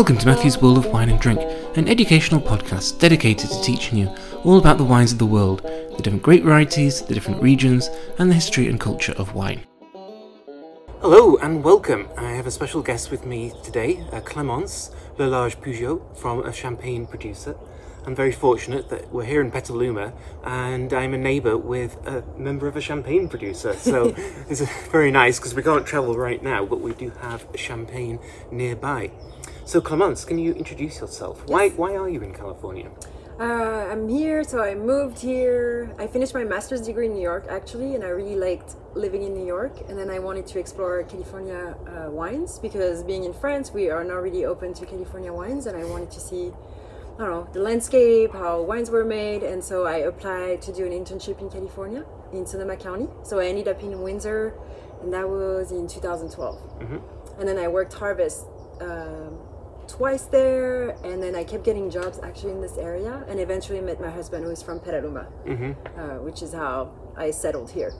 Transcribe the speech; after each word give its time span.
Welcome 0.00 0.16
to 0.16 0.26
Matthew's 0.28 0.56
World 0.56 0.78
of 0.78 0.86
Wine 0.86 1.10
and 1.10 1.20
Drink, 1.20 1.40
an 1.76 1.86
educational 1.86 2.40
podcast 2.40 2.98
dedicated 2.98 3.50
to 3.50 3.62
teaching 3.62 3.98
you 3.98 4.08
all 4.44 4.56
about 4.56 4.78
the 4.78 4.84
wines 4.84 5.12
of 5.12 5.18
the 5.18 5.26
world, 5.26 5.60
the 5.60 6.00
different 6.02 6.22
grape 6.22 6.42
varieties, 6.42 7.02
the 7.02 7.12
different 7.12 7.42
regions, 7.42 7.90
and 8.18 8.30
the 8.30 8.34
history 8.34 8.66
and 8.68 8.80
culture 8.80 9.12
of 9.18 9.34
wine. 9.34 9.60
Hello 11.02 11.36
and 11.36 11.62
welcome. 11.62 12.08
I 12.16 12.30
have 12.30 12.46
a 12.46 12.50
special 12.50 12.80
guest 12.80 13.10
with 13.10 13.26
me 13.26 13.52
today, 13.62 14.02
uh, 14.10 14.20
Clemence 14.20 14.90
Lelarge 15.18 15.60
Pougeot 15.60 16.16
from 16.16 16.46
a 16.46 16.52
champagne 16.54 17.06
producer. 17.06 17.54
I'm 18.06 18.14
very 18.14 18.32
fortunate 18.32 18.88
that 18.88 19.12
we're 19.12 19.26
here 19.26 19.42
in 19.42 19.50
Petaluma 19.50 20.14
and 20.42 20.94
I'm 20.94 21.12
a 21.12 21.18
neighbour 21.18 21.58
with 21.58 21.98
a 22.06 22.24
member 22.38 22.66
of 22.66 22.74
a 22.74 22.80
champagne 22.80 23.28
producer. 23.28 23.74
So 23.74 24.14
it's 24.48 24.62
very 24.90 25.10
nice 25.10 25.38
because 25.38 25.54
we 25.54 25.62
can't 25.62 25.84
travel 25.86 26.16
right 26.16 26.42
now, 26.42 26.64
but 26.64 26.80
we 26.80 26.94
do 26.94 27.10
have 27.20 27.46
champagne 27.54 28.18
nearby. 28.50 29.10
So 29.70 29.80
Clemence, 29.80 30.24
can 30.24 30.36
you 30.36 30.52
introduce 30.54 31.00
yourself? 31.00 31.46
Why, 31.46 31.68
why 31.68 31.94
are 31.94 32.08
you 32.08 32.22
in 32.22 32.34
California? 32.34 32.90
Uh, 33.38 33.86
I'm 33.92 34.08
here, 34.08 34.42
so 34.42 34.60
I 34.60 34.74
moved 34.74 35.20
here. 35.20 35.94
I 35.96 36.08
finished 36.08 36.34
my 36.34 36.42
master's 36.42 36.80
degree 36.80 37.06
in 37.06 37.14
New 37.14 37.22
York 37.22 37.46
actually, 37.48 37.94
and 37.94 38.02
I 38.02 38.08
really 38.08 38.34
liked 38.34 38.74
living 38.96 39.22
in 39.22 39.32
New 39.32 39.46
York. 39.46 39.88
And 39.88 39.96
then 39.96 40.10
I 40.10 40.18
wanted 40.18 40.48
to 40.48 40.58
explore 40.58 41.04
California 41.04 41.76
uh, 41.86 42.10
wines 42.10 42.58
because 42.58 43.04
being 43.04 43.22
in 43.22 43.32
France, 43.32 43.70
we 43.72 43.90
are 43.90 44.02
not 44.02 44.16
really 44.16 44.44
open 44.44 44.74
to 44.74 44.84
California 44.84 45.32
wines, 45.32 45.66
and 45.66 45.76
I 45.76 45.84
wanted 45.84 46.10
to 46.10 46.18
see, 46.18 46.50
I 47.14 47.18
don't 47.18 47.30
know, 47.30 47.48
the 47.52 47.60
landscape, 47.60 48.32
how 48.32 48.62
wines 48.62 48.90
were 48.90 49.04
made. 49.04 49.44
And 49.44 49.62
so 49.62 49.86
I 49.86 49.98
applied 49.98 50.62
to 50.62 50.72
do 50.72 50.84
an 50.84 50.90
internship 50.90 51.40
in 51.40 51.48
California 51.48 52.04
in 52.32 52.44
Sonoma 52.44 52.76
County. 52.76 53.06
So 53.22 53.38
I 53.38 53.46
ended 53.46 53.68
up 53.68 53.80
in 53.84 54.02
Windsor, 54.02 54.52
and 55.00 55.12
that 55.12 55.28
was 55.28 55.70
in 55.70 55.86
2012. 55.86 56.58
And 57.38 57.46
then 57.46 57.56
I 57.56 57.68
worked 57.68 57.92
Harvest. 57.92 58.46
Um, 58.80 59.38
twice 59.96 60.24
there 60.38 60.90
and 61.08 61.22
then 61.22 61.34
i 61.34 61.42
kept 61.50 61.64
getting 61.64 61.86
jobs 61.98 62.16
actually 62.22 62.52
in 62.56 62.60
this 62.66 62.76
area 62.78 63.24
and 63.28 63.36
eventually 63.40 63.80
met 63.80 63.98
my 64.00 64.10
husband 64.18 64.44
who 64.44 64.50
is 64.50 64.62
from 64.62 64.78
petaluma 64.86 65.24
uh, 66.00 66.18
which 66.26 66.40
is 66.42 66.52
how 66.52 66.74
i 67.16 67.30
settled 67.30 67.70
here. 67.78 67.92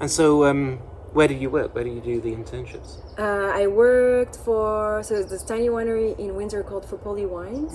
And 0.00 0.10
so, 0.10 0.44
um, 0.48 0.78
where 1.12 1.28
do 1.28 1.34
you 1.34 1.50
work? 1.50 1.74
Where 1.74 1.84
do 1.84 1.90
you 1.90 2.00
do 2.00 2.20
the 2.26 2.32
internships? 2.40 2.90
uh, 3.18 3.50
i 3.62 3.66
worked 3.66 4.36
for 4.46 5.02
so 5.08 5.22
this 5.22 5.42
tiny 5.52 5.68
winery 5.76 6.10
in 6.18 6.34
windsor 6.38 6.62
called 6.62 6.84
Fopoli 6.90 7.26
wines. 7.36 7.74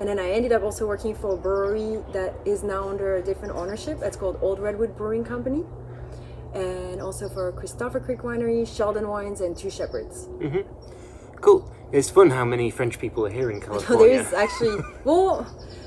And 0.00 0.08
then 0.10 0.18
i 0.18 0.28
ended 0.36 0.52
up 0.56 0.62
also 0.68 0.84
working 0.94 1.14
for 1.14 1.30
a 1.34 1.36
brewery 1.46 2.02
that 2.12 2.32
is 2.44 2.60
now 2.74 2.82
under 2.92 3.08
a 3.20 3.22
different 3.22 3.54
ownership. 3.62 3.96
It's 4.02 4.16
called 4.22 4.36
old 4.42 4.58
redwood 4.66 4.92
brewing 5.00 5.24
company. 5.24 5.62
And 6.54 7.00
also 7.00 7.28
for 7.34 7.44
christopher 7.60 8.00
creek 8.06 8.22
winery 8.28 8.66
sheldon 8.76 9.06
wines 9.14 9.40
and 9.40 9.56
two 9.56 9.70
shepherds. 9.78 10.28
Cool. 11.40 11.60
It's 11.92 12.08
fun 12.08 12.30
how 12.30 12.44
many 12.44 12.70
French 12.70 12.98
people 12.98 13.26
are 13.26 13.30
here 13.30 13.50
in 13.50 13.60
California. 13.66 14.16
there's 14.22 14.32
actually 14.32 14.82
well 15.04 15.46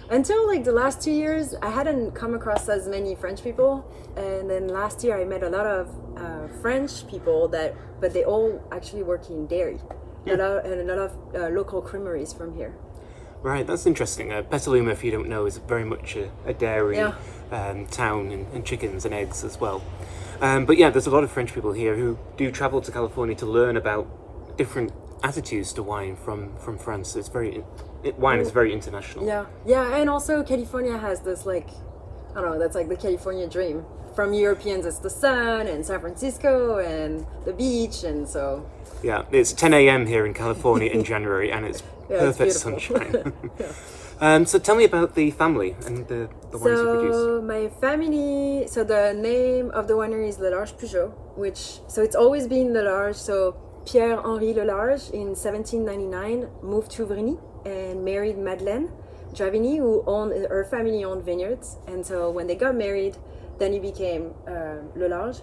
until 0.09 0.45
like 0.47 0.63
the 0.63 0.71
last 0.71 1.01
two 1.01 1.11
years 1.11 1.55
I 1.63 1.69
hadn't 1.71 2.11
come 2.11 2.35
across 2.35 2.69
as 2.69 2.87
many 2.87 3.15
French 3.15 3.43
people 3.43 3.83
and 4.15 4.47
then 4.49 4.67
last 4.67 5.03
year 5.03 5.19
I 5.19 5.25
met 5.25 5.41
a 5.43 5.49
lot 5.49 5.65
of 5.65 5.87
uh, 6.15 6.47
French 6.61 7.07
people 7.07 7.47
that 7.49 7.75
but 7.99 8.13
they 8.13 8.23
all 8.23 8.61
actually 8.71 9.01
work 9.03 9.29
in 9.29 9.47
dairy 9.47 9.79
a 10.27 10.35
lot, 10.37 10.65
and 10.65 10.89
a 10.89 10.95
lot 10.95 10.99
of 11.07 11.11
uh, 11.35 11.49
local 11.49 11.81
creameries 11.81 12.33
from 12.33 12.55
here 12.55 12.73
Right, 13.41 13.67
that's 13.67 13.85
interesting. 13.85 14.33
Uh, 14.33 14.41
Petaluma, 14.41 14.89
if 14.89 15.03
you 15.03 15.11
don't 15.11 15.29
know, 15.29 15.45
is 15.45 15.57
very 15.57 15.85
much 15.85 16.15
a, 16.15 16.31
a 16.47 16.53
dairy 16.53 16.97
Yeah. 16.97 17.13
um, 17.51 17.85
town 17.85 18.31
and, 18.31 18.51
and 18.53 18.65
chickens 18.65 19.05
and 19.05 19.13
eggs 19.13 19.43
as 19.43 19.59
well. 19.59 19.83
Um, 20.41 20.65
but 20.65 20.77
yeah, 20.77 20.89
there's 20.89 21.05
a 21.05 21.11
lot 21.11 21.23
of 21.23 21.29
French 21.29 21.53
people 21.53 21.71
here 21.73 21.95
who 21.95 22.17
do 22.37 22.49
travel 22.51 22.81
to 22.81 22.91
California 22.91 23.35
to 23.35 23.45
learn 23.45 23.77
about 23.77 24.57
different 24.57 24.91
attitudes 25.23 25.73
to 25.73 25.83
wine 25.83 26.15
from, 26.15 26.55
from 26.57 26.77
France. 26.77 27.15
It's 27.15 27.29
very 27.29 27.63
it, 28.03 28.17
wine 28.19 28.39
is 28.39 28.51
very 28.51 28.71
international. 28.73 29.25
yeah 29.25 29.45
yeah 29.65 29.95
and 29.97 30.09
also 30.09 30.43
California 30.43 30.97
has 30.97 31.21
this 31.21 31.45
like 31.45 31.69
I 32.35 32.41
don't 32.41 32.51
know 32.51 32.59
that's 32.59 32.75
like 32.75 32.89
the 32.89 32.97
California 32.97 33.47
dream 33.47 33.83
from 34.15 34.33
Europeans 34.33 34.85
it's 34.85 34.99
the 34.99 35.09
sun 35.09 35.67
and 35.67 35.85
San 35.85 35.99
Francisco 36.01 36.77
and 36.77 37.25
the 37.45 37.53
beach 37.53 38.03
and 38.03 38.27
so 38.27 38.65
Yeah, 39.03 39.23
it's 39.31 39.53
10 39.53 39.73
a.m. 39.73 40.05
here 40.05 40.25
in 40.25 40.33
California 40.33 40.89
in 40.89 41.03
January, 41.03 41.51
and 41.51 41.65
it's 41.65 41.81
Yeah, 42.09 42.19
perfect 42.19 42.63
beautiful. 42.63 42.79
sunshine. 42.79 43.33
um, 44.21 44.45
so 44.45 44.59
tell 44.59 44.75
me 44.75 44.85
about 44.85 45.15
the 45.15 45.31
family 45.31 45.75
and 45.87 46.07
the, 46.07 46.29
the 46.51 46.57
wines 46.57 46.79
you 46.81 46.87
produce. 46.95 47.15
So 47.15 47.41
my 47.41 47.67
family, 47.81 48.67
so 48.67 48.83
the 48.83 49.13
name 49.13 49.71
of 49.71 49.87
the 49.89 49.95
winery 49.95 50.27
is 50.29 50.37
Lelarge 50.39 50.73
Pougeot, 50.79 51.11
which 51.35 51.59
so 51.87 52.01
it's 52.01 52.15
always 52.15 52.47
been 52.47 52.73
Lelarge. 52.73 53.15
So 53.29 53.35
Pierre 53.85 54.19
Henri 54.19 54.53
Lelarge 54.53 55.09
in 55.11 55.35
1799 55.35 56.47
moved 56.63 56.91
to 56.91 57.05
Vrigny 57.05 57.39
and 57.65 58.03
married 58.03 58.37
Madeleine 58.37 58.91
Dravigny, 59.33 59.77
who 59.77 60.03
owned 60.07 60.31
her 60.49 60.63
family 60.63 61.03
owned 61.03 61.23
vineyards. 61.23 61.77
And 61.87 62.05
so 62.05 62.31
when 62.31 62.47
they 62.47 62.55
got 62.55 62.75
married, 62.75 63.17
then 63.59 63.73
he 63.73 63.79
became 63.79 64.33
uh, 64.47 64.77
Lelarge. 64.95 65.41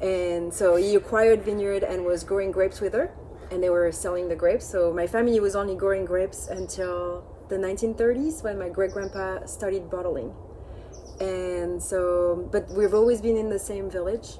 And 0.00 0.52
so 0.52 0.76
he 0.76 0.94
acquired 0.96 1.42
vineyard 1.42 1.84
and 1.84 2.04
was 2.04 2.24
growing 2.24 2.50
grapes 2.50 2.80
with 2.80 2.92
her, 2.94 3.14
and 3.50 3.62
they 3.62 3.70
were 3.70 3.92
selling 3.92 4.28
the 4.28 4.36
grapes. 4.36 4.66
So 4.66 4.92
my 4.92 5.06
family 5.06 5.38
was 5.38 5.54
only 5.54 5.76
growing 5.76 6.04
grapes 6.04 6.48
until 6.48 7.24
the 7.48 7.56
1930s 7.56 8.42
when 8.42 8.58
my 8.58 8.68
great 8.68 8.90
grandpa 8.90 9.46
started 9.46 9.90
bottling. 9.90 10.34
And 11.20 11.80
so, 11.80 12.48
but 12.50 12.68
we've 12.70 12.94
always 12.94 13.20
been 13.20 13.36
in 13.36 13.48
the 13.48 13.58
same 13.58 13.88
village. 13.88 14.38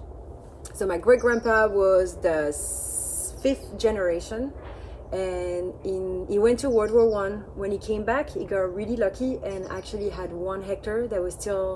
So 0.73 0.87
my 0.87 0.99
great 0.99 1.21
grandpa 1.21 1.69
was 1.69 2.17
the 2.21 2.51
fifth 3.45 3.67
generation, 3.87 4.43
and 5.13 5.67
in 5.93 6.27
he 6.33 6.39
went 6.47 6.59
to 6.65 6.69
World 6.77 6.93
War 6.99 7.09
One. 7.23 7.35
When 7.61 7.71
he 7.77 7.81
came 7.91 8.05
back, 8.13 8.27
he 8.37 8.43
got 8.55 8.65
really 8.81 8.97
lucky 9.07 9.33
and 9.51 9.61
actually 9.79 10.11
had 10.21 10.31
one 10.33 10.61
hectare 10.71 11.03
that 11.13 11.21
was 11.27 11.35
still 11.43 11.69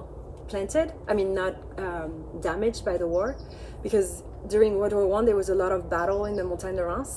planted. 0.51 0.87
I 1.11 1.13
mean, 1.19 1.31
not 1.43 1.55
um, 1.87 2.13
damaged 2.49 2.83
by 2.91 2.97
the 3.03 3.09
war, 3.15 3.37
because 3.85 4.09
during 4.55 4.71
World 4.81 4.95
War 4.99 5.07
One 5.17 5.25
there 5.29 5.39
was 5.43 5.51
a 5.57 5.59
lot 5.65 5.73
of 5.77 5.81
battle 5.97 6.25
in 6.31 6.35
the 6.41 6.45
Montagne 6.51 6.77
de 6.81 6.85
Reims, 6.91 7.13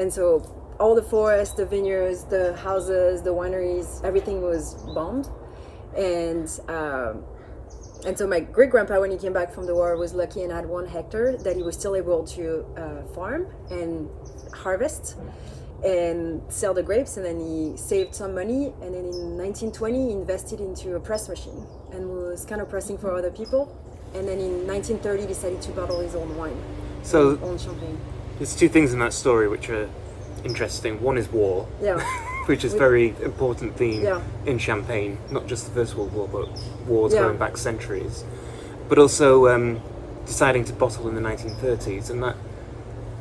and 0.00 0.12
so 0.12 0.24
all 0.78 0.94
the 0.94 1.08
forests, 1.14 1.54
the 1.62 1.66
vineyards, 1.74 2.20
the 2.36 2.44
houses, 2.68 3.22
the 3.28 3.34
wineries, 3.40 3.88
everything 4.04 4.38
was 4.42 4.64
bombed, 4.96 5.26
and. 5.96 6.46
Um, 6.78 7.24
and 8.06 8.16
so 8.16 8.26
my 8.26 8.40
great 8.40 8.70
grandpa, 8.70 9.00
when 9.00 9.10
he 9.10 9.16
came 9.18 9.32
back 9.32 9.52
from 9.52 9.66
the 9.66 9.74
war, 9.74 9.96
was 9.96 10.14
lucky 10.14 10.42
and 10.42 10.52
had 10.52 10.66
one 10.66 10.86
hectare 10.86 11.36
that 11.38 11.56
he 11.56 11.62
was 11.62 11.74
still 11.76 11.96
able 11.96 12.24
to 12.28 12.64
uh, 12.76 13.02
farm 13.14 13.46
and 13.70 14.08
harvest 14.54 15.16
and 15.84 16.42
sell 16.48 16.74
the 16.74 16.82
grapes. 16.82 17.16
And 17.16 17.24
then 17.26 17.38
he 17.40 17.76
saved 17.76 18.14
some 18.14 18.34
money. 18.34 18.72
And 18.82 18.94
then 18.94 19.04
in 19.04 19.36
1920, 19.36 20.06
he 20.06 20.12
invested 20.12 20.60
into 20.60 20.96
a 20.96 21.00
press 21.00 21.28
machine 21.28 21.66
and 21.92 22.08
was 22.08 22.44
kind 22.44 22.60
of 22.60 22.68
pressing 22.68 22.98
for 22.98 23.14
other 23.14 23.30
people. 23.30 23.76
And 24.14 24.26
then 24.28 24.38
in 24.38 24.66
1930, 24.66 25.22
he 25.22 25.28
decided 25.28 25.60
to 25.62 25.72
bottle 25.72 26.00
his 26.00 26.14
own 26.14 26.36
wine, 26.36 26.56
So 27.02 27.38
own 27.42 27.58
champagne. 27.58 27.98
there's 28.38 28.56
two 28.56 28.68
things 28.68 28.92
in 28.92 28.98
that 29.00 29.12
story 29.12 29.48
which 29.48 29.68
are 29.70 29.88
interesting. 30.44 31.00
One 31.02 31.18
is 31.18 31.28
war, 31.30 31.68
Yeah, 31.82 31.96
which 32.48 32.64
is 32.64 32.72
very 32.72 33.14
important 33.22 33.76
theme 33.76 34.02
Yeah. 34.02 34.20
in 34.46 34.58
Champagne, 34.58 35.18
not 35.30 35.46
just 35.46 35.66
the 35.66 35.70
First 35.72 35.94
World 35.96 36.12
War, 36.14 36.26
but 36.26 36.48
wars 36.88 37.12
Yeah. 37.12 37.24
going 37.24 37.36
back 37.36 37.58
centuries. 37.58 38.24
But 38.88 38.98
also 38.98 39.46
um, 39.48 39.80
deciding 40.24 40.64
to 40.64 40.72
bottle 40.72 41.08
in 41.08 41.14
the 41.14 41.20
1930s, 41.20 42.08
and 42.10 42.22
that 42.22 42.36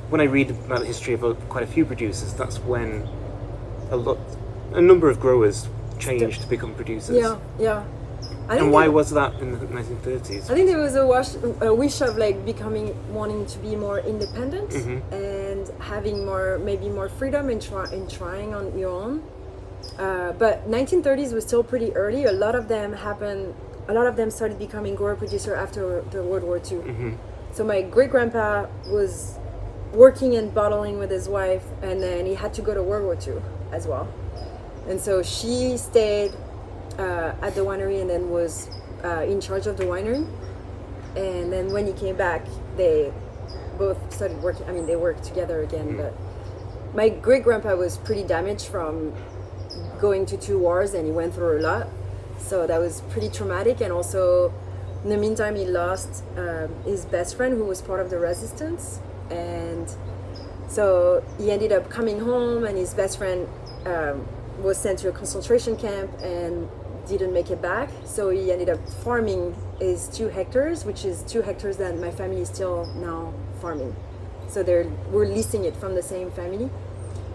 when 0.09 0.21
I 0.21 0.23
read 0.23 0.49
about 0.51 0.79
the 0.79 0.85
history 0.85 1.13
of 1.13 1.23
uh, 1.25 1.33
quite 1.49 1.63
a 1.65 1.67
few 1.67 1.83
producers, 1.85 2.33
that's 2.33 2.57
when 2.59 3.05
a 3.91 3.97
lot, 3.97 4.17
a 4.73 4.79
number 4.81 5.09
of 5.09 5.19
growers 5.19 5.67
changed 5.99 6.41
to 6.43 6.47
become 6.47 6.73
producers. 6.73 7.17
yeah, 7.17 7.35
yeah. 7.59 7.83
And 8.49 8.71
why 8.71 8.87
was 8.87 9.09
that 9.11 9.33
in 9.41 9.51
the 9.51 9.65
1930s? 9.65 10.49
I 10.49 10.53
think 10.55 10.67
there 10.67 10.77
was 10.79 10.95
a, 10.95 11.05
wash, 11.05 11.35
a 11.59 11.73
wish 11.73 11.99
of 11.99 12.17
like 12.17 12.45
becoming 12.45 12.95
wanting 13.13 13.45
to 13.45 13.57
be 13.59 13.75
more 13.75 13.99
independent 13.99 14.69
Mm-hmm. 14.69 15.13
And 15.69 15.81
having 15.83 16.25
more 16.25 16.59
maybe 16.59 16.89
more 16.89 17.09
freedom 17.09 17.49
in, 17.49 17.59
try, 17.59 17.91
in 17.91 18.07
trying 18.07 18.53
on 18.53 18.77
your 18.77 18.91
own. 18.91 19.23
Uh, 19.97 20.31
but 20.33 20.69
1930s 20.69 21.33
was 21.33 21.43
still 21.43 21.63
pretty 21.63 21.93
early. 21.93 22.25
A 22.25 22.31
lot 22.31 22.55
of 22.55 22.67
them 22.67 22.93
happened. 22.93 23.53
A 23.87 23.93
lot 23.93 24.07
of 24.07 24.15
them 24.15 24.29
started 24.29 24.59
becoming 24.59 24.95
grower 24.95 25.15
producer 25.15 25.55
after 25.55 26.01
the 26.11 26.21
World 26.23 26.43
War 26.43 26.57
II. 26.57 26.79
Mm-hmm. 26.79 27.15
So 27.53 27.63
my 27.63 27.81
great 27.81 28.11
grandpa 28.11 28.67
was 28.87 29.39
working 29.93 30.35
and 30.35 30.53
bottling 30.53 30.99
with 30.99 31.09
his 31.09 31.29
wife, 31.29 31.63
and 31.81 32.01
then 32.03 32.25
he 32.25 32.35
had 32.35 32.53
to 32.55 32.61
go 32.61 32.73
to 32.73 32.83
World 32.83 33.05
War 33.05 33.15
II 33.15 33.41
as 33.71 33.87
well. 33.87 34.07
And 34.87 34.99
so 34.99 35.23
she 35.23 35.77
stayed 35.77 36.33
uh, 36.97 37.33
at 37.41 37.55
the 37.55 37.61
winery 37.61 38.01
and 38.01 38.09
then 38.09 38.29
was 38.29 38.69
uh, 39.03 39.25
in 39.27 39.41
charge 39.41 39.67
of 39.67 39.77
the 39.77 39.85
winery. 39.85 40.27
And 41.15 41.51
then 41.51 41.71
when 41.71 41.87
he 41.87 41.93
came 41.93 42.15
back, 42.15 42.45
they 42.75 43.11
both 43.77 44.13
started 44.13 44.41
working. 44.41 44.67
I 44.67 44.71
mean, 44.71 44.85
they 44.85 44.95
worked 44.95 45.23
together 45.23 45.61
again. 45.61 45.97
But 45.97 46.13
my 46.95 47.09
great 47.09 47.43
grandpa 47.43 47.75
was 47.75 47.97
pretty 47.97 48.23
damaged 48.23 48.67
from 48.67 49.13
going 49.99 50.25
to 50.27 50.37
two 50.37 50.57
wars, 50.59 50.93
and 50.93 51.05
he 51.05 51.11
went 51.11 51.33
through 51.33 51.59
a 51.59 51.61
lot. 51.61 51.87
So 52.37 52.67
that 52.67 52.79
was 52.79 53.01
pretty 53.09 53.29
traumatic. 53.29 53.81
And 53.81 53.91
also, 53.91 54.53
in 55.03 55.09
the 55.09 55.17
meantime, 55.17 55.55
he 55.55 55.65
lost 55.65 56.23
um, 56.35 56.69
his 56.83 57.05
best 57.05 57.35
friend, 57.37 57.53
who 57.57 57.65
was 57.65 57.81
part 57.81 57.99
of 57.99 58.09
the 58.09 58.17
resistance, 58.17 58.99
and 59.29 59.87
So 60.67 61.23
he 61.37 61.51
ended 61.51 61.71
up 61.71 61.89
coming 61.89 62.19
home, 62.19 62.65
and 62.65 62.77
his 62.77 62.93
best 62.93 63.17
friend 63.17 63.47
um, 63.85 64.27
was 64.61 64.77
sent 64.77 64.99
to 64.99 65.09
a 65.09 65.11
concentration 65.11 65.77
camp 65.77 66.11
and 66.21 66.67
didn't 67.07 67.33
make 67.33 67.49
it 67.49 67.61
back. 67.61 67.89
So 68.03 68.29
he 68.29 68.51
ended 68.51 68.69
up 68.69 68.79
farming 69.03 69.55
his 69.79 70.09
two 70.09 70.27
hectares, 70.27 70.83
which 70.83 71.05
is 71.05 71.23
two 71.23 71.41
hectares 71.41 71.77
that 71.77 71.97
my 71.97 72.11
family 72.11 72.43
still 72.43 72.85
now 72.95 73.33
farming. 73.61 73.95
So 74.47 74.63
they're 74.63 74.85
we're 75.11 75.27
leasing 75.27 75.65
it 75.65 75.75
from 75.75 75.95
the 75.95 76.03
same 76.03 76.31
family. 76.31 76.69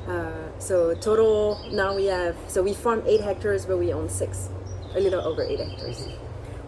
Uh, 0.09 0.33
so 0.59 0.95
total 0.95 1.61
now 1.71 1.95
we 1.95 2.07
have 2.07 2.37
so 2.49 2.63
we 2.63 2.75
farm 2.75 3.03
eight 3.07 3.21
hectares, 3.21 3.67
but 3.67 3.79
we 3.79 3.93
own 3.93 4.09
six, 4.09 4.49
a 4.95 5.01
little 5.01 5.21
over 5.21 5.43
eight 5.43 5.61
hectares. 5.61 6.09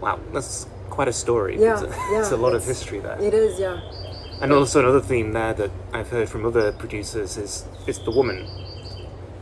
Wow, 0.00 0.20
that's 0.32 0.66
quite 0.90 1.08
a 1.08 1.12
story. 1.12 1.60
Yeah, 1.60 1.72
it's 1.72 1.82
a, 1.82 1.86
yeah, 2.12 2.20
it's 2.20 2.30
a 2.30 2.36
lot 2.36 2.54
of 2.54 2.64
history 2.64 3.00
there. 3.00 3.20
It 3.20 3.34
is, 3.34 3.58
yeah. 3.58 3.80
And 4.40 4.52
also 4.52 4.80
another 4.80 5.00
theme 5.00 5.32
there 5.32 5.54
that 5.54 5.70
I've 5.92 6.10
heard 6.10 6.28
from 6.28 6.44
other 6.44 6.72
producers 6.72 7.36
is 7.36 7.66
is 7.86 7.98
the 8.00 8.10
woman. 8.10 8.46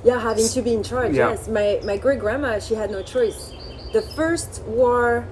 Yeah, 0.04 0.20
having 0.20 0.48
to 0.48 0.62
be 0.62 0.72
in 0.72 0.82
charge. 0.82 1.14
Yeah. 1.14 1.30
Yes, 1.30 1.48
my 1.48 1.80
my 1.84 1.96
great 1.96 2.20
grandma, 2.20 2.58
she 2.58 2.74
had 2.74 2.90
no 2.90 3.02
choice. 3.02 3.52
The 3.92 4.02
first 4.02 4.62
war, 4.62 5.26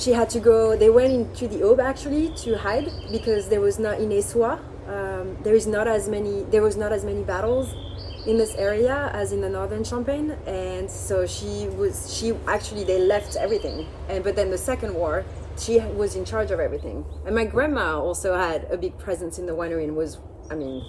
she 0.00 0.12
had 0.12 0.30
to 0.30 0.40
go. 0.40 0.76
They 0.76 0.90
went 0.90 1.12
into 1.12 1.46
the 1.46 1.58
Aube 1.58 1.80
actually 1.80 2.30
to 2.44 2.56
hide 2.56 2.90
because 3.12 3.48
there 3.48 3.60
was 3.60 3.78
not 3.78 4.00
in 4.00 4.08
Essoyes. 4.08 4.58
Um, 4.88 5.36
there 5.42 5.54
is 5.54 5.66
not 5.66 5.86
as 5.86 6.08
many. 6.08 6.42
There 6.44 6.62
was 6.62 6.76
not 6.76 6.90
as 6.92 7.04
many 7.04 7.22
battles 7.22 7.74
in 8.26 8.36
this 8.38 8.54
area 8.54 9.10
as 9.12 9.32
in 9.32 9.40
the 9.40 9.48
northern 9.48 9.84
Champagne, 9.84 10.32
and 10.46 10.90
so 10.90 11.26
she 11.26 11.68
was. 11.68 12.12
She 12.16 12.34
actually 12.46 12.84
they 12.84 12.98
left 12.98 13.36
everything, 13.36 13.86
and 14.08 14.24
but 14.24 14.34
then 14.36 14.50
the 14.50 14.58
second 14.58 14.94
war. 14.94 15.24
She 15.58 15.78
was 15.78 16.16
in 16.16 16.24
charge 16.24 16.50
of 16.52 16.58
everything, 16.58 17.04
and 17.26 17.34
my 17.34 17.44
grandma 17.44 18.00
also 18.00 18.34
had 18.34 18.66
a 18.70 18.78
big 18.78 18.96
presence 18.96 19.38
in 19.38 19.44
the 19.44 19.52
winery 19.52 19.84
and 19.84 19.94
was, 19.94 20.16
I 20.50 20.54
mean, 20.54 20.82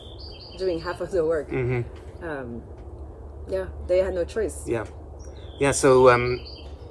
doing 0.57 0.79
half 0.79 1.01
of 1.01 1.11
the 1.11 1.25
work. 1.25 1.51
Um, 1.51 2.63
yeah, 3.49 3.65
they 3.87 3.97
had 3.97 4.13
no 4.13 4.23
choice. 4.23 4.63
Yeah, 4.65 4.85
yeah. 5.59 5.71
So 5.71 6.09
um, 6.09 6.39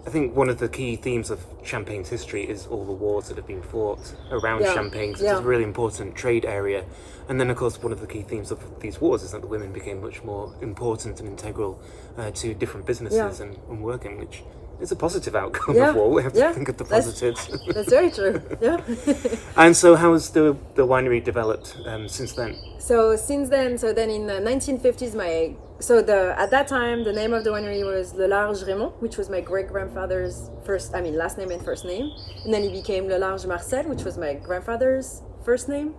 I 0.07 0.11
think 0.11 0.35
one 0.35 0.49
of 0.49 0.59
the 0.59 0.69
key 0.69 0.97
themes 0.97 1.31
of 1.31 1.41
Champagne's 1.63 2.09
history 2.09 2.43
is 2.49 2.67
all 2.67 2.85
the 2.87 2.93
wars 2.93 3.29
that 3.29 3.37
have 3.37 3.47
been 3.47 3.63
fought 3.63 4.01
around 4.31 4.63
Yeah, 4.63 4.73
Champagne. 4.75 5.13
'cause 5.13 5.23
yeah. 5.23 5.33
It's 5.33 5.41
a 5.41 5.45
really 5.45 5.65
important 5.65 6.15
trade 6.15 6.45
area, 6.47 6.85
and 7.29 7.39
then 7.39 7.51
of 7.51 7.57
course 7.59 7.83
one 7.83 7.93
of 7.93 8.01
the 8.01 8.07
key 8.07 8.23
themes 8.23 8.51
of 8.51 8.81
these 8.81 9.01
wars 9.01 9.23
is 9.23 9.33
that 9.33 9.43
the 9.43 9.47
women 9.47 9.73
became 9.73 10.01
much 10.01 10.25
more 10.25 10.53
important 10.63 11.21
and 11.21 11.29
integral 11.29 11.79
uh, 12.17 12.31
to 12.33 12.55
different 12.55 12.87
businesses 12.87 13.19
Yeah. 13.41 13.47
and, 13.47 13.59
and 13.69 13.83
working, 13.83 14.19
which 14.19 14.43
is 14.81 14.93
a 14.93 14.97
positive 14.97 15.35
outcome 15.37 15.77
Yeah, 15.77 15.91
of 15.91 15.97
war. 15.97 16.11
We 16.11 16.23
have 16.23 16.33
to 16.33 16.39
yeah, 16.39 16.53
think 16.53 16.69
of 16.69 16.77
the 16.77 16.85
positives. 16.85 17.49
That's 17.75 17.91
very 17.91 18.11
true. 18.11 18.41
Yeah. 18.61 18.81
and 19.57 19.77
so, 19.77 19.97
how 19.97 20.13
has 20.13 20.31
the 20.31 20.57
the 20.75 20.87
winery 20.87 21.23
developed 21.23 21.77
um, 21.87 22.09
since 22.09 22.33
then? 22.33 22.57
so 22.79 23.17
since 23.17 23.49
then, 23.49 23.79
so 23.79 23.93
then 23.93 24.11
in 24.11 24.27
the 24.27 24.41
1950s, 24.51 25.15
my 25.15 25.55
so 25.81 26.03
the 26.03 26.35
at 26.39 26.51
that 26.51 26.69
time 26.69 27.05
the 27.05 27.13
name 27.13 27.33
of 27.33 27.45
the 27.45 27.51
winery 27.51 27.85
was 27.85 28.15
Lelarge 28.15 28.63
Raymond, 28.63 28.93
which 29.01 29.17
was 29.17 29.29
my 29.31 29.41
great 29.41 29.69
grandfather's 29.69 30.51
first, 30.65 30.95
I 30.95 31.01
mean 31.01 31.17
last 31.17 31.39
name 31.39 31.51
and 31.51 31.63
first 31.65 31.85
name, 31.85 32.11
and 32.45 32.53
then 32.53 32.63
it 32.63 32.73
became 32.73 33.09
Lelarge 33.09 33.47
Marcel, 33.47 33.85
which 33.85 34.05
was 34.05 34.19
my 34.19 34.35
grandfather's 34.35 35.23
first 35.45 35.69
name. 35.69 35.95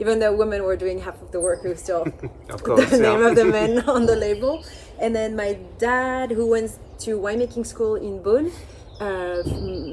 Even 0.00 0.18
though 0.18 0.34
women 0.34 0.64
were 0.64 0.76
doing 0.76 0.98
half 0.98 1.20
of 1.22 1.30
the 1.30 1.40
work, 1.40 1.64
it 1.64 1.68
was 1.68 1.80
still 1.80 2.02
Of 2.50 2.62
course, 2.64 2.90
the 2.90 2.98
name 2.98 3.22
of 3.22 3.36
the 3.36 3.44
men 3.44 3.80
on 3.88 4.06
the 4.06 4.16
label. 4.16 4.64
And 4.98 5.14
then 5.14 5.36
my 5.36 5.58
dad, 5.78 6.30
who 6.30 6.46
went 6.46 6.70
to 7.04 7.18
winemaking 7.18 7.66
school 7.66 7.96
in 7.96 8.22
Beaune, 8.22 8.50
uh, 9.00 9.42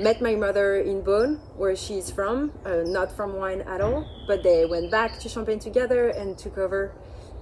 met 0.03 0.21
my 0.21 0.35
mother 0.35 0.77
in 0.77 1.01
Beaune, 1.01 1.39
where 1.57 1.75
she's 1.75 2.11
from, 2.11 2.51
uh, 2.65 2.83
not 2.85 3.11
from 3.15 3.33
wine 3.35 3.61
at 3.61 3.81
all, 3.81 4.05
but 4.27 4.43
they 4.43 4.65
went 4.65 4.91
back 4.91 5.19
to 5.19 5.29
Champagne 5.29 5.59
together 5.59 6.09
and 6.09 6.37
took 6.37 6.57
over 6.57 6.91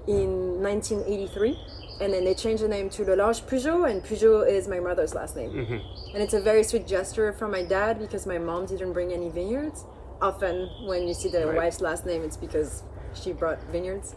in 0.07 0.61
1983. 0.63 1.59
And 1.99 2.13
then 2.13 2.23
they 2.25 2.35
changed 2.35 2.61
the 2.63 2.67
name 2.67 2.89
to 2.91 3.03
Lelarge 3.03 3.41
Pougeot, 3.47 3.89
and 3.89 4.03
Pougeot 4.03 4.47
is 4.47 4.67
my 4.67 4.79
mother's 4.79 5.15
last 5.15 5.35
name. 5.35 5.81
And 6.13 6.21
it's 6.23 6.35
a 6.35 6.39
very 6.41 6.63
sweet 6.63 6.85
gesture 6.87 7.33
from 7.33 7.51
my 7.51 7.63
dad 7.63 7.99
because 7.99 8.25
my 8.27 8.37
mom 8.37 8.67
didn't 8.67 8.93
bring 8.93 9.11
any 9.11 9.29
vineyards. 9.29 9.83
Often, 10.21 10.69
when 10.85 11.07
you 11.07 11.13
see 11.15 11.29
the 11.29 11.47
Right. 11.47 11.57
wife's 11.57 11.81
last 11.81 12.05
name, 12.05 12.21
it's 12.23 12.37
because 12.37 12.83
she 13.13 13.33
brought 13.33 13.61
vineyards. 13.71 14.15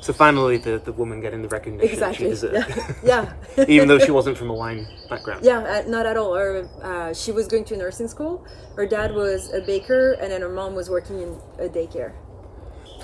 So 0.00 0.12
finally, 0.12 0.58
the, 0.58 0.78
the 0.78 0.92
woman 0.92 1.20
getting 1.20 1.42
the 1.42 1.48
recognition 1.48 1.98
that 2.00 2.14
she 2.16 2.26
exactly. 2.26 2.60
deserved, 2.62 3.00
Yeah. 3.04 3.32
yeah. 3.56 3.64
even 3.68 3.88
though 3.88 3.98
she 3.98 4.10
wasn't 4.10 4.36
from 4.36 4.50
a 4.50 4.54
wine 4.54 4.86
background. 5.08 5.44
Yeah, 5.44 5.58
uh, 5.60 5.88
not 5.88 6.06
at 6.06 6.16
all. 6.16 6.34
Her, 6.34 6.68
uh, 6.82 7.14
she 7.14 7.32
was 7.32 7.46
going 7.48 7.64
to 7.66 7.76
nursing 7.76 8.08
school. 8.08 8.44
Her 8.76 8.86
dad 8.86 9.14
was 9.14 9.52
a 9.52 9.60
baker, 9.60 10.12
and 10.12 10.30
then 10.30 10.40
her 10.42 10.48
mom 10.48 10.74
was 10.74 10.90
working 10.90 11.20
in 11.22 11.30
a 11.58 11.68
daycare. 11.68 12.12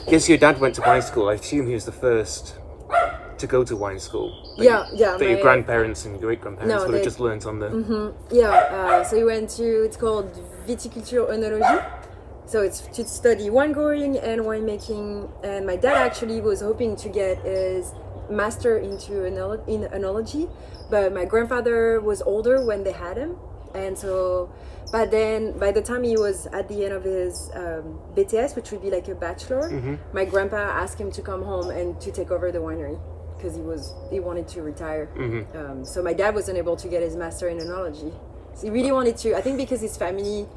Yes, 0.09 0.29
your 0.29 0.39
dad 0.39 0.61
went 0.61 0.75
to 0.77 0.83
wine 0.83 1.03
school. 1.03 1.29
I 1.29 1.35
assume 1.35 1.67
he 1.67 1.75
was 1.75 1.85
the 1.85 1.93
first 1.93 2.57
to 3.39 3.47
go 3.47 3.65
to 3.65 3.77
wine 3.77 3.99
school. 3.99 4.55
Yeah, 4.57 4.87
you- 4.91 4.99
yeah, 4.99 5.17
That 5.17 5.29
your 5.29 5.41
grandparents 5.41 6.05
and 6.05 6.21
great 6.21 6.41
grandparents 6.41 6.75
No, 6.75 6.87
would 6.87 6.95
have 6.95 7.05
just 7.05 7.21
learned 7.21 7.45
on 7.47 7.59
the. 7.59 8.13
Yeah, 8.31 8.51
uh, 8.51 9.05
so 9.05 9.17
he 9.17 9.25
went 9.25 9.51
to, 9.51 9.85
it's 9.85 9.97
called 9.97 10.31
Viticulture 10.67 11.29
Oenologie. 11.29 12.00
So 12.51 12.63
it's 12.63 12.81
to 12.81 13.05
study 13.05 13.49
wine 13.49 13.71
growing 13.71 14.19
and 14.19 14.41
winemaking. 14.41 15.31
And 15.45 15.65
my 15.65 15.77
dad 15.77 15.97
actually 15.97 16.41
was 16.41 16.61
hoping 16.61 16.97
to 16.97 17.09
get 17.09 17.39
his 17.45 17.95
master 18.29 18.79
into 18.79 19.25
in 19.25 19.35
enology, 19.35 20.51
but 20.91 21.13
my 21.13 21.25
grandfather 21.25 22.01
was 22.01 22.23
older 22.23 22.65
when 22.65 22.83
they 22.83 22.91
had 22.91 23.17
him. 23.17 23.37
And 23.73 23.97
so, 23.97 24.51
but 24.91 25.13
then 25.13 25.57
by 25.61 25.71
the 25.71 25.81
time 25.81 26.03
he 26.03 26.17
was 26.17 26.47
at 26.47 26.67
the 26.67 26.85
end 26.85 26.93
of 26.93 27.05
his 27.05 27.53
um, 27.55 28.01
BTS, 28.17 28.57
which 28.57 28.73
would 28.73 28.83
be 28.83 28.91
like 28.91 29.07
a 29.07 29.15
bachelor, 29.15 29.71
my 30.13 30.25
grandpa 30.25 30.57
asked 30.57 31.01
him 31.01 31.13
to 31.13 31.23
come 31.23 31.45
home 31.45 31.71
and 31.71 32.01
to 32.01 32.11
take 32.11 32.33
over 32.33 32.51
the 32.51 32.59
winery 32.59 32.99
because 33.37 33.55
he 33.55 33.63
was 33.63 33.95
he 34.11 34.19
wanted 34.19 34.49
to 34.49 34.63
retire. 34.63 35.09
Um, 35.55 35.85
so 35.85 36.03
my 36.03 36.13
dad 36.15 36.35
wasn't 36.35 36.59
able 36.59 36.75
to 36.79 36.89
get 36.89 37.01
his 37.01 37.15
master 37.15 37.49
in 37.49 37.59
enology. 37.59 38.13
So 38.55 38.63
he 38.67 38.71
really 38.71 38.91
wanted 38.91 39.17
to. 39.19 39.37
I 39.37 39.41
think 39.41 39.57
because 39.57 39.81
his 39.81 39.97
family 39.97 40.49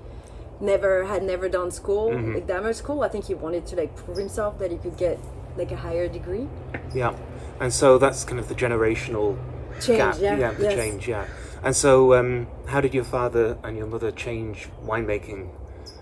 never 0.59 1.05
had 1.05 1.23
never 1.23 1.49
done 1.49 1.71
school 1.71 2.13
like 2.33 2.47
that 2.47 2.63
much 2.63 2.77
school. 2.77 3.03
I 3.03 3.09
think 3.09 3.25
he 3.25 3.33
wanted 3.33 3.65
to 3.67 3.75
like 3.75 3.95
prove 3.95 4.17
himself 4.17 4.59
that 4.59 4.71
he 4.71 4.77
could 4.77 4.97
get 4.97 5.19
like 5.57 5.71
a 5.71 5.75
higher 5.75 6.07
degree. 6.07 6.47
Yeah, 6.93 7.15
and 7.59 7.71
so 7.73 7.97
that's 7.97 8.23
kind 8.23 8.39
of 8.39 8.47
the 8.47 8.55
generational 8.55 9.37
Change, 9.81 9.97
gap. 9.97 10.17
yeah, 10.19 10.51
the 10.51 10.63
yes. 10.63 10.73
change. 10.73 11.07
Yeah, 11.07 11.25
and 11.63 11.75
so 11.75 12.13
um, 12.13 12.47
how 12.67 12.81
did 12.81 12.93
your 12.93 13.03
father 13.03 13.57
and 13.63 13.77
your 13.77 13.87
mother 13.87 14.11
change 14.11 14.69
winemaking? 14.85 15.49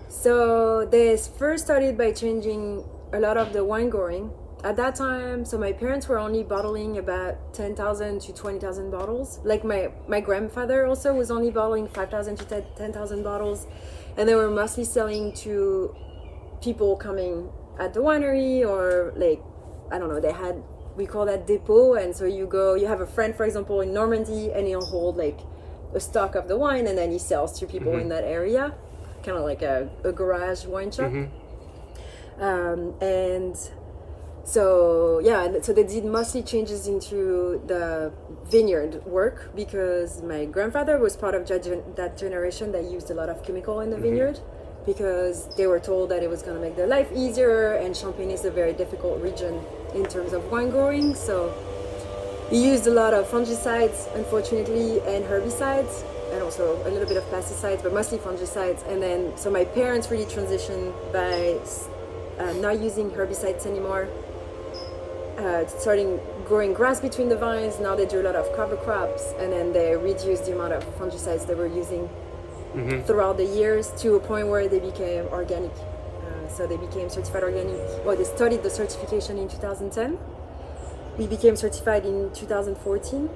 So 0.08 0.84
they 0.86 1.16
first 1.16 1.64
started 1.64 1.96
by 1.98 2.12
changing 2.12 2.84
a 3.12 3.20
lot 3.20 3.36
of 3.36 3.52
the 3.52 3.64
wine 3.64 3.90
growing. 3.90 4.30
At 4.64 4.76
that 4.76 4.94
time, 4.94 5.44
so 5.44 5.58
my 5.58 5.72
parents 5.72 6.06
were 6.06 6.18
only 6.18 6.44
bottling 6.44 6.98
about 6.98 7.52
10,000 7.52 8.20
to 8.20 8.32
20,000 8.32 8.90
bottles. 8.92 9.40
Like 9.42 9.64
my, 9.64 9.90
my 10.06 10.20
grandfather 10.20 10.86
also 10.86 11.12
was 11.14 11.32
only 11.32 11.50
bottling 11.50 11.88
5,000 11.88 12.36
to 12.36 12.44
10 12.44 12.64
10,000 12.76 13.24
bottles. 13.24 13.66
And 14.16 14.28
they 14.28 14.36
were 14.36 14.50
mostly 14.50 14.84
selling 14.84 15.32
to 15.46 15.96
people 16.62 16.96
coming 16.96 17.50
at 17.80 17.92
the 17.92 18.00
winery 18.00 18.64
or 18.64 19.12
like, 19.16 19.42
I 19.90 19.98
don't 19.98 20.08
know, 20.08 20.20
they 20.20 20.32
had, 20.32 20.62
we 20.96 21.06
call 21.06 21.26
that 21.26 21.44
depot. 21.44 21.94
And 21.94 22.14
so 22.14 22.24
you 22.24 22.46
go, 22.46 22.74
you 22.74 22.86
have 22.86 23.00
a 23.00 23.06
friend, 23.06 23.34
for 23.34 23.44
example, 23.44 23.80
in 23.80 23.92
Normandy 23.92 24.52
and 24.52 24.68
he'll 24.68 24.86
hold 24.86 25.16
like 25.16 25.40
a 25.92 25.98
stock 25.98 26.36
of 26.36 26.46
the 26.46 26.56
wine 26.56 26.86
and 26.86 26.96
then 26.96 27.10
he 27.10 27.18
sells 27.18 27.58
to 27.58 27.66
people 27.66 27.98
in 27.98 28.08
that 28.10 28.22
area. 28.22 28.74
Kind 29.24 29.38
of 29.38 29.44
like 29.44 29.62
a, 29.62 29.90
a 30.04 30.12
garage 30.12 30.66
wine 30.66 30.92
shop 30.92 31.12
um, 32.38 32.94
and 33.00 33.56
so 34.44 35.20
yeah 35.20 35.60
so 35.62 35.72
they 35.72 35.84
did 35.84 36.04
mostly 36.04 36.42
changes 36.42 36.88
into 36.88 37.62
the 37.66 38.12
vineyard 38.44 39.04
work 39.06 39.54
because 39.54 40.20
my 40.22 40.44
grandfather 40.44 40.98
was 40.98 41.16
part 41.16 41.34
of 41.34 41.46
that, 41.46 42.16
generation 42.18 42.72
that 42.72 42.84
used 42.84 43.10
a 43.10 43.14
lot 43.14 43.28
of 43.28 43.44
chemical 43.44 43.80
in 43.80 43.90
the 43.90 43.96
vineyard 43.96 44.40
because 44.86 45.48
they 45.56 45.66
were 45.66 45.78
told 45.78 46.10
that 46.10 46.22
it 46.22 46.30
was 46.30 46.42
going 46.42 46.56
to 46.56 46.60
make 46.60 46.76
their 46.76 46.86
life 46.86 47.08
easier 47.14 47.74
and 47.74 47.96
champagne 47.96 48.30
is 48.30 48.44
a 48.44 48.50
very 48.50 48.72
difficult 48.72 49.20
region 49.22 49.60
in 49.94 50.04
terms 50.06 50.32
of 50.32 50.50
wine 50.50 50.70
growing. 50.70 51.14
So 51.14 51.54
he 52.50 52.64
used 52.64 52.86
a 52.86 52.90
lot 52.90 53.14
of 53.14 53.26
fungicides 53.26 54.12
unfortunately 54.14 55.00
and 55.00 55.24
herbicides 55.24 56.04
and 56.32 56.42
also 56.42 56.76
a 56.86 56.90
little 56.90 57.06
bit 57.06 57.16
of 57.16 57.24
pesticides 57.24 57.82
but 57.82 57.92
mostly 57.92 58.18
fungicides. 58.18 58.86
And 58.90 59.00
then 59.02 59.36
so 59.36 59.50
my 59.50 59.64
parents 59.64 60.10
really 60.10 60.26
transitioned 60.26 60.92
by 61.12 61.58
uh, 62.42 62.52
not 62.54 62.80
using 62.80 63.10
herbicides 63.10 63.66
anymore 63.66 64.08
uh, 65.38 65.66
starting 65.66 66.20
growing 66.44 66.72
grass 66.72 67.00
between 67.00 67.28
the 67.28 67.36
vines 67.36 67.78
now 67.80 67.94
they 67.94 68.06
do 68.06 68.20
a 68.20 68.24
lot 68.24 68.36
of 68.36 68.50
cover 68.54 68.76
crops 68.76 69.32
and 69.38 69.52
then 69.52 69.72
they 69.72 69.96
reduced 69.96 70.44
the 70.46 70.52
amount 70.52 70.72
of 70.72 70.84
fungicides 70.98 71.46
they 71.46 71.54
were 71.54 71.66
using 71.66 72.08
throughout 73.06 73.36
the 73.36 73.44
years 73.44 73.92
to 73.98 74.14
a 74.14 74.20
point 74.20 74.48
where 74.48 74.66
they 74.66 74.78
became 74.78 75.26
organic. 75.26 75.70
Uh, 75.72 76.48
so 76.48 76.66
they 76.66 76.76
became 76.76 77.08
certified 77.08 77.42
organic 77.42 77.76
well 78.04 78.16
they 78.16 78.24
studied 78.24 78.62
the 78.62 78.70
certification 78.70 79.38
in 79.38 79.48
2010 79.48 80.18
we 81.18 81.26
became 81.26 81.56
certified 81.56 82.06
in 82.06 82.32
2014 82.32 83.28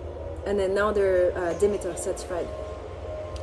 and 0.47 0.59
then 0.59 0.75
now 0.75 0.93
they're 0.93 1.37
uh, 1.37 1.53
demeter 1.55 1.95
certified 1.97 2.47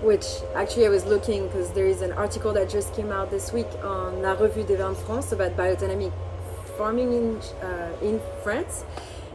which 0.02 0.26
actually 0.56 0.86
i 0.86 0.90
was 0.90 1.06
looking 1.06 1.48
because 1.48 1.72
there 1.74 1.86
is 1.86 2.02
an 2.02 2.12
article 2.14 2.54
that 2.54 2.70
just 2.70 2.94
came 2.96 3.12
out 3.12 3.30
this 3.30 3.52
week 3.54 3.68
on 3.84 4.22
la 4.22 4.34
revue 4.34 4.64
des 4.64 4.76
vins 4.76 4.98
de 4.98 5.06
france 5.06 5.32
about 5.32 5.56
biodynamic 5.56 6.12
farming 6.78 7.14
in 7.14 7.36
uh, 7.62 7.92
in 8.02 8.20
France, 8.44 8.84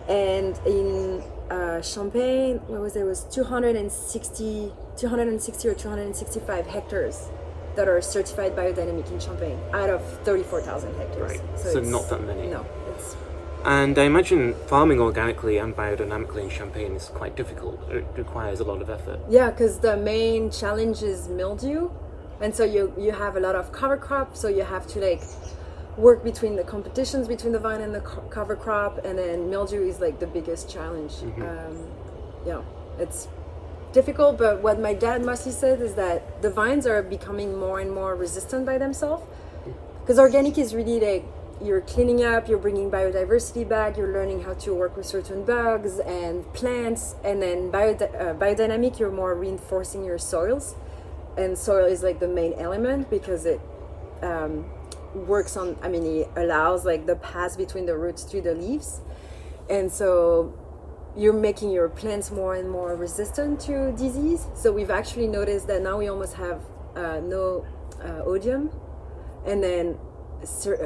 and 0.09 0.59
in 0.67 1.23
uh, 1.51 1.81
Champagne, 1.83 2.59
what 2.67 2.81
was 2.81 2.97
it? 2.97 3.01
it 3.01 3.05
was 3.05 3.25
260, 3.25 4.73
260 4.97 5.69
or 5.69 5.75
265 5.75 6.67
hectares 6.67 7.29
that 7.77 7.89
are 7.89 8.01
certified 8.03 8.57
biodynamic 8.57 9.11
in 9.11 9.21
Champagne 9.21 9.59
out 9.73 9.89
of 9.91 10.03
34,000 10.25 10.95
hectares. 10.97 11.39
Right. 11.39 11.59
So 11.59 11.69
it's- 11.69 11.87
not 11.87 12.09
that 12.11 12.23
many. 12.25 12.49
No, 12.49 12.67
it's 12.95 13.17
And 13.65 13.99
I 13.99 14.05
imagine 14.05 14.55
farming 14.67 15.01
organically 15.01 15.59
and 15.59 15.75
biodynamically 15.77 16.43
in 16.45 16.51
Champagne 16.51 16.93
is 16.97 17.07
quite 17.21 17.35
difficult. 17.37 17.77
It 17.91 18.05
requires 18.17 18.61
a 18.61 18.65
lot 18.65 18.81
of 18.83 18.89
effort. 18.91 19.19
Yeah, 19.29 19.51
because 19.51 19.79
the 19.79 19.97
main 19.97 20.51
challenge 20.51 21.03
is 21.03 21.29
mildew, 21.29 21.91
and 22.41 22.55
so 22.55 22.63
you 22.65 22.93
you 23.07 23.13
have 23.25 23.37
a 23.37 23.41
lot 23.41 23.57
of 23.57 23.73
cover 23.73 23.97
crop. 23.97 24.37
So 24.37 24.47
you 24.49 24.65
have 24.75 24.87
to 24.95 24.99
like 25.09 25.23
work 25.99 26.23
between 26.23 26.55
the 26.55 26.63
competitions 26.63 27.27
between 27.27 27.53
the 27.53 27.59
vine 27.59 27.81
and 27.81 27.95
the 27.95 28.01
co- 28.01 28.23
cover 28.31 28.55
crop, 28.55 29.05
and 29.05 29.19
then 29.19 29.51
mildew 29.51 29.87
is 29.87 30.01
like 30.01 30.21
the 30.21 30.27
biggest 30.27 30.71
challenge. 30.71 31.15
Um, 31.43 31.89
yeah, 32.47 32.63
it's 32.99 33.29
difficult. 33.93 34.39
But 34.39 34.63
what 34.63 34.81
my 34.81 34.95
dad 34.95 35.25
mostly 35.25 35.53
said 35.53 35.81
is 35.83 35.95
that 35.95 36.41
the 36.41 36.51
vines 36.51 36.87
are 36.87 37.03
becoming 37.03 37.59
more 37.59 37.81
and 37.81 37.93
more 37.93 38.15
resistant 38.15 38.65
by 38.65 38.79
themselves. 38.79 39.25
Because 40.01 40.19
organic 40.19 40.57
is 40.57 40.75
really 40.75 41.01
like 41.01 41.25
you're 41.61 41.81
cleaning 41.81 42.25
up, 42.25 42.49
you're 42.49 42.59
bringing 42.59 42.89
biodiversity 42.91 43.69
back, 43.69 43.97
you're 43.97 44.13
learning 44.13 44.43
how 44.43 44.55
to 44.55 44.73
work 44.73 44.97
with 44.97 45.05
certain 45.05 45.45
bugs 45.45 45.99
and 45.99 46.51
plants, 46.55 47.17
and 47.25 47.43
then 47.43 47.71
bio, 47.71 47.95
uh, 47.95 48.33
biodynamic, 48.35 49.01
you're 49.01 49.11
more 49.11 49.35
reinforcing 49.35 50.05
your 50.05 50.19
soils. 50.19 50.77
And 51.37 51.59
soil 51.59 51.87
is 51.87 52.03
like 52.03 52.21
the 52.21 52.29
main 52.29 52.53
element 52.55 53.11
because 53.11 53.45
it 53.45 53.61
um, 54.23 54.65
works 55.15 55.57
on, 55.57 55.77
I 55.83 55.89
mean, 55.89 56.05
it 56.05 56.31
allows 56.37 56.85
like 56.85 57.07
the 57.07 57.17
pass 57.17 57.57
between 57.57 57.87
the 57.87 57.97
roots 57.97 58.25
to 58.25 58.41
the 58.41 58.55
leaves. 58.55 59.01
And 59.69 59.91
so 59.91 60.55
you're 61.17 61.33
making 61.33 61.71
your 61.71 61.89
plants 61.89 62.31
more 62.31 62.55
and 62.55 62.71
more 62.71 62.95
resistant 62.95 63.61
to 63.61 63.93
disease. 63.93 64.47
So 64.55 64.73
we've 64.73 64.91
actually 64.91 65.27
noticed 65.27 65.67
that 65.67 65.83
now 65.83 65.99
we 65.99 66.09
almost 66.09 66.35
have 66.35 66.63
uh, 66.95 67.21
no 67.21 67.67
uh, 68.01 68.23
oidium 68.25 68.73
and 69.47 69.63
then 69.63 69.99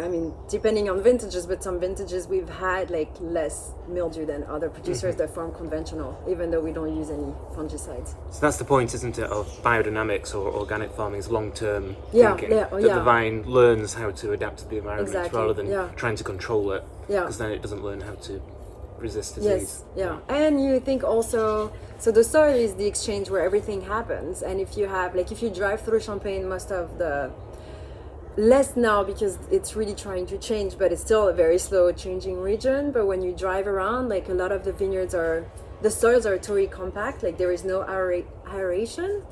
i 0.02 0.08
mean 0.08 0.32
depending 0.48 0.88
on 0.88 1.02
vintages 1.02 1.46
but 1.46 1.62
some 1.62 1.78
vintages 1.78 2.26
we've 2.26 2.48
had 2.48 2.90
like 2.90 3.10
less 3.20 3.72
mildew 3.86 4.24
than 4.24 4.42
other 4.44 4.70
producers 4.70 5.14
mm-hmm. 5.14 5.26
that 5.26 5.34
farm 5.34 5.52
conventional 5.52 6.18
even 6.28 6.50
though 6.50 6.60
we 6.60 6.72
don't 6.72 6.96
use 6.96 7.10
any 7.10 7.32
fungicides 7.54 8.14
So 8.30 8.40
that's 8.40 8.56
the 8.56 8.64
point, 8.64 8.94
isn't 8.94 9.18
it, 9.18 9.24
of 9.24 9.46
biodynamics 9.62 10.34
or 10.34 10.50
organic 10.52 10.90
farming's 10.92 11.28
long-term 11.28 11.96
Yeah, 12.12 12.34
thinking. 12.34 12.56
yeah, 12.56 12.68
oh, 12.72 12.80
that 12.80 12.86
yeah. 12.88 12.94
the 12.94 13.02
vine 13.02 13.42
learns 13.42 13.94
how 13.94 14.10
to 14.10 14.32
adapt 14.32 14.58
to 14.60 14.68
the 14.68 14.78
environment 14.78 15.08
Exactly, 15.08 15.38
rather 15.38 15.52
than 15.52 15.66
yeah. 15.66 15.88
trying 15.96 16.16
to 16.16 16.24
control 16.24 16.72
it. 16.72 16.82
Yeah. 17.08 17.20
Because 17.20 17.38
then 17.38 17.50
it 17.50 17.60
doesn't 17.60 17.82
learn 17.82 18.00
how 18.00 18.14
to 18.28 18.40
resist 18.98 19.34
disease. 19.34 19.50
yes 19.50 19.84
yeah 19.96 20.18
and 20.28 20.62
you 20.62 20.78
think 20.78 21.02
also 21.02 21.72
so 21.98 22.10
the 22.12 22.22
soil 22.22 22.54
is 22.54 22.74
the 22.76 22.86
exchange 22.86 23.28
where 23.28 23.42
everything 23.42 23.80
happens 23.82 24.42
and 24.42 24.60
if 24.60 24.76
you 24.78 24.86
have 24.86 25.14
like 25.16 25.32
if 25.32 25.42
you 25.42 25.50
drive 25.50 25.80
through 25.82 25.98
champagne 26.00 26.48
most 26.48 26.70
of 26.70 26.98
the 26.98 27.28
less 28.36 28.76
now 28.76 29.04
because 29.04 29.38
it's 29.50 29.76
really 29.76 29.94
trying 29.94 30.26
to 30.26 30.38
change 30.38 30.78
but 30.78 30.90
it's 30.90 31.02
still 31.02 31.28
a 31.28 31.32
very 31.32 31.58
slow 31.58 31.92
changing 31.92 32.40
region. 32.40 32.92
But 32.92 33.06
when 33.06 33.22
you 33.22 33.32
drive 33.32 33.66
around 33.66 34.08
like 34.08 34.28
a 34.28 34.34
lot 34.34 34.52
of 34.52 34.64
the 34.64 34.72
vineyards 34.72 35.14
are 35.14 35.46
the 35.82 35.90
soils 35.90 36.26
are 36.26 36.38
totally 36.38 36.66
compact 36.66 37.22
like 37.22 37.38
there 37.38 37.52
is 37.52 37.64
no 37.64 37.82
aeration 38.48 39.22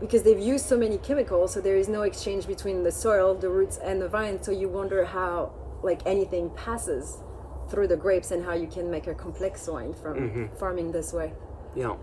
because 0.00 0.22
they've 0.22 0.38
used 0.38 0.66
so 0.66 0.76
many 0.76 0.98
chemicals 0.98 1.52
so 1.54 1.60
there 1.60 1.76
is 1.76 1.88
no 1.88 2.02
exchange 2.02 2.46
between 2.46 2.84
the 2.84 2.92
soil 2.92 3.34
the 3.34 3.48
roots 3.48 3.78
and 3.78 4.00
the 4.00 4.08
vine 4.08 4.40
so 4.40 4.52
you 4.52 4.68
wonder 4.68 5.04
how 5.04 5.52
like 5.82 6.00
anything 6.06 6.50
passes 6.50 7.18
through 7.68 7.88
the 7.88 7.96
grapes 7.96 8.30
and 8.30 8.44
how 8.44 8.54
you 8.54 8.66
can 8.66 8.90
make 8.90 9.06
a 9.06 9.14
complex 9.14 9.66
wine 9.68 9.94
from 9.94 10.16
mm-hmm. 10.16 10.56
farming 10.56 10.92
this 10.92 11.12
way. 11.12 11.32
Yeah. 11.74 11.96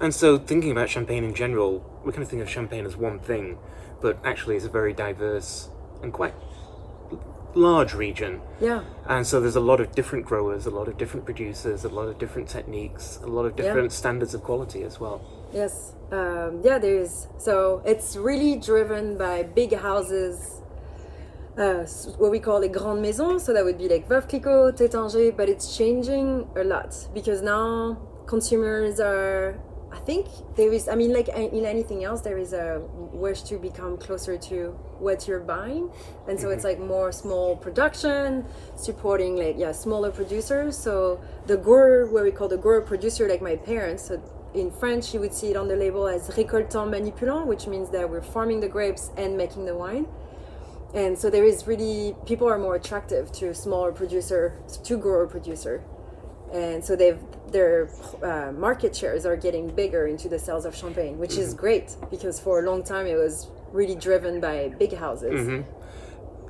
And 0.00 0.14
so 0.14 0.38
thinking 0.38 0.70
about 0.70 0.88
champagne 0.90 1.24
in 1.24 1.34
general, 1.34 1.84
we 2.04 2.12
kind 2.12 2.22
of 2.22 2.28
think 2.28 2.42
of 2.42 2.50
champagne 2.50 2.84
as 2.84 2.96
one 2.96 3.18
thing, 3.18 3.58
but 4.04 4.18
actually 4.22 4.54
it's 4.54 4.66
a 4.66 4.74
very 4.80 4.92
diverse 4.92 5.70
and 6.02 6.12
quite 6.12 6.34
large 7.54 7.94
region. 7.94 8.32
yeah 8.60 8.82
And 9.06 9.26
so 9.26 9.40
there's 9.40 9.60
a 9.64 9.66
lot 9.70 9.80
of 9.80 9.86
different 9.98 10.24
growers, 10.26 10.66
a 10.66 10.74
lot 10.78 10.88
of 10.88 10.94
different 11.02 11.24
producers, 11.24 11.84
a 11.84 11.88
lot 11.88 12.08
of 12.12 12.18
different 12.18 12.48
techniques, 12.56 13.18
a 13.22 13.30
lot 13.38 13.46
of 13.48 13.56
different 13.56 13.92
standards 13.92 14.34
of 14.34 14.42
quality 14.42 14.82
as 14.82 15.00
well. 15.00 15.18
Yes. 15.60 15.72
Um, 16.18 16.60
yeah, 16.68 16.78
there 16.84 16.98
is. 17.06 17.28
So 17.38 17.54
it's 17.92 18.10
really 18.16 18.56
driven 18.70 19.16
by 19.16 19.36
big 19.60 19.72
houses, 19.88 20.34
uh, 21.56 21.84
what 22.20 22.30
we 22.36 22.40
call 22.46 22.58
les 22.60 22.72
grandes 22.78 23.02
maisons. 23.06 23.38
So 23.44 23.52
that 23.54 23.64
would 23.64 23.78
be 23.84 23.88
like 23.94 24.04
Veuve 24.10 24.28
Clicquot, 24.30 24.72
Taittinger, 24.80 25.34
but 25.38 25.48
it's 25.48 25.66
changing 25.78 26.28
a 26.62 26.64
lot 26.64 26.92
because 27.14 27.40
now 27.40 27.96
consumers 28.26 29.00
are. 29.00 29.58
I 29.94 30.00
think 30.00 30.26
there 30.56 30.72
is. 30.72 30.88
I 30.88 30.96
mean, 30.96 31.12
like 31.12 31.28
in 31.28 31.64
anything 31.64 32.02
else, 32.02 32.20
there 32.20 32.36
is 32.36 32.52
a 32.52 32.82
wish 33.12 33.42
to 33.42 33.58
become 33.58 33.96
closer 33.96 34.36
to 34.36 34.70
what 34.98 35.28
you're 35.28 35.38
buying, 35.38 35.88
and 36.26 36.38
so 36.38 36.50
it's 36.50 36.64
mm-hmm. 36.64 36.80
like 36.80 36.88
more 36.88 37.12
small 37.12 37.56
production, 37.56 38.44
supporting 38.76 39.36
like 39.36 39.54
yeah 39.56 39.70
smaller 39.70 40.10
producers. 40.10 40.76
So 40.76 41.20
the 41.46 41.56
grower, 41.56 42.06
what 42.06 42.24
we 42.24 42.32
call 42.32 42.48
the 42.48 42.56
grower 42.56 42.80
producer, 42.80 43.28
like 43.28 43.40
my 43.40 43.54
parents. 43.54 44.08
So 44.08 44.20
in 44.52 44.72
French, 44.72 45.14
you 45.14 45.20
would 45.20 45.32
see 45.32 45.50
it 45.50 45.56
on 45.56 45.68
the 45.68 45.76
label 45.76 46.08
as 46.08 46.28
récoltant 46.30 46.90
manipulant, 46.90 47.46
which 47.46 47.68
means 47.68 47.90
that 47.90 48.10
we're 48.10 48.22
farming 48.22 48.60
the 48.60 48.68
grapes 48.68 49.12
and 49.16 49.36
making 49.36 49.64
the 49.64 49.76
wine. 49.76 50.06
And 50.92 51.16
so 51.16 51.30
there 51.30 51.44
is 51.44 51.66
really 51.68 52.16
people 52.26 52.48
are 52.48 52.58
more 52.58 52.74
attractive 52.74 53.30
to 53.32 53.54
smaller 53.54 53.92
producer, 53.92 54.58
to 54.84 54.96
grower 54.96 55.26
producer, 55.26 55.84
and 56.54 56.84
so 56.84 56.96
they've 56.96 57.18
their 57.50 57.88
uh, 58.22 58.52
market 58.52 58.96
shares 58.96 59.26
are 59.26 59.36
getting 59.36 59.68
bigger 59.68 60.06
into 60.06 60.28
the 60.28 60.38
sales 60.38 60.64
of 60.64 60.74
champagne, 60.74 61.18
which 61.18 61.36
is 61.36 61.54
great 61.54 61.96
because 62.10 62.40
for 62.40 62.60
a 62.60 62.62
long 62.62 62.82
time 62.82 63.06
it 63.06 63.16
was 63.16 63.48
really 63.72 63.94
driven 63.94 64.40
by 64.40 64.68
big 64.78 64.94
houses. 64.94 65.64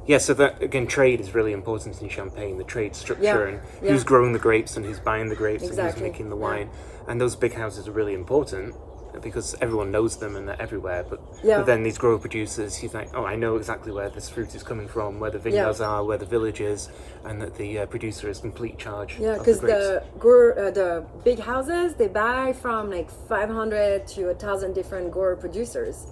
Yeah, 0.07 0.19
so 0.19 0.35
that 0.35 0.63
again, 0.63 0.87
trade 0.87 1.21
is 1.21 1.35
really 1.35 1.53
important 1.53 2.03
in 2.03 2.11
Champagne. 2.11 2.59
The 2.59 2.65
trade 2.65 2.95
structure 2.95 3.25
Yeah, 3.25 3.49
and 3.49 3.61
yeah. 3.83 3.93
who's 3.93 4.05
growing 4.05 4.35
the 4.35 4.39
grapes 4.39 4.77
and 4.77 4.85
who's 4.85 5.01
buying 5.01 5.31
the 5.31 5.35
grapes 5.35 5.65
and 5.65 5.79
who's 5.79 6.01
making 6.01 6.29
the 6.29 6.37
yeah. 6.37 6.43
wine, 6.43 6.71
and 7.09 7.19
those 7.19 7.37
big 7.37 7.55
houses 7.55 7.89
are 7.89 7.93
really 7.93 8.13
important 8.13 8.75
because 9.23 9.55
everyone 9.61 9.91
knows 9.91 10.17
them 10.17 10.37
and 10.37 10.49
they're 10.49 10.61
everywhere. 10.61 11.05
But, 11.09 11.21
Yeah. 11.43 11.59
but 11.59 11.67
then 11.67 11.83
these 11.83 11.99
grower 11.99 12.19
producers, 12.19 12.83
you 12.83 12.89
think, 12.89 13.11
oh, 13.15 13.25
I 13.25 13.37
know 13.37 13.57
exactly 13.57 13.93
where 13.93 14.09
this 14.09 14.29
fruit 14.29 14.55
is 14.55 14.63
coming 14.63 14.89
from, 14.89 15.21
where 15.21 15.31
the 15.31 15.39
vineyards 15.39 15.81
are, 15.81 16.05
where 16.05 16.19
the 16.19 16.27
village 16.27 16.61
is, 16.61 16.89
and 17.25 17.41
that 17.41 17.55
the 17.57 17.81
uh, 17.81 17.87
producer 17.87 18.29
is 18.29 18.41
complete 18.41 18.79
charge. 18.79 19.19
Yeah, 19.19 19.39
because 19.39 19.61
the 19.61 19.67
the 19.67 20.03
grower, 20.19 20.59
uh, 20.59 20.71
the 20.71 21.05
big 21.25 21.39
houses 21.39 21.95
they 21.95 22.09
buy 22.09 22.53
from 22.53 22.91
like 22.91 23.11
500 23.29 24.07
to 24.09 24.31
a 24.31 24.35
thousand 24.35 24.75
different 24.75 25.11
grower 25.13 25.37
producers. 25.37 26.07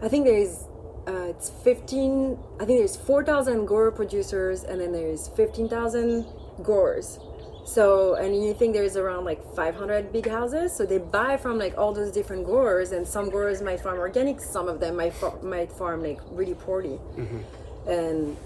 I 0.00 0.08
think 0.08 0.24
there 0.26 0.36
is 0.36 0.64
uh, 1.06 1.30
it's 1.30 1.50
15. 1.64 2.38
I 2.60 2.64
think 2.64 2.78
there's 2.78 2.96
4,000 2.96 3.66
grower 3.66 3.90
producers, 3.90 4.62
and 4.64 4.80
then 4.80 4.92
there's 4.92 5.28
15,000 5.28 6.26
growers. 6.62 7.18
So, 7.64 8.14
and 8.14 8.34
you 8.34 8.54
think 8.54 8.74
there's 8.74 8.96
around 8.96 9.24
like 9.24 9.42
500 9.54 10.12
big 10.12 10.28
houses. 10.28 10.72
So 10.72 10.84
they 10.84 10.98
buy 10.98 11.36
from 11.36 11.58
like 11.58 11.78
all 11.78 11.92
those 11.92 12.10
different 12.10 12.44
growers, 12.44 12.92
and 12.92 13.06
some 13.06 13.30
growers 13.30 13.62
might 13.62 13.80
farm 13.80 13.98
organic, 13.98 14.40
some 14.40 14.68
of 14.68 14.80
them 14.80 14.96
might, 14.96 15.14
fa- 15.14 15.38
might 15.42 15.70
farm 15.72 16.02
like 16.02 16.20
really 16.30 16.54
poorly. 16.54 16.98
Mm-hmm. 17.16 17.90
And 17.90 18.36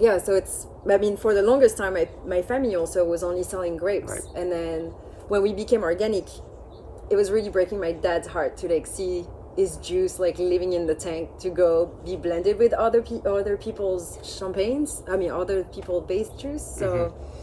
yeah, 0.00 0.18
so 0.18 0.34
it's, 0.34 0.66
I 0.90 0.98
mean, 0.98 1.16
for 1.16 1.34
the 1.34 1.42
longest 1.42 1.76
time, 1.76 1.94
my, 1.94 2.08
my 2.26 2.42
family 2.42 2.74
also 2.74 3.04
was 3.04 3.22
only 3.22 3.42
selling 3.42 3.76
grapes. 3.76 4.10
Right. 4.10 4.36
And 4.36 4.52
then 4.52 4.80
when 5.28 5.42
we 5.42 5.52
became 5.52 5.82
organic, 5.82 6.26
it 7.10 7.16
was 7.16 7.30
really 7.30 7.50
breaking 7.50 7.80
my 7.80 7.92
dad's 7.92 8.28
heart 8.28 8.56
to 8.58 8.68
like 8.68 8.86
see 8.86 9.26
his 9.56 9.76
juice 9.78 10.18
like 10.18 10.38
living 10.38 10.72
in 10.72 10.86
the 10.86 10.94
tank 10.94 11.30
to 11.38 11.48
go 11.48 11.86
be 12.04 12.16
blended 12.16 12.58
with 12.58 12.72
other 12.72 13.02
pe- 13.02 13.22
other 13.24 13.56
people's 13.56 14.18
champagnes. 14.38 15.02
I 15.08 15.16
mean, 15.16 15.30
other 15.30 15.64
people 15.64 16.00
based 16.00 16.38
juice. 16.38 16.64
So, 16.64 17.12
mm-hmm. 17.12 17.33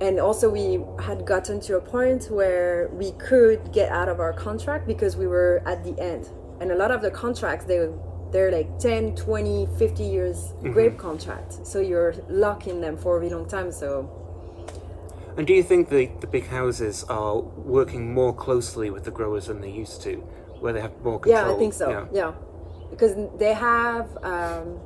And 0.00 0.20
also 0.20 0.48
we 0.48 0.80
had 1.02 1.26
gotten 1.26 1.60
to 1.60 1.76
a 1.76 1.80
point 1.80 2.30
where 2.30 2.88
we 2.92 3.12
could 3.12 3.72
get 3.72 3.90
out 3.90 4.08
of 4.08 4.20
our 4.20 4.32
contract 4.32 4.86
because 4.86 5.16
we 5.16 5.26
were 5.26 5.62
at 5.66 5.82
the 5.82 5.98
end. 6.00 6.28
And 6.60 6.70
a 6.70 6.76
lot 6.76 6.90
of 6.90 7.02
the 7.02 7.10
contracts 7.10 7.64
they 7.64 7.88
they're 8.30 8.52
like 8.52 8.78
10, 8.78 9.14
20, 9.16 9.66
50 9.78 10.04
years 10.04 10.52
grape 10.60 10.98
contract. 10.98 11.66
So 11.66 11.80
you're 11.80 12.14
locking 12.28 12.80
them 12.80 12.98
for 12.98 13.16
a 13.16 13.20
really 13.20 13.34
long 13.34 13.48
time. 13.48 13.72
So 13.72 14.10
And 15.36 15.46
do 15.46 15.54
you 15.54 15.62
think 15.62 15.88
the, 15.88 16.10
the 16.20 16.26
big 16.26 16.46
houses 16.46 17.04
are 17.04 17.40
working 17.40 18.12
more 18.12 18.34
closely 18.34 18.90
with 18.90 19.04
the 19.04 19.10
growers 19.10 19.46
than 19.46 19.60
they 19.60 19.70
used 19.70 20.02
to, 20.02 20.16
where 20.60 20.72
they 20.72 20.80
have 20.80 20.92
more 21.02 21.18
control? 21.18 21.48
Yeah, 21.48 21.54
I 21.54 21.58
think 21.58 21.74
so. 21.74 22.08
Yeah, 22.12 22.32
because 22.90 23.14
they 23.38 23.54
have 23.54 24.16
um, 24.22 24.80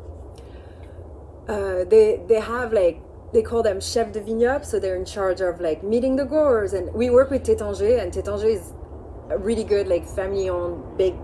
uh, 1.48 1.84
they 1.84 2.20
they 2.28 2.40
have 2.40 2.72
like 2.72 3.00
they 3.32 3.42
call 3.42 3.62
them 3.62 3.80
chef 3.80 4.12
de 4.12 4.20
vignoble, 4.20 4.64
so 4.64 4.78
they're 4.78 4.96
in 4.96 5.04
charge 5.04 5.40
of 5.40 5.60
like 5.60 5.82
meeting 5.82 6.16
the 6.16 6.24
growers. 6.24 6.72
And 6.72 6.92
we 6.92 7.10
work 7.10 7.30
with 7.30 7.44
Taittinger, 7.44 8.00
and 8.00 8.12
Taittinger 8.12 8.54
is 8.54 8.72
a 9.30 9.38
really 9.38 9.64
good 9.64 9.88
like 9.88 10.06
family-owned 10.06 10.98
big 10.98 11.14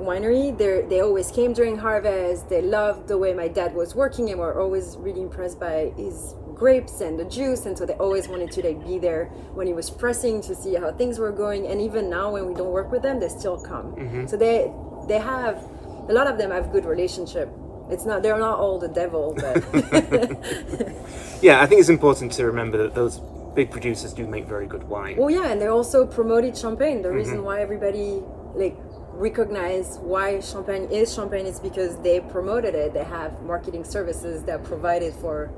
winery. 0.00 0.56
They 0.56 0.86
they 0.88 1.00
always 1.00 1.30
came 1.30 1.52
during 1.52 1.76
harvest. 1.76 2.48
They 2.48 2.62
loved 2.62 3.08
the 3.08 3.18
way 3.18 3.34
my 3.34 3.48
dad 3.48 3.74
was 3.74 3.94
working, 3.94 4.30
and 4.30 4.38
were 4.38 4.58
always 4.60 4.96
really 4.98 5.20
impressed 5.20 5.60
by 5.60 5.92
his 5.96 6.34
grapes 6.54 7.00
and 7.00 7.18
the 7.18 7.24
juice, 7.24 7.66
and 7.66 7.76
so 7.78 7.86
they 7.86 7.94
always 7.94 8.28
wanted 8.28 8.50
to 8.50 8.62
like 8.66 8.84
be 8.84 8.98
there 8.98 9.26
when 9.54 9.66
he 9.66 9.72
was 9.72 9.90
pressing 9.90 10.40
to 10.42 10.54
see 10.54 10.74
how 10.74 10.92
things 10.92 11.18
were 11.18 11.32
going. 11.32 11.66
And 11.66 11.80
even 11.80 12.08
now, 12.10 12.32
when 12.32 12.46
we 12.46 12.54
don't 12.54 12.72
work 12.72 12.90
with 12.90 13.02
them, 13.02 13.20
they 13.20 13.28
still 13.28 13.60
come. 13.60 13.94
Mm-hmm. 13.94 14.26
So 14.26 14.36
they 14.36 14.72
they 15.06 15.18
have 15.18 15.62
a 16.08 16.12
lot 16.12 16.26
of 16.26 16.38
them 16.38 16.50
have 16.50 16.72
good 16.72 16.86
relationship. 16.86 17.48
It's 17.90 18.04
not 18.04 18.22
they're 18.22 18.38
not 18.38 18.58
all 18.58 18.78
the 18.78 18.88
devil, 18.88 19.34
but 19.36 19.64
Yeah, 21.42 21.62
I 21.62 21.66
think 21.66 21.80
it's 21.80 21.88
important 21.88 22.32
to 22.32 22.46
remember 22.46 22.78
that 22.78 22.94
those 22.94 23.20
big 23.54 23.70
producers 23.70 24.12
do 24.12 24.26
make 24.26 24.46
very 24.46 24.66
good 24.66 24.84
wine. 24.84 25.16
well, 25.16 25.30
yeah, 25.30 25.50
and 25.50 25.60
they 25.60 25.66
also 25.66 26.06
promoted 26.06 26.56
champagne. 26.56 27.02
The 27.02 27.10
reason 27.10 27.36
mm-hmm. 27.36 27.44
why 27.44 27.60
everybody 27.60 28.22
like 28.54 28.76
recognize 29.12 29.98
why 29.98 30.40
champagne 30.40 30.84
is 30.90 31.12
champagne 31.12 31.46
is 31.46 31.58
because 31.60 31.98
they 32.00 32.20
promoted 32.20 32.74
it. 32.74 32.94
They 32.94 33.04
have 33.04 33.42
marketing 33.42 33.84
services 33.84 34.44
that 34.44 34.64
provided 34.64 35.12
for 35.14 35.50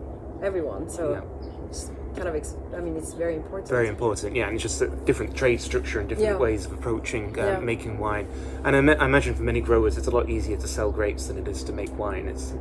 everyone. 0.43 0.89
So 0.89 1.13
Yeah. 1.13 1.97
Kind 2.17 2.29
of 2.29 2.35
ex- 2.35 2.57
I 2.77 2.81
mean, 2.81 2.97
it's 2.97 3.13
very 3.15 3.37
important. 3.37 3.69
Very 3.69 3.89
important, 3.89 4.35
yeah, 4.37 4.47
and 4.47 4.55
it's 4.55 4.63
just 4.63 4.83
a 4.83 4.89
different 4.89 5.35
trade 5.37 5.61
structure 5.61 6.01
and 6.01 6.09
different 6.09 6.31
Yeah. 6.33 6.37
ways 6.39 6.67
of 6.67 6.73
approaching 6.73 7.39
uh, 7.39 7.43
Yeah. 7.45 7.59
making 7.61 7.99
wine. 7.99 8.27
And 8.65 8.91
I, 8.91 8.95
I 8.95 9.05
imagine 9.05 9.35
for 9.35 9.43
many 9.45 9.61
growers, 9.61 9.97
it's 9.97 10.09
a 10.09 10.11
lot 10.11 10.29
easier 10.29 10.57
to 10.57 10.67
sell 10.69 10.91
grapes 10.91 11.27
than 11.29 11.39
it 11.39 11.47
is 11.49 11.63
to 11.65 11.73
make 11.73 11.97
wine. 11.99 12.27
It's 12.29 12.51
an 12.51 12.59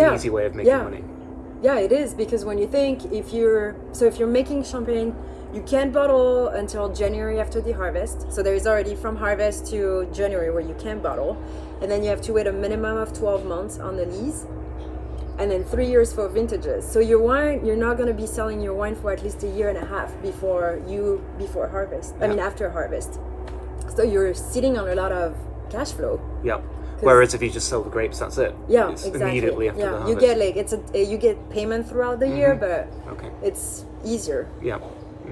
Yeah. 0.00 0.14
easy 0.14 0.28
way 0.30 0.44
of 0.46 0.54
making 0.54 0.76
money. 0.76 1.04
Yeah, 1.62 1.78
it 1.78 1.92
is 1.92 2.12
because 2.12 2.44
when 2.44 2.58
you 2.58 2.66
think 2.66 3.10
if 3.10 3.32
you're 3.32 3.74
so 3.92 4.04
if 4.04 4.18
you're 4.18 4.28
making 4.28 4.64
champagne, 4.64 5.14
you 5.54 5.62
can't 5.62 5.92
bottle 5.92 6.48
until 6.48 6.88
January 6.90 7.40
after 7.40 7.60
the 7.62 7.72
harvest. 7.72 8.30
So 8.32 8.42
there 8.42 8.54
is 8.54 8.66
already 8.66 8.94
from 8.94 9.16
harvest 9.16 9.66
to 9.70 10.06
January 10.12 10.50
where 10.50 10.60
you 10.70 10.74
can 10.78 10.98
bottle, 11.00 11.38
and 11.80 11.90
then 11.90 12.02
you 12.02 12.10
have 12.10 12.20
to 12.22 12.32
wait 12.34 12.46
a 12.46 12.52
minimum 12.52 12.98
of 12.98 13.12
twelve 13.14 13.46
months 13.46 13.78
on 13.78 13.96
the 13.96 14.04
lees, 14.04 14.44
and 15.38 15.50
then 15.50 15.64
three 15.64 15.86
years 15.86 16.12
for 16.12 16.28
vintages. 16.28 16.86
So 16.86 17.00
your 17.00 17.20
wine, 17.20 17.64
you're 17.66 17.76
not 17.76 17.96
going 17.96 18.08
to 18.08 18.14
be 18.14 18.26
selling 18.26 18.60
your 18.60 18.74
wine 18.74 18.94
for 18.94 19.12
at 19.12 19.22
least 19.22 19.42
a 19.42 19.48
year 19.48 19.68
and 19.68 19.78
a 19.78 19.84
half 19.86 20.10
before 20.22 20.80
you 20.86 21.24
before 21.38 21.68
harvest. 21.68 22.14
I 22.20 22.28
mean 22.28 22.38
after 22.38 22.70
harvest. 22.70 23.18
So 23.96 24.02
you're 24.02 24.34
sitting 24.34 24.78
on 24.78 24.88
a 24.88 24.94
lot 24.94 25.12
of 25.12 25.36
cash 25.70 25.92
flow. 25.92 26.20
Yeah. 26.42 26.60
Whereas 27.00 27.34
if 27.34 27.42
you 27.42 27.50
just 27.50 27.68
sell 27.68 27.82
the 27.82 27.90
grapes, 27.90 28.20
that's 28.20 28.38
it. 28.38 28.54
Yeah, 28.68 28.90
it's 28.90 29.04
exactly. 29.04 29.30
immediately 29.30 29.68
after 29.68 29.80
yeah, 29.80 29.98
the 29.98 30.08
you 30.10 30.16
get 30.18 30.38
like 30.38 30.56
it's 30.56 30.72
a 30.72 30.80
eh, 30.94 31.02
you 31.02 31.18
get 31.18 31.36
payment 31.50 31.88
throughout 31.88 32.18
the 32.20 32.28
year, 32.28 32.54
mm-hmm. 32.54 33.04
but 33.04 33.12
Okay. 33.12 33.30
it's 33.42 33.84
easier 34.04 34.48
Yeah. 34.62 34.78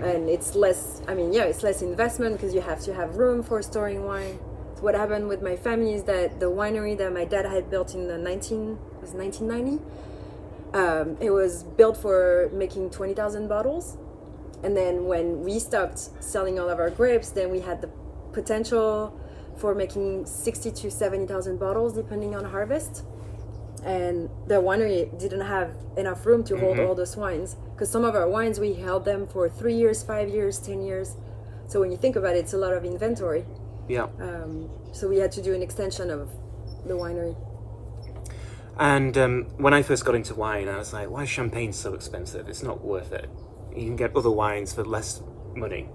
and 0.03 0.29
it's 0.29 0.55
less 0.55 1.03
i 1.07 1.15
mean 1.15 1.33
yeah 1.33 1.45
it's 1.45 1.63
less 1.63 1.83
investment 1.83 2.37
because 2.37 2.55
you 2.55 2.63
have 2.63 2.81
to 2.81 2.95
have 2.95 3.17
room 3.17 3.43
for 3.43 3.61
storing 3.63 4.05
wine 4.05 4.39
what 4.83 4.95
happened 4.97 5.29
with 5.29 5.41
my 5.41 5.55
family 5.55 5.95
is 5.95 6.03
that 6.05 6.41
the 6.41 6.47
winery 6.47 6.99
that 6.99 7.13
my 7.13 7.25
dad 7.25 7.47
had 7.47 7.71
built 7.71 7.95
in 7.95 8.09
the 8.09 8.19
19 8.19 8.73
it 8.73 9.01
was 9.01 9.13
1990 9.13 9.83
um, 10.75 11.17
it 11.21 11.31
was 11.31 11.63
built 11.63 11.97
for 11.97 12.51
making 12.53 12.91
20000 12.91 13.47
bottles. 13.47 13.99
And 14.63 14.77
then 14.77 15.05
when 15.05 15.43
we 15.43 15.59
stopped 15.59 15.99
selling 16.23 16.59
all 16.59 16.69
of 16.69 16.79
our 16.79 16.91
grapes 16.91 17.31
then 17.31 17.51
we 17.51 17.61
had 17.61 17.81
the 17.81 17.91
potential 18.33 19.19
for 19.57 19.75
making 19.75 20.25
60 20.25 20.71
to 20.71 20.91
70000 20.91 21.59
bottles 21.59 21.95
depending 21.95 22.35
on 22.35 22.45
harvest. 22.45 23.05
And 23.85 24.31
the 24.47 24.55
winery 24.55 25.19
didn't 25.19 25.41
have 25.41 25.77
enough 25.97 26.25
room 26.25 26.45
to 26.45 26.57
hold 26.57 26.79
all 26.79 26.95
those 26.95 27.17
wines 27.17 27.57
because 27.75 27.91
some 27.91 28.05
of 28.05 28.15
our 28.15 28.29
wines 28.29 28.61
we 28.61 28.75
held 28.75 29.05
them 29.05 29.27
for 29.27 29.49
three 29.49 29.75
years 29.75 30.03
five 30.03 30.29
years 30.29 30.59
ten 30.59 30.83
years. 30.83 31.17
So 31.67 31.81
when 31.81 31.91
you 31.91 31.97
think 31.97 32.17
about 32.17 32.37
it 32.37 32.39
it's 32.39 32.53
a 32.53 32.59
lot 32.59 32.73
of 32.73 32.85
inventory 32.85 33.45
Yeah. 33.89 34.05
um, 34.21 34.71
so 34.93 35.09
we 35.09 35.19
had 35.19 35.33
to 35.33 35.43
do 35.43 35.55
an 35.55 35.63
extension 35.63 36.11
of 36.11 36.31
the 36.87 36.95
winery 36.95 37.37
And 38.79 39.17
um, 39.19 39.47
when 39.59 39.75
I 39.75 39.83
first 39.83 40.05
got 40.05 40.15
into 40.15 40.35
wine, 40.35 40.69
I 40.69 40.79
was 40.79 40.93
like, 40.93 41.11
why 41.11 41.25
is 41.25 41.29
champagne 41.29 41.73
so 41.73 41.95
expensive? 41.95 42.49
It's 42.49 42.63
not 42.63 42.83
worth 42.83 43.13
it. 43.13 43.29
You 43.77 43.85
can 43.85 43.97
get 43.97 44.17
other 44.17 44.31
wines 44.31 44.73
for 44.73 44.85
less 44.85 45.23
money. 45.55 45.89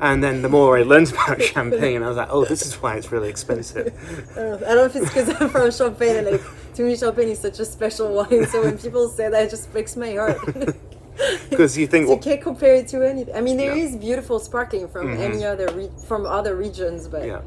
And 0.00 0.22
then 0.24 0.40
the 0.42 0.48
more 0.48 0.78
I 0.78 0.82
learned 0.82 1.12
about 1.12 1.42
champagne, 1.42 2.02
I 2.02 2.08
was 2.08 2.16
like, 2.16 2.28
oh, 2.30 2.44
this 2.44 2.62
is 2.62 2.74
why 2.82 2.96
it's 2.96 3.12
really 3.12 3.28
expensive. 3.28 3.92
I 4.32 4.40
don't 4.40 4.60
know 4.60 4.84
if 4.84 4.96
it's 4.96 5.08
because 5.08 5.28
I'm 5.40 5.48
from 5.50 5.70
Champagne 5.70 6.16
and 6.16 6.26
like 6.32 6.42
to 6.74 6.82
me 6.82 6.96
Champagne 6.96 7.28
is 7.28 7.38
such 7.38 7.58
a 7.60 7.64
special 7.64 8.14
wine. 8.14 8.46
So 8.46 8.62
when 8.62 8.78
people 8.78 9.08
say 9.08 9.28
that, 9.28 9.44
it 9.44 9.50
just 9.50 9.70
breaks 9.72 9.96
my 9.96 10.12
heart. 10.14 10.38
Because 11.50 11.76
you 11.76 11.86
think, 11.86 12.04
you 12.04 12.10
well, 12.10 12.18
can't 12.18 12.40
compare 12.40 12.74
it 12.74 12.88
to 12.88 13.02
anything. 13.02 13.34
I 13.34 13.40
mean, 13.40 13.56
there 13.56 13.76
Yeah. 13.76 13.84
is 13.84 13.96
beautiful 13.96 14.38
sparkling 14.38 14.88
from 14.88 15.12
any 15.16 15.44
other 15.44 15.68
re- 15.74 15.90
from 16.08 16.26
other 16.26 16.54
regions, 16.56 17.08
but 17.08 17.26
yeah. 17.26 17.40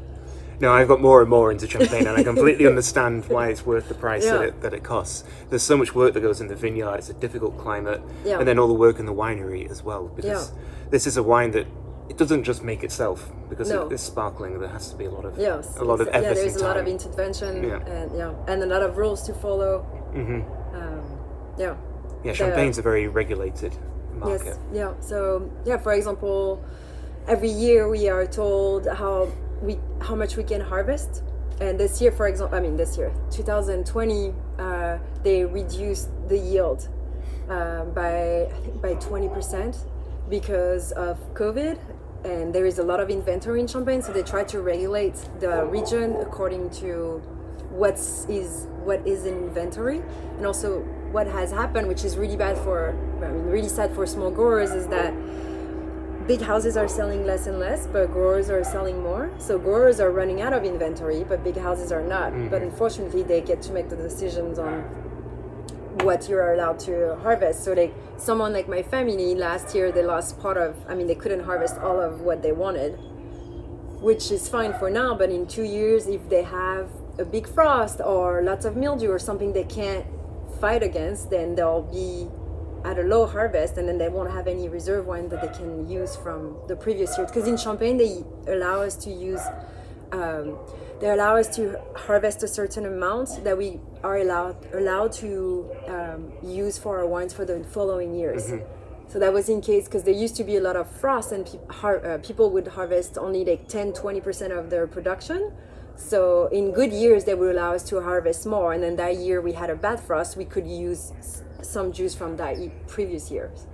No, 0.60 0.72
I've 0.72 0.86
got 0.88 1.00
more 1.00 1.20
and 1.20 1.28
more 1.28 1.50
into 1.50 1.66
champagne, 1.68 2.06
and 2.06 2.16
I 2.16 2.22
completely 2.22 2.66
understand 2.72 3.24
why 3.28 3.48
it's 3.48 3.66
worth 3.66 3.88
the 3.88 3.94
price 3.94 4.24
that 4.24 4.42
it 4.42 4.60
that 4.62 4.72
it 4.72 4.84
costs. 4.84 5.24
There's 5.50 5.64
so 5.64 5.76
much 5.76 5.94
work 5.94 6.14
that 6.14 6.20
goes 6.20 6.40
in 6.40 6.46
the 6.48 6.54
vineyard. 6.54 6.96
It's 6.98 7.10
a 7.10 7.14
difficult 7.14 7.58
climate, 7.58 8.00
Yeah. 8.24 8.38
and 8.38 8.46
then 8.46 8.58
all 8.60 8.68
the 8.68 8.80
work 8.86 8.98
in 9.00 9.06
the 9.06 9.14
winery 9.14 9.68
as 9.70 9.82
well. 9.82 10.04
Because 10.18 10.52
this 10.90 11.06
is 11.06 11.16
a 11.16 11.22
wine 11.22 11.50
that 11.52 11.66
it 12.08 12.16
doesn't 12.18 12.44
just 12.44 12.62
make 12.62 12.84
itself 12.84 13.18
because 13.48 13.68
No. 13.70 13.86
it 13.86 13.92
is 13.92 14.00
sparkling. 14.02 14.60
There 14.60 14.68
has 14.68 14.90
to 14.90 14.96
be 14.96 15.06
a 15.06 15.10
lot 15.10 15.24
of 15.24 15.32
yes, 15.38 15.76
a 15.78 15.84
lot 15.84 16.00
of 16.00 16.06
effort 16.08 16.22
yeah, 16.22 16.34
there's 16.34 16.56
a 16.56 16.64
lot 16.64 16.76
of 16.76 16.86
intervention 16.86 17.52
Yeah. 17.64 17.94
and 17.96 18.08
yeah, 18.16 18.32
and 18.46 18.62
a 18.62 18.66
lot 18.66 18.82
of 18.82 18.96
rules 18.96 19.22
to 19.26 19.32
follow. 19.34 19.84
Mhm. 20.14 20.44
Um, 20.78 21.02
yeah. 21.58 21.74
Yeah, 22.24 22.32
champagne's 22.32 22.78
a 22.78 22.82
very 22.82 23.06
regulated 23.08 23.76
market. 24.14 24.46
Yes. 24.46 24.58
Yeah. 24.72 24.94
So 25.00 25.50
yeah, 25.64 25.76
for 25.76 25.92
example, 25.92 26.64
every 27.28 27.50
year 27.50 27.88
we 27.88 28.08
are 28.08 28.26
told 28.26 28.86
how 28.86 29.30
we 29.60 29.78
how 30.00 30.14
much 30.14 30.36
we 30.36 30.44
can 30.44 30.60
harvest, 30.60 31.22
and 31.60 31.78
this 31.78 32.00
year, 32.00 32.12
for 32.12 32.26
example, 32.26 32.56
I 32.56 32.60
mean 32.60 32.76
this 32.76 32.96
year, 32.96 33.12
2020, 33.30 34.34
uh, 34.58 34.98
they 35.22 35.44
reduced 35.44 36.08
the 36.28 36.38
yield 36.38 36.88
uh, 37.48 37.84
by 37.84 38.46
I 38.46 38.58
think 38.62 38.80
by 38.80 38.94
20 38.94 39.28
percent 39.28 39.76
because 40.28 40.92
of 40.92 41.18
COVID. 41.34 41.78
And 42.24 42.54
there 42.54 42.64
is 42.64 42.78
a 42.78 42.82
lot 42.82 43.00
of 43.00 43.10
inventory 43.10 43.60
in 43.60 43.66
Champagne, 43.66 44.00
so 44.00 44.10
they 44.10 44.22
try 44.22 44.44
to 44.44 44.62
regulate 44.62 45.14
the 45.40 45.66
region 45.66 46.16
according 46.22 46.70
to 46.70 47.20
what's 47.68 48.24
is 48.30 48.66
what 48.84 49.06
is 49.06 49.26
in 49.26 49.34
inventory 49.34 50.00
and 50.36 50.46
also 50.46 50.86
what 51.14 51.26
has 51.26 51.50
happened 51.52 51.86
which 51.86 52.04
is 52.04 52.16
really 52.16 52.36
bad 52.36 52.56
for 52.58 52.90
i 53.22 53.28
mean 53.28 53.46
really 53.56 53.68
sad 53.68 53.94
for 53.94 54.04
small 54.04 54.30
growers 54.30 54.70
is 54.72 54.86
that 54.88 55.14
big 56.26 56.40
houses 56.40 56.76
are 56.76 56.88
selling 56.88 57.26
less 57.26 57.46
and 57.46 57.58
less 57.58 57.86
but 57.86 58.10
growers 58.10 58.48
are 58.48 58.64
selling 58.64 59.02
more. 59.02 59.30
So 59.38 59.58
growers 59.58 60.00
are 60.00 60.10
running 60.10 60.40
out 60.40 60.54
of 60.54 60.64
inventory 60.64 61.22
but 61.22 61.44
big 61.44 61.56
houses 61.56 61.92
are 61.92 62.02
not. 62.02 62.32
But 62.32 62.62
mm-hmm. 62.62 62.70
unfortunately 62.70 63.22
they 63.24 63.42
get 63.42 63.60
to 63.62 63.72
make 63.72 63.90
the 63.90 63.96
decisions 63.96 64.58
on 64.58 64.80
what 66.02 66.26
you're 66.28 66.54
allowed 66.54 66.78
to 66.80 67.16
harvest. 67.16 67.64
So 67.64 67.74
like 67.74 67.94
someone 68.16 68.52
like 68.52 68.68
my 68.68 68.82
family 68.82 69.34
last 69.34 69.74
year 69.74 69.92
they 69.92 70.02
lost 70.02 70.40
part 70.40 70.56
of 70.56 70.76
i 70.88 70.94
mean 70.94 71.06
they 71.06 71.14
couldn't 71.14 71.44
harvest 71.44 71.76
all 71.78 72.00
of 72.00 72.20
what 72.20 72.42
they 72.42 72.52
wanted 72.52 72.92
which 74.00 74.30
is 74.30 74.48
fine 74.48 74.72
for 74.74 74.88
now 74.88 75.14
but 75.14 75.30
in 75.30 75.46
two 75.46 75.64
years 75.64 76.06
if 76.06 76.28
they 76.28 76.42
have 76.42 76.88
a 77.18 77.24
big 77.24 77.46
frost 77.48 78.00
or 78.00 78.42
lots 78.42 78.64
of 78.64 78.76
mildew 78.76 79.10
or 79.10 79.18
something 79.18 79.52
they 79.52 79.64
can't 79.64 80.06
fight 80.64 80.82
against 80.82 81.28
then 81.28 81.54
they'll 81.54 81.88
be 82.00 82.26
at 82.88 82.98
a 82.98 83.02
low 83.02 83.26
harvest 83.26 83.76
and 83.76 83.86
then 83.86 83.98
they 83.98 84.08
won't 84.08 84.30
have 84.30 84.46
any 84.46 84.66
reserve 84.66 85.04
wine 85.06 85.28
that 85.28 85.40
they 85.42 85.52
can 85.58 85.86
use 85.86 86.16
from 86.16 86.56
the 86.68 86.76
previous 86.84 87.10
year 87.18 87.26
because 87.26 87.46
in 87.46 87.56
champagne 87.66 87.98
they 87.98 88.12
allow 88.54 88.80
us 88.80 88.96
to 88.96 89.10
use 89.10 89.42
um, 90.12 90.56
they 91.00 91.10
allow 91.10 91.36
us 91.36 91.54
to 91.54 91.78
harvest 92.06 92.42
a 92.42 92.48
certain 92.48 92.86
amount 92.86 93.28
that 93.44 93.58
we 93.58 93.78
are 94.02 94.16
allowed 94.24 94.56
allowed 94.72 95.12
to 95.12 95.28
um, 95.86 96.32
use 96.42 96.78
for 96.78 96.92
our 96.98 97.06
wines 97.06 97.32
for 97.34 97.44
the 97.44 97.62
following 97.76 98.14
years. 98.14 98.42
So 99.12 99.18
that 99.18 99.32
was 99.38 99.50
in 99.54 99.60
case 99.60 99.84
because 99.84 100.04
there 100.04 100.18
used 100.26 100.36
to 100.36 100.44
be 100.44 100.56
a 100.56 100.64
lot 100.68 100.76
of 100.76 100.86
frost 101.02 101.30
and 101.30 101.44
pe- 101.44 101.58
har- 101.80 102.04
uh, 102.06 102.18
people 102.28 102.46
would 102.54 102.68
harvest 102.68 103.18
only 103.18 103.44
like 103.44 103.68
10 103.68 103.92
20% 103.92 104.58
of 104.58 104.70
their 104.70 104.86
production 104.86 105.40
so 105.96 106.46
in 106.48 106.72
good 106.72 106.92
years 106.92 107.24
they 107.24 107.34
would 107.34 107.54
allow 107.54 107.72
us 107.74 107.82
to 107.82 108.00
harvest 108.00 108.46
more 108.46 108.72
and 108.72 108.82
then 108.82 108.96
that 108.96 109.16
year 109.16 109.40
we 109.40 109.52
had 109.52 109.70
a 109.70 109.76
bad 109.76 109.98
frost 110.00 110.36
we 110.36 110.44
could 110.44 110.66
use 110.66 111.12
some 111.62 111.92
juice 111.92 112.14
from 112.14 112.36
that 112.36 112.56
previous 112.86 113.30
years 113.30 113.66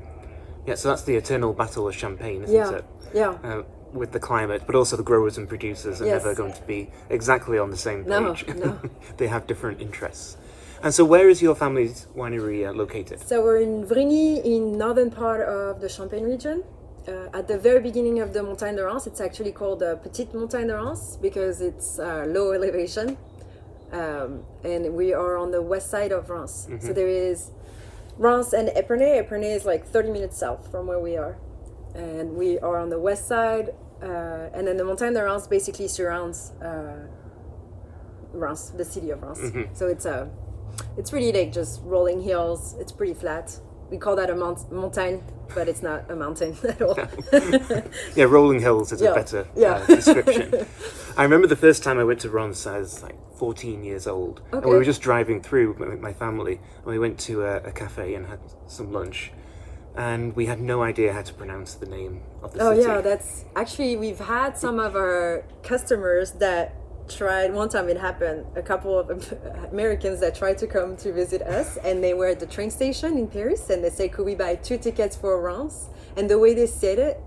Yeah, 0.67 0.77
so 0.77 0.89
that's 0.91 1.03
the 1.05 1.17
eternal 1.17 1.53
battle 1.53 1.89
of 1.89 1.95
champagne, 1.95 2.43
isn't 2.45 2.55
yeah 2.55 2.79
it? 2.79 2.85
yeah 3.15 3.33
Uh, 3.51 3.63
with 3.93 4.13
the 4.13 4.21
climate, 4.21 4.63
but 4.67 4.75
also 4.77 4.97
the 4.97 5.03
growers 5.03 5.37
and 5.39 5.49
producers 5.49 6.01
are 6.01 6.07
Yes. 6.07 6.23
never 6.23 6.35
going 6.35 6.53
to 6.53 6.63
be 6.75 6.81
exactly 7.09 7.59
on 7.59 7.71
the 7.71 7.77
same 7.89 8.05
page. 8.05 8.47
no. 8.49 8.55
no. 8.67 8.79
they 9.17 9.27
have 9.27 9.43
different 9.49 9.81
interests. 9.81 10.37
And 10.83 10.95
so, 10.95 11.05
where 11.05 11.29
is 11.29 11.43
your 11.43 11.55
family's 11.57 12.07
winery 12.17 12.61
uh, 12.69 12.73
located? 12.73 13.19
So 13.21 13.43
we're 13.43 13.59
in 13.69 13.85
Vrigny, 13.85 14.31
in 14.45 14.79
northern 14.79 15.11
part 15.11 15.43
of 15.49 15.81
the 15.81 15.89
Champagne 15.89 16.25
region. 16.25 16.63
Uh, 17.09 17.29
at 17.33 17.49
the 17.49 17.59
very 17.59 17.81
beginning 17.81 18.21
of 18.21 18.33
the 18.35 18.43
Montagne 18.43 18.77
de 18.77 18.85
Reims, 18.85 19.07
it's 19.07 19.21
actually 19.21 19.53
called 19.53 19.81
the 19.81 19.97
Petite 20.03 20.35
Montagne 20.35 20.67
de 20.67 20.75
Reims 20.77 21.17
because 21.21 21.61
it's 21.61 21.99
uh, 21.99 22.25
low 22.29 22.53
elevation. 22.53 23.17
Um, 23.93 24.45
and 24.63 24.95
we 24.95 25.13
are 25.13 25.37
on 25.37 25.51
the 25.51 25.63
west 25.63 25.91
side 25.91 26.13
of 26.13 26.31
Reims. 26.31 26.69
So 26.81 26.93
there 26.93 27.09
is 27.09 27.51
Reims 28.19 28.53
and 28.53 28.69
Epernay. 28.69 29.27
Epernay 29.27 29.57
is 29.57 29.65
like 29.65 29.87
30 29.87 30.11
minutes 30.11 30.37
south 30.39 30.71
from 30.71 30.87
where 30.87 31.01
we 31.01 31.17
are. 31.17 31.39
And 31.95 32.37
we 32.37 32.59
are 32.61 32.79
on 32.79 32.91
the 32.91 33.01
west 33.01 33.27
side. 33.27 33.71
Uh, 34.03 34.51
and 34.55 34.67
then 34.69 34.77
the 34.77 34.85
Montagne 34.85 35.15
de 35.15 35.25
Reims 35.25 35.47
basically 35.49 35.89
surrounds 35.89 36.53
uh, 36.63 37.07
Reims, 38.33 38.71
the 38.71 38.85
city 38.85 39.11
of 39.11 39.23
Reims. 39.23 39.41
So 39.73 39.89
it's 39.89 40.05
a, 40.05 40.31
it's 40.97 41.13
really 41.13 41.33
like 41.33 41.53
just 41.53 41.81
rolling 41.83 42.21
hills. 42.23 42.77
It's 42.79 42.93
pretty 42.93 43.15
flat. 43.15 43.59
We 43.91 43.99
call 43.99 44.17
that 44.17 44.31
a 44.31 44.35
mount- 44.35 44.71
montagne, 44.71 45.23
but 45.55 45.69
it's 45.69 45.83
not 45.83 46.11
a 46.11 46.17
mountain 46.17 46.57
at 46.69 46.81
all. 46.83 46.97
Yeah, 48.17 48.25
rolling 48.25 48.61
hills 48.61 48.93
is 48.93 49.01
Yeah, 49.03 49.11
a 49.11 49.15
better 49.15 49.47
yeah. 49.57 49.73
uh, 49.75 49.87
description. 49.97 50.67
I 51.17 51.23
remember 51.25 51.47
the 51.47 51.57
first 51.57 51.83
time 51.83 51.99
I 51.99 52.05
went 52.05 52.21
to 52.21 52.31
Reims, 52.31 52.67
I 52.67 52.79
was 52.79 53.03
like 53.03 53.17
14 53.37 53.83
years 53.85 54.07
old. 54.07 54.43
And 54.53 54.65
we 54.65 54.71
were 54.77 54.85
just 54.85 55.03
driving 55.03 55.43
through 55.43 55.75
with 55.79 56.01
my 56.01 56.13
family, 56.13 56.61
and 56.77 56.87
we 56.87 56.99
went 56.99 57.19
to 57.21 57.43
a, 57.45 57.57
a 57.59 57.73
cafe 57.73 58.15
and 58.15 58.27
had 58.27 58.41
some 58.67 58.93
lunch. 58.93 59.33
And 59.97 60.37
we 60.37 60.47
had 60.47 60.61
no 60.61 60.83
idea 60.83 61.13
how 61.13 61.23
to 61.23 61.35
pronounce 61.35 61.75
the 61.75 61.87
name 61.87 62.21
of 62.43 62.53
the 62.53 62.61
Oh 62.63 62.71
city. 62.75 62.83
yeah, 62.87 63.01
that's 63.01 63.45
actually 63.57 63.97
we've 63.97 64.21
had 64.21 64.57
some 64.57 64.79
of 64.79 64.95
our 64.95 65.45
customers 65.65 66.31
that 66.33 66.77
tried 67.11 67.53
one 67.53 67.69
time 67.69 67.89
it 67.89 67.97
happened 67.97 68.47
a 68.57 68.63
couple 68.63 68.99
of 68.99 69.35
Americans 69.73 70.21
that 70.21 70.35
tried 70.35 70.59
to 70.59 70.67
come 70.67 70.97
to 70.97 71.13
visit 71.13 71.43
us 71.43 71.77
and 71.79 72.03
they 72.03 72.15
were 72.15 72.29
at 72.29 72.41
the 72.41 72.47
train 72.47 72.71
station 72.71 73.19
in 73.19 73.27
Paris 73.27 73.71
and 73.71 73.85
they 73.85 73.91
said 73.91 74.13
could 74.13 74.25
we 74.25 74.35
buy 74.35 74.55
two 74.55 74.79
tickets 74.79 75.17
for 75.17 75.41
Reims? 75.41 75.89
And 76.17 76.31
the 76.31 76.39
way 76.39 76.55
they 76.55 76.67
said 76.67 76.99
it 76.99 77.21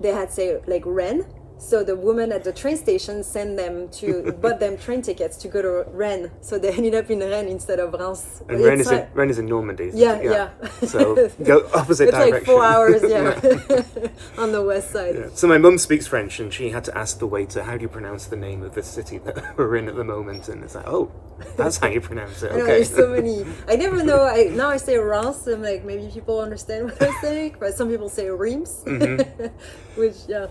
they 0.00 0.12
had 0.12 0.32
say 0.32 0.60
like 0.66 0.82
Rennes 0.86 1.24
so 1.58 1.82
the 1.82 1.96
woman 1.96 2.30
at 2.32 2.44
the 2.44 2.52
train 2.52 2.76
station 2.76 3.22
sent 3.24 3.56
them 3.56 3.88
to 3.90 4.32
bought 4.42 4.60
them 4.60 4.78
train 4.78 5.02
tickets 5.02 5.36
to 5.38 5.48
go 5.48 5.60
to 5.60 5.90
Rennes 5.90 6.30
so 6.40 6.58
they 6.58 6.70
ended 6.72 6.94
up 6.94 7.10
in 7.10 7.18
Rennes 7.20 7.50
instead 7.50 7.80
of 7.80 7.92
Reims 7.94 8.42
And 8.48 8.62
Rennes 8.64 8.80
It's 8.82 8.90
is, 8.92 8.98
in, 8.98 9.06
Rennes 9.14 9.30
is 9.32 9.38
in 9.40 9.46
Normandy. 9.46 9.84
isn't 9.88 10.00
yeah, 10.00 10.22
yeah. 10.22 10.68
So 10.86 11.28
go 11.44 11.68
opposite 11.74 12.08
it's 12.08 12.16
direction. 12.16 12.32
like 12.34 12.44
four 12.44 12.64
hours, 12.64 13.02
yeah, 13.08 14.40
on 14.42 14.52
the 14.52 14.62
west 14.62 14.90
side. 14.92 15.14
Yeah. 15.16 15.28
So 15.34 15.46
my 15.48 15.58
mum 15.58 15.78
speaks 15.78 16.06
French, 16.06 16.38
and 16.40 16.52
she 16.52 16.70
had 16.70 16.84
to 16.84 16.96
ask 16.96 17.18
the 17.18 17.26
waiter, 17.26 17.62
"How 17.62 17.76
do 17.76 17.82
you 17.82 17.88
pronounce 17.88 18.26
the 18.26 18.36
name 18.36 18.62
of 18.62 18.74
the 18.74 18.82
city 18.82 19.18
that 19.18 19.56
we're 19.58 19.76
in 19.76 19.88
at 19.88 19.96
the 19.96 20.04
moment?" 20.04 20.48
And 20.48 20.62
it's 20.64 20.74
like, 20.74 20.86
"Oh, 20.86 21.10
that's 21.56 21.76
how 21.78 21.88
you 21.88 22.00
pronounce 22.00 22.42
it." 22.42 22.52
I 22.52 22.56
know 22.56 22.62
Okay. 22.62 22.72
there's 22.76 22.94
so 22.94 23.08
many. 23.08 23.44
I 23.68 23.76
never 23.76 24.02
know. 24.04 24.22
I 24.22 24.44
now 24.54 24.68
I 24.70 24.76
say 24.76 24.96
Reims. 24.96 25.46
I'm 25.46 25.62
like 25.62 25.84
maybe 25.84 26.08
people 26.12 26.40
understand 26.40 26.84
what 26.86 27.02
I'm 27.02 27.14
saying, 27.20 27.56
but 27.58 27.74
some 27.74 27.88
people 27.88 28.08
say 28.08 28.30
Reims, 28.30 28.82
Mm-hmm. 28.86 30.00
which 30.00 30.16
yeah, 30.28 30.46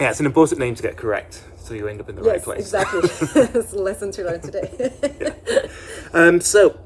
yeah, 0.00 0.10
it's 0.10 0.20
an 0.20 0.26
important 0.26 0.60
name 0.60 0.74
to 0.74 0.82
get 0.82 0.96
correct, 0.96 1.44
so 1.56 1.74
you 1.74 1.86
end 1.86 2.00
up 2.00 2.08
in 2.08 2.16
the 2.16 2.22
right 2.22 2.36
yes, 2.36 2.44
place. 2.44 2.60
exactly. 2.60 3.00
It's 3.60 3.72
a 3.72 3.78
lesson 3.78 4.10
to 4.12 4.24
learn 4.24 4.40
today. 4.40 4.90
Um, 6.12 6.40
so 6.40 6.80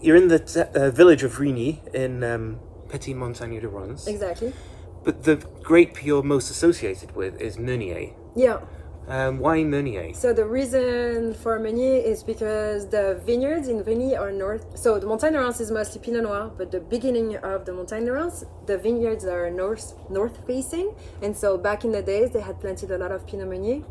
you're 0.00 0.16
in 0.16 0.28
the 0.28 0.40
t- 0.40 0.60
uh, 0.60 0.90
village 0.90 1.22
of 1.22 1.36
Vrigny 1.36 1.94
in 1.94 2.24
um, 2.24 2.58
Petit 2.88 3.14
Montagne 3.14 3.60
de 3.60 3.68
Reims, 3.68 4.08
exactly. 4.08 4.52
but 5.04 5.22
the 5.22 5.36
grape 5.62 6.04
you're 6.04 6.22
most 6.22 6.50
associated 6.50 7.14
with 7.14 7.40
is 7.40 7.56
Meunier. 7.58 8.10
Yeah. 8.34 8.60
Um, 9.06 9.38
why 9.38 9.62
Meunier? 9.62 10.14
So 10.14 10.32
the 10.32 10.46
reason 10.46 11.34
for 11.34 11.58
Meunier 11.58 12.00
is 12.00 12.22
because 12.22 12.88
the 12.88 13.20
vineyards 13.26 13.68
in 13.68 13.84
Vrigny 13.84 14.18
are 14.18 14.32
north. 14.32 14.78
So 14.78 14.98
the 14.98 15.06
Montagne 15.06 15.34
de 15.34 15.40
Reims 15.40 15.60
is 15.60 15.70
mostly 15.70 16.00
Pinot 16.00 16.22
Noir, 16.22 16.50
but 16.56 16.70
the 16.70 16.80
beginning 16.80 17.36
of 17.36 17.66
the 17.66 17.72
Montagne 17.74 18.06
de 18.06 18.12
Reims, 18.12 18.44
the 18.64 18.78
vineyards 18.78 19.26
are 19.26 19.50
north 19.50 19.94
north 20.08 20.46
facing, 20.46 20.94
and 21.20 21.36
so 21.36 21.58
back 21.58 21.84
in 21.84 21.92
the 21.92 22.02
days 22.02 22.30
they 22.30 22.40
had 22.40 22.58
planted 22.60 22.90
a 22.90 22.96
lot 22.96 23.12
of 23.12 23.26
Pinot 23.26 23.48
Meunier, 23.48 23.82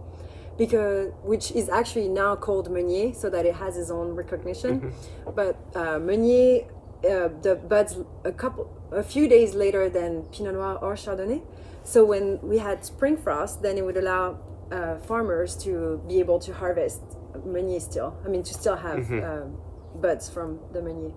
because 0.58 1.12
which 1.21 1.52
is 1.52 1.69
actually 1.69 2.10
now 2.10 2.36
called 2.36 2.71
Meunier, 2.71 3.13
so 3.13 3.30
that 3.30 3.45
it 3.45 3.56
has 3.56 3.78
its 3.78 3.91
own 3.91 4.15
recognition. 4.15 4.93
But 5.36 5.58
uh, 5.76 5.99
Meunier, 5.99 6.65
uh, 7.04 7.30
the 7.41 7.60
buds 7.69 7.99
a 8.23 8.32
couple 8.32 8.67
a 8.91 9.04
few 9.04 9.28
days 9.28 9.54
later 9.54 9.89
than 9.89 10.23
Pinot 10.32 10.56
Noir 10.56 10.80
or 10.82 10.95
Chardonnay. 10.95 11.43
So 11.84 12.04
when 12.04 12.39
we 12.41 12.58
had 12.60 12.84
spring 12.84 13.17
frost, 13.17 13.62
then 13.62 13.78
it 13.78 13.86
would 13.86 13.97
allow 13.97 14.39
uh, 14.73 14.97
farmers 14.97 15.55
to 15.63 16.01
be 16.07 16.19
able 16.19 16.39
to 16.39 16.53
harvest 16.53 17.01
Meunier 17.45 17.79
still. 17.79 18.17
I 18.25 18.27
mean, 18.27 18.43
to 18.43 18.53
still 18.53 18.75
have 18.75 19.12
um, 19.12 19.57
buds 19.95 20.29
from 20.29 20.59
the 20.71 20.81
Meunier. 20.81 21.13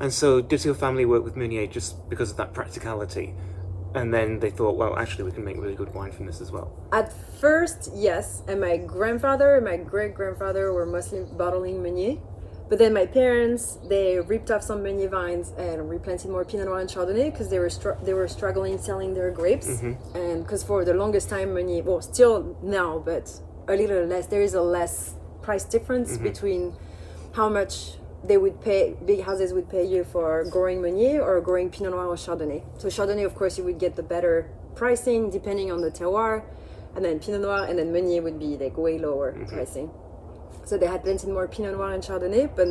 And 0.00 0.12
so, 0.12 0.40
does 0.40 0.64
your 0.64 0.74
family 0.74 1.04
work 1.04 1.24
with 1.24 1.36
Meunier 1.36 1.66
just 1.66 2.08
because 2.08 2.30
of 2.30 2.36
that 2.36 2.54
practicality? 2.54 3.34
And 3.94 4.12
then 4.12 4.38
they 4.38 4.50
thought, 4.50 4.76
well, 4.76 4.96
actually, 4.96 5.24
we 5.24 5.32
can 5.32 5.44
make 5.44 5.56
really 5.56 5.74
good 5.74 5.92
wine 5.94 6.12
from 6.12 6.26
this 6.26 6.40
as 6.40 6.52
well. 6.52 6.88
At 6.92 7.12
first, 7.40 7.90
yes, 7.94 8.42
and 8.46 8.60
my 8.60 8.76
grandfather 8.76 9.56
and 9.56 9.64
my 9.64 9.76
great 9.76 10.14
grandfather 10.14 10.72
were 10.72 10.86
mostly 10.86 11.24
bottling 11.24 11.82
Meunier. 11.82 12.18
But 12.68 12.78
then 12.78 12.92
my 12.92 13.06
parents, 13.06 13.78
they 13.88 14.18
ripped 14.20 14.50
off 14.50 14.62
some 14.62 14.82
Meunier 14.82 15.08
vines 15.08 15.52
and 15.56 15.88
replanted 15.88 16.30
more 16.30 16.44
Pinot 16.44 16.66
Noir 16.66 16.80
and 16.80 16.90
Chardonnay 16.90 17.32
because 17.32 17.48
they 17.48 17.58
were 17.58 17.70
str- 17.70 17.98
they 18.02 18.12
were 18.12 18.28
struggling 18.28 18.76
selling 18.78 19.14
their 19.14 19.30
grapes, 19.30 19.68
mm-hmm. 19.68 20.16
and 20.16 20.42
because 20.42 20.62
for 20.62 20.84
the 20.84 20.92
longest 20.92 21.30
time 21.30 21.54
Meunier, 21.54 21.82
well, 21.82 22.02
still 22.02 22.58
now, 22.62 22.98
but 22.98 23.40
a 23.68 23.74
little 23.74 24.04
less. 24.04 24.26
There 24.26 24.42
is 24.42 24.54
a 24.54 24.60
less 24.60 25.14
price 25.40 25.64
difference 25.64 26.12
mm-hmm. 26.12 26.24
between 26.24 26.76
how 27.32 27.48
much 27.48 27.94
they 28.22 28.36
would 28.36 28.60
pay 28.60 28.96
big 29.06 29.22
houses 29.22 29.54
would 29.54 29.70
pay 29.70 29.84
you 29.84 30.04
for 30.04 30.44
growing 30.50 30.82
Meunier 30.82 31.22
or 31.22 31.40
growing 31.40 31.70
Pinot 31.70 31.92
Noir 31.92 32.06
or 32.06 32.16
Chardonnay. 32.16 32.62
So 32.78 32.88
Chardonnay, 32.88 33.24
of 33.24 33.34
course, 33.34 33.56
you 33.56 33.64
would 33.64 33.78
get 33.78 33.96
the 33.96 34.02
better 34.02 34.50
pricing 34.74 35.30
depending 35.30 35.72
on 35.72 35.80
the 35.80 35.90
terroir, 35.90 36.44
and 36.94 37.02
then 37.04 37.18
Pinot 37.18 37.40
Noir, 37.40 37.64
and 37.64 37.78
then 37.78 37.92
Meunier 37.92 38.20
would 38.20 38.38
be 38.38 38.58
like 38.58 38.76
way 38.76 38.98
lower 38.98 39.32
mm-hmm. 39.32 39.46
pricing. 39.46 39.90
So 40.68 40.76
they 40.76 40.86
had 40.86 41.02
planted 41.02 41.30
more 41.30 41.48
Pinot 41.48 41.78
Noir 41.78 41.92
and 41.92 42.02
Chardonnay, 42.02 42.54
but 42.54 42.68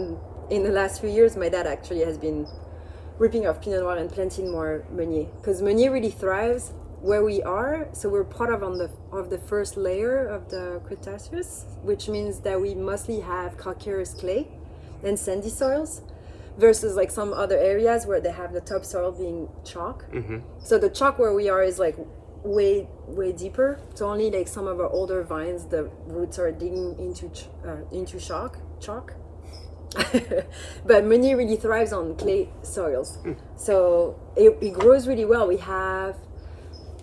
in 0.51 0.61
the 0.61 0.69
last 0.69 1.01
few 1.01 1.09
years, 1.09 1.35
my 1.35 1.49
dad 1.49 1.65
actually 1.65 2.01
has 2.01 2.15
been 2.15 2.47
ripping 3.17 3.47
off 3.47 3.59
Pinot 3.59 3.81
Noir 3.81 3.97
and 3.97 4.07
planting 4.07 4.51
more 4.51 4.85
Meunier 4.91 5.25
because 5.37 5.63
Meunier 5.63 5.91
really 5.91 6.11
thrives 6.11 6.73
where 7.01 7.23
we 7.23 7.41
are. 7.41 7.87
So 7.93 8.07
we're 8.07 8.23
part 8.23 8.53
of 8.53 8.61
on 8.61 8.77
the 8.77 8.91
of 9.11 9.31
the 9.31 9.39
first 9.39 9.77
layer 9.77 10.27
of 10.27 10.47
the 10.51 10.79
Cretaceous, 10.85 11.65
which 11.81 12.07
means 12.07 12.41
that 12.41 12.61
we 12.61 12.75
mostly 12.75 13.21
have 13.21 13.57
calcareous 13.57 14.13
clay 14.13 14.47
and 15.03 15.17
sandy 15.17 15.49
soils 15.49 16.03
versus 16.55 16.95
like 16.95 17.09
some 17.09 17.33
other 17.33 17.57
areas 17.57 18.05
where 18.05 18.21
they 18.21 18.31
have 18.31 18.53
the 18.53 18.61
topsoil 18.61 19.11
being 19.11 19.49
chalk. 19.65 20.05
Mm-hmm. 20.11 20.37
So 20.59 20.77
the 20.77 20.91
chalk 20.91 21.17
where 21.17 21.33
we 21.33 21.49
are 21.49 21.63
is 21.63 21.79
like 21.79 21.97
way 22.47 22.87
way 23.07 23.31
deeper. 23.31 23.79
So 23.93 24.07
only 24.07 24.31
like 24.31 24.47
some 24.47 24.67
of 24.67 24.79
our 24.79 24.89
older 24.89 25.23
vines, 25.23 25.65
the 25.65 25.89
roots 26.05 26.39
are 26.39 26.51
digging 26.51 26.97
into 26.99 27.29
ch- 27.29 27.47
uh, 27.65 27.77
into 27.91 28.19
chalk 28.19 28.57
chalk. 28.79 29.13
but 30.85 31.05
Meunier 31.05 31.37
really 31.37 31.55
thrives 31.55 31.93
on 31.93 32.15
clay 32.17 32.49
soils, 32.61 33.19
so 33.55 34.19
it, 34.35 34.57
it 34.61 34.73
grows 34.73 35.07
really 35.07 35.25
well. 35.25 35.47
We 35.47 35.57
have 35.57 36.17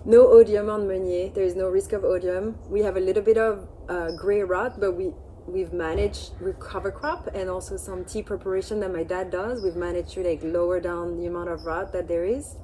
no 0.04 0.26
oidium 0.26 0.72
on 0.72 0.86
Meunier. 0.86 1.30
There 1.30 1.44
is 1.44 1.56
no 1.56 1.68
risk 1.68 1.92
of 1.92 2.02
oidium. 2.02 2.56
We 2.68 2.80
have 2.80 2.96
a 2.96 3.00
little 3.00 3.22
bit 3.22 3.38
of 3.38 3.66
uh, 3.88 4.10
gray 4.12 4.42
rot, 4.42 4.78
but 4.78 4.92
we 4.92 5.12
we've 5.46 5.72
managed 5.72 6.32
with 6.40 6.58
cover 6.58 6.90
crop 6.90 7.28
and 7.34 7.50
also 7.50 7.76
some 7.76 8.04
tea 8.04 8.22
preparation 8.22 8.80
that 8.80 8.92
my 8.92 9.02
dad 9.02 9.30
does. 9.30 9.62
We've 9.62 9.76
managed 9.76 10.10
to 10.10 10.22
like 10.22 10.42
lower 10.42 10.80
down 10.80 11.16
the 11.16 11.26
amount 11.26 11.48
of 11.48 11.64
rot 11.64 11.92
that 11.92 12.08
there 12.08 12.24
is. 12.24 12.56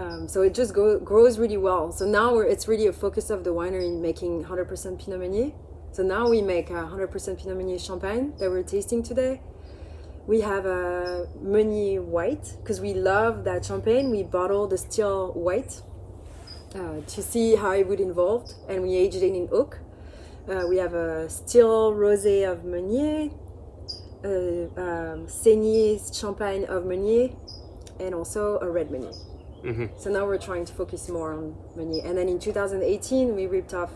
Um, 0.00 0.28
so 0.28 0.40
it 0.40 0.54
just 0.54 0.72
go, 0.72 0.98
grows 0.98 1.38
really 1.38 1.58
well. 1.58 1.92
So 1.92 2.06
now 2.06 2.38
it's 2.38 2.66
really 2.66 2.86
a 2.86 2.92
focus 2.92 3.28
of 3.28 3.44
the 3.44 3.50
winery 3.50 3.94
making 4.00 4.44
100% 4.44 4.98
Pinot 4.98 5.20
Meunier. 5.20 5.52
So 5.92 6.02
now 6.02 6.26
we 6.26 6.40
make 6.40 6.70
a 6.70 6.84
100% 6.84 7.38
Pinot 7.38 7.56
Meunier 7.58 7.78
Champagne 7.78 8.32
that 8.38 8.48
we're 8.48 8.62
tasting 8.62 9.02
today. 9.02 9.42
We 10.26 10.40
have 10.40 10.64
a 10.64 11.28
Meunier 11.42 12.00
White 12.00 12.56
because 12.60 12.80
we 12.80 12.94
love 12.94 13.44
that 13.44 13.66
champagne. 13.66 14.10
We 14.10 14.22
bottle 14.22 14.66
the 14.66 14.78
still 14.78 15.32
white 15.32 15.82
uh, 16.74 17.00
to 17.06 17.22
see 17.22 17.56
how 17.56 17.72
it 17.72 17.86
would 17.86 18.00
evolve, 18.00 18.50
and 18.70 18.82
we 18.82 18.94
aged 18.94 19.16
it 19.16 19.34
in 19.34 19.48
oak. 19.52 19.80
Uh, 20.48 20.64
we 20.66 20.78
have 20.78 20.94
a 20.94 21.28
still 21.28 21.92
rosé 21.92 22.50
of 22.50 22.64
Meunier, 22.64 23.30
a 24.24 24.70
um, 24.80 25.28
champagne 25.28 26.64
of 26.64 26.86
Meunier, 26.86 27.30
and 27.98 28.14
also 28.14 28.58
a 28.60 28.70
red 28.70 28.90
Meunier. 28.90 29.29
Mm-hmm. 29.62 29.98
So 29.98 30.10
now 30.10 30.26
we're 30.26 30.38
trying 30.38 30.64
to 30.66 30.72
focus 30.72 31.08
more 31.08 31.32
on 31.32 31.54
Meunier. 31.76 32.04
And 32.04 32.16
then 32.16 32.28
in 32.28 32.38
2018, 32.38 33.34
we 33.34 33.46
ripped 33.46 33.74
off 33.74 33.90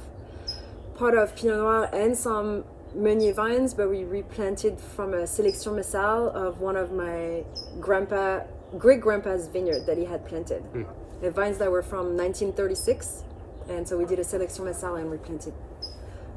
part 0.97 1.17
of 1.17 1.35
Pinot 1.35 1.59
Noir 1.59 1.91
and 1.93 2.17
some 2.17 2.65
Meunier 2.95 3.33
vines, 3.33 3.75
but 3.75 3.91
we 3.91 4.05
replanted 4.05 4.81
from 4.81 5.15
a 5.15 5.23
Sélection 5.23 5.75
Massale 5.75 6.33
of 6.33 6.61
one 6.61 6.77
of 6.77 6.93
my 6.93 7.45
grandpa, 7.81 8.41
great 8.79 9.01
grandpa's 9.01 9.49
vineyard 9.49 9.87
that 9.87 9.99
he 9.99 10.05
had 10.05 10.27
planted. 10.27 10.63
Mm. 10.73 10.87
The 11.21 11.31
vines 11.31 11.59
that 11.59 11.71
were 11.71 11.83
from 11.83 12.17
1936. 12.17 13.25
And 13.69 13.89
so 13.89 13.97
we 13.97 14.05
did 14.05 14.19
a 14.19 14.23
Sélection 14.23 14.61
Massale 14.61 15.01
and 15.01 15.11
replanted 15.11 15.55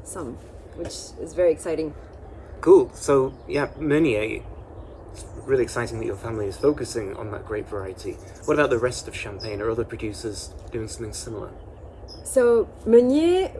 some, 0.02 0.34
which 0.76 0.94
is 1.20 1.34
very 1.34 1.52
exciting. 1.52 1.94
Cool. 2.60 2.90
So, 2.94 3.34
yeah, 3.46 3.68
Meunier, 3.78 4.42
it's 5.18 5.46
really 5.46 5.62
exciting 5.62 5.98
that 5.98 6.06
your 6.06 6.16
family 6.16 6.46
is 6.46 6.56
focusing 6.56 7.16
on 7.16 7.30
that 7.30 7.44
grape 7.46 7.68
variety. 7.68 8.12
What 8.44 8.54
about 8.54 8.70
the 8.70 8.78
rest 8.78 9.08
of 9.08 9.16
Champagne? 9.16 9.60
Are 9.60 9.70
other 9.70 9.84
producers 9.84 10.52
doing 10.70 10.88
something 10.88 11.12
similar? 11.12 11.50
So 12.24 12.68
Meunier 12.86 13.50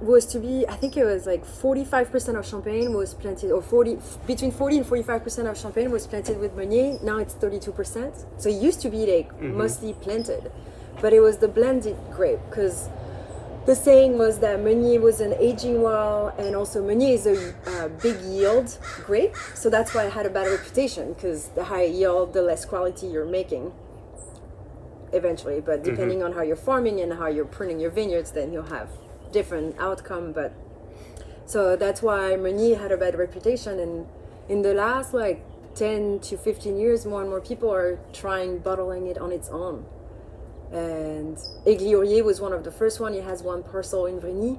was 0.00 0.26
to 0.26 0.38
be, 0.38 0.66
I 0.68 0.76
think 0.76 0.96
it 0.96 1.04
was 1.04 1.26
like 1.26 1.44
45% 1.44 2.38
of 2.38 2.46
Champagne 2.46 2.92
was 2.92 3.14
planted, 3.14 3.50
or 3.50 3.62
40, 3.62 3.98
between 4.26 4.52
40 4.52 4.78
and 4.78 4.86
45% 4.86 5.50
of 5.50 5.58
Champagne 5.58 5.90
was 5.90 6.06
planted 6.06 6.38
with 6.38 6.54
Meunier. 6.54 6.98
Now 7.02 7.18
it's 7.18 7.34
32%. 7.34 8.40
So 8.40 8.48
it 8.48 8.62
used 8.62 8.80
to 8.82 8.90
be 8.90 9.06
like 9.06 9.32
mm-hmm. 9.32 9.56
mostly 9.56 9.94
planted, 9.94 10.52
but 11.00 11.12
it 11.12 11.20
was 11.20 11.38
the 11.38 11.48
blended 11.48 11.96
grape 12.12 12.38
because 12.48 12.88
the 13.68 13.74
saying 13.74 14.16
was 14.18 14.38
that 14.40 14.60
Meunier 14.60 15.00
was 15.00 15.20
an 15.20 15.34
aging 15.34 15.82
well, 15.82 16.34
and 16.38 16.56
also 16.56 16.82
Meunier 16.82 17.14
is 17.14 17.26
a 17.26 17.54
uh, 17.66 17.88
big 18.06 18.18
yield 18.22 18.68
grape, 19.04 19.34
so 19.54 19.68
that's 19.70 19.94
why 19.94 20.06
it 20.06 20.12
had 20.12 20.26
a 20.26 20.30
bad 20.30 20.48
reputation 20.48 21.12
because 21.12 21.48
the 21.58 21.64
higher 21.64 21.84
yield, 22.00 22.32
the 22.32 22.42
less 22.42 22.64
quality 22.64 23.06
you're 23.06 23.26
making. 23.40 23.72
eventually. 25.12 25.60
But 25.60 25.80
Mm-hmm. 25.82 25.90
depending 25.90 26.22
on 26.22 26.32
how 26.32 26.42
you're 26.42 26.56
farming 26.70 27.00
and 27.00 27.12
how 27.14 27.28
you're 27.28 27.44
pruning 27.56 27.78
your 27.80 27.90
vineyards, 27.90 28.30
then 28.32 28.52
you'll 28.52 28.72
have 28.78 28.88
different 29.32 29.76
outcome. 29.78 30.32
But 30.32 30.52
so 31.46 31.76
that's 31.76 32.02
why 32.02 32.36
Meunier 32.36 32.76
had 32.78 32.92
a 32.92 32.96
bad 32.96 33.14
reputation. 33.18 33.78
And 33.78 34.06
in 34.48 34.62
the 34.62 34.74
last 34.74 35.14
like 35.14 35.40
10 35.74 36.20
to 36.28 36.36
15 36.36 36.76
years, 36.78 37.06
more 37.06 37.20
and 37.22 37.30
more 37.30 37.40
people 37.40 37.72
are 37.72 37.98
trying 38.12 38.58
bottling 38.58 39.06
it 39.06 39.18
on 39.18 39.32
its 39.32 39.48
own. 39.48 39.86
And 40.72 41.36
Egly-Ouriet 41.66 42.24
was 42.24 42.40
one 42.40 42.52
of 42.52 42.64
the 42.64 42.70
first 42.70 43.00
one. 43.00 43.12
He 43.14 43.20
has 43.20 43.42
one 43.42 43.62
parcel 43.62 44.06
in 44.06 44.20
Vrigny. 44.20 44.58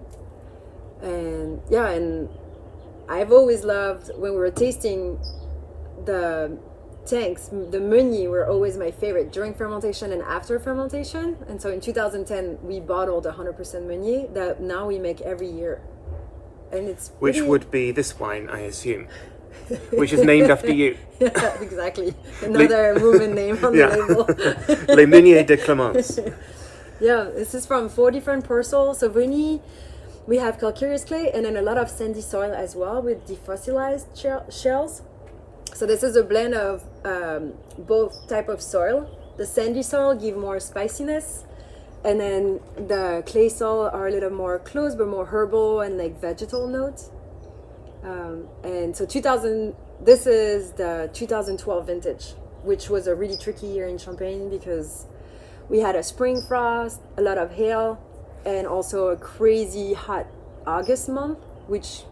And 1.01 1.61
yeah, 1.69 1.89
and 1.89 2.29
I've 3.07 3.31
always 3.31 3.63
loved 3.63 4.09
when 4.15 4.31
we 4.33 4.37
were 4.37 4.51
tasting 4.51 5.19
the 6.05 6.57
tanks, 7.05 7.47
the 7.47 7.79
Meunier 7.79 8.29
were 8.29 8.47
always 8.47 8.77
my 8.77 8.91
favorite 8.91 9.31
during 9.31 9.53
fermentation 9.53 10.11
and 10.11 10.21
after 10.21 10.59
fermentation. 10.59 11.37
And 11.47 11.61
so 11.61 11.69
in 11.71 11.81
2010, 11.81 12.59
we 12.61 12.79
bottled 12.79 13.25
100% 13.25 13.83
Meunier 13.87 14.27
that 14.33 14.61
now 14.61 14.87
we 14.87 14.99
make 14.99 15.21
every 15.21 15.49
year. 15.49 15.81
And 16.71 16.87
it's 16.87 17.09
Which 17.19 17.35
pretty- 17.37 17.49
would 17.49 17.71
be 17.71 17.91
this 17.91 18.19
wine, 18.19 18.47
I 18.49 18.59
assume, 18.61 19.07
which 19.91 20.13
is 20.13 20.23
named 20.23 20.49
after 20.49 20.71
you. 20.71 20.97
yeah, 21.19 21.61
exactly. 21.61 22.13
Another 22.41 22.93
woman 22.99 23.35
name 23.35 23.63
on 23.63 23.73
Yeah. 23.75 23.89
the 23.89 23.97
label. 24.77 24.95
Les 24.95 25.05
Meuniers 25.05 25.45
de 25.45 25.57
Clemence. 25.57 26.19
Yeah, 27.01 27.29
this 27.33 27.53
is 27.55 27.65
from 27.65 27.87
four 27.87 28.11
different 28.11 28.43
parcels. 28.45 28.99
So 28.99 29.07
we 30.27 30.37
have 30.37 30.59
calcareous 30.59 31.05
clay 31.05 31.31
and 31.33 31.45
then 31.45 31.55
a 31.55 31.61
lot 31.61 31.77
of 31.77 31.89
sandy 31.89 32.21
soil 32.21 32.53
as 32.53 32.75
well 32.75 33.01
with 33.01 33.25
defossilized 33.25 34.19
shell- 34.19 34.45
shells. 34.51 35.01
So 35.73 35.85
this 35.85 36.03
is 36.03 36.15
a 36.17 36.23
blend 36.23 36.55
of 36.55 36.83
um, 37.05 37.53
both 37.77 38.27
type 38.27 38.49
of 38.49 38.61
soil. 38.61 39.09
The 39.37 39.45
sandy 39.45 39.81
soil 39.81 40.13
give 40.13 40.35
more 40.35 40.59
spiciness, 40.59 41.45
and 42.03 42.19
then 42.19 42.59
the 42.75 43.23
clay 43.25 43.47
soil 43.47 43.89
are 43.93 44.07
a 44.07 44.11
little 44.11 44.29
more 44.29 44.59
close 44.59 44.93
but 44.93 45.07
more 45.07 45.25
herbal 45.27 45.79
and 45.81 45.97
like 45.97 46.19
vegetal 46.19 46.67
notes. 46.67 47.11
Um, 48.03 48.47
and 48.63 48.95
so 48.95 49.05
2000, 49.05 49.75
this 50.01 50.25
is 50.25 50.71
the 50.73 51.09
2012 51.13 51.85
vintage, 51.85 52.33
which 52.63 52.89
was 52.89 53.07
a 53.07 53.15
really 53.15 53.37
tricky 53.37 53.67
year 53.67 53.87
in 53.87 53.97
Champagne 53.97 54.49
because 54.49 55.05
we 55.69 55.79
had 55.79 55.95
a 55.95 56.03
spring 56.03 56.41
frost, 56.41 57.01
a 57.17 57.21
lot 57.21 57.37
of 57.37 57.51
hail, 57.51 57.99
and 58.45 58.65
also 58.65 59.07
a 59.07 59.17
crazy 59.17 59.93
hot 59.93 60.27
August 60.65 61.09
month, 61.09 61.39
which 61.67 62.03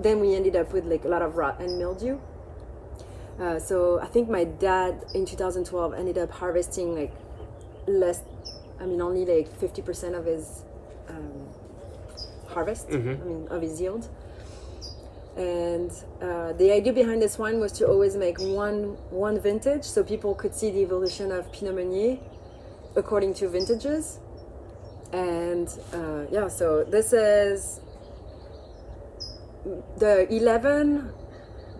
then 0.00 0.20
we 0.20 0.34
ended 0.34 0.56
up 0.56 0.72
with 0.72 0.84
like 0.84 1.04
a 1.04 1.08
lot 1.08 1.22
of 1.22 1.36
rot 1.36 1.60
and 1.60 1.78
mildew. 1.78 2.18
Uh, 3.40 3.58
so 3.58 4.00
I 4.00 4.06
think 4.06 4.28
my 4.28 4.44
dad 4.44 5.04
in 5.14 5.26
2012 5.26 5.94
ended 5.94 6.18
up 6.18 6.30
harvesting 6.30 6.94
like 6.94 7.12
less, 7.86 8.22
I 8.80 8.86
mean 8.86 9.00
only 9.00 9.24
like 9.24 9.48
50% 9.60 10.18
of 10.18 10.24
his 10.24 10.64
um, 11.08 11.48
harvest, 12.48 12.88
I 12.90 13.24
mean 13.24 13.48
of 13.50 13.62
his 13.62 13.80
yield. 13.80 14.08
And 15.36 15.92
uh, 16.22 16.54
the 16.54 16.72
idea 16.72 16.92
behind 16.92 17.20
this 17.20 17.38
wine 17.38 17.60
was 17.60 17.72
to 17.72 17.86
always 17.86 18.16
make 18.16 18.38
one 18.40 18.96
one 19.10 19.38
vintage, 19.38 19.84
so 19.84 20.02
people 20.02 20.34
could 20.34 20.54
see 20.54 20.70
the 20.70 20.80
evolution 20.80 21.30
of 21.30 21.52
Pinot 21.52 21.74
Meunier 21.74 22.18
according 22.96 23.34
to 23.34 23.48
vintages. 23.48 24.18
And 25.12 25.68
uh, 25.92 26.24
yeah, 26.30 26.48
so 26.48 26.84
this 26.84 27.12
is 27.12 27.80
the 29.98 30.26
11 30.32 31.12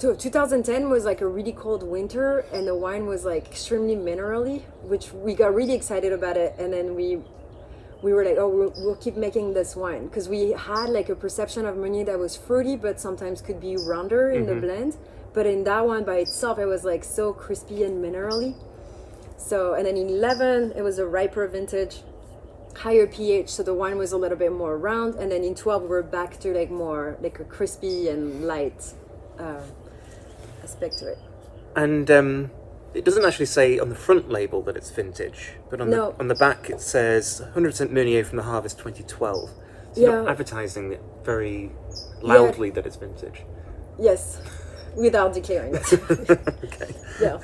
to 0.01 0.15
2010 0.15 0.91
was 0.91 1.05
like 1.05 1.21
a 1.21 1.27
really 1.27 1.53
cold 1.53 1.83
winter 1.83 2.41
and 2.53 2.67
the 2.67 2.75
wine 2.75 3.07
was 3.07 3.25
like 3.25 3.47
extremely 3.47 3.95
minerally 3.95 4.63
which 4.83 5.13
we 5.13 5.35
got 5.35 5.55
really 5.55 5.73
excited 5.73 6.13
about 6.13 6.37
it 6.37 6.55
and 6.59 6.73
then 6.73 6.95
we 6.95 7.23
we 8.07 8.13
were 8.15 8.25
like 8.25 8.39
oh 8.39 8.49
we'll, 8.49 8.75
we'll 8.83 9.01
keep 9.07 9.17
making 9.17 9.53
this 9.53 9.75
wine. 9.75 10.05
Because 10.07 10.29
we 10.29 10.53
had 10.53 10.89
like 10.99 11.09
a 11.09 11.17
perception 11.17 11.67
of 11.67 11.77
meunier 11.77 12.05
that 12.05 12.19
was 12.19 12.37
fruity 12.37 12.77
but 12.77 13.01
sometimes 13.07 13.37
could 13.41 13.61
be 13.61 13.77
rounder 13.77 14.31
in 14.31 14.47
the 14.47 14.55
blend. 14.65 14.97
But 15.35 15.45
in 15.47 15.65
that 15.65 15.85
one 15.85 16.05
by 16.05 16.19
itself 16.27 16.59
it 16.59 16.69
was 16.75 16.85
like 16.85 17.03
so 17.03 17.33
crispy 17.33 17.83
and 17.83 17.95
minerally. 18.05 18.55
So 19.37 19.75
and 19.75 19.85
then 19.87 19.97
in 19.97 20.09
11 20.09 20.73
it 20.77 20.83
was 20.83 20.99
a 20.99 21.07
riper 21.07 21.47
vintage 21.49 21.97
higher 22.77 23.07
pH, 23.07 23.49
so 23.49 23.63
the 23.63 23.75
wine 23.75 23.99
was 23.99 24.13
a 24.13 24.17
little 24.17 24.37
bit 24.37 24.53
more 24.53 24.77
round, 24.77 25.15
and 25.15 25.33
then 25.33 25.43
in 25.43 25.55
12 25.55 25.85
we're 25.85 26.03
back 26.03 26.39
to 26.41 26.53
like 26.53 26.71
more 26.71 27.17
like 27.21 27.41
a 27.41 27.45
crispy 27.45 28.09
and 28.09 28.45
light 28.47 28.93
uh, 29.39 29.63
aspect 30.63 30.99
to 30.99 31.13
it. 31.13 31.19
And 31.75 32.11
um, 32.11 32.51
it 32.97 33.05
doesn't 33.05 33.25
actually 33.25 33.47
say 33.47 33.79
on 33.79 33.89
the 33.91 33.95
front 33.95 34.31
label 34.31 34.63
that 34.63 34.77
it's 34.77 34.91
vintage, 34.91 35.53
but 35.71 35.81
on 35.81 35.91
No. 35.91 36.13
the 36.13 36.21
on 36.21 36.29
the 36.29 36.35
back 36.35 36.71
it 36.71 36.81
says 36.81 37.43
100% 37.55 37.91
Meunier 37.91 38.25
from 38.25 38.37
the 38.39 38.45
harvest 38.45 38.79
2012. 38.79 39.51
So 39.93 40.01
you're 40.01 40.23
not 40.23 40.29
advertising 40.29 40.93
it 40.93 41.03
very 41.25 41.73
loudly 42.23 42.71
that 42.71 42.87
it's 42.87 42.97
vintage. 42.97 43.45
Yes, 43.99 44.41
without 44.95 45.33
declaring 45.35 45.75
it. 45.75 45.93
okay. 46.65 46.95
yeah. 47.21 47.39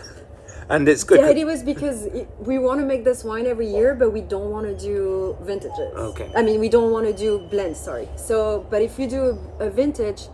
And 0.68 0.88
it's 0.88 1.04
good. 1.04 1.18
The 1.20 1.24
idea 1.24 1.44
was 1.44 1.62
because 1.62 2.06
it, 2.06 2.28
we 2.38 2.58
want 2.58 2.80
to 2.80 2.86
make 2.86 3.04
this 3.04 3.24
wine 3.24 3.46
every 3.46 3.68
year, 3.68 3.94
but 3.94 4.10
we 4.10 4.22
don't 4.22 4.50
want 4.50 4.66
to 4.66 4.76
do 4.78 5.36
vintages. 5.42 5.92
Okay. 6.10 6.30
I 6.34 6.42
mean, 6.42 6.60
we 6.60 6.68
don't 6.68 6.92
want 6.92 7.06
to 7.06 7.12
do 7.12 7.30
blends. 7.50 7.78
Sorry. 7.80 8.08
So, 8.16 8.66
but 8.70 8.80
if 8.80 8.98
you 8.98 9.06
do 9.06 9.38
a, 9.60 9.66
a 9.66 9.70
vintage 9.70 10.28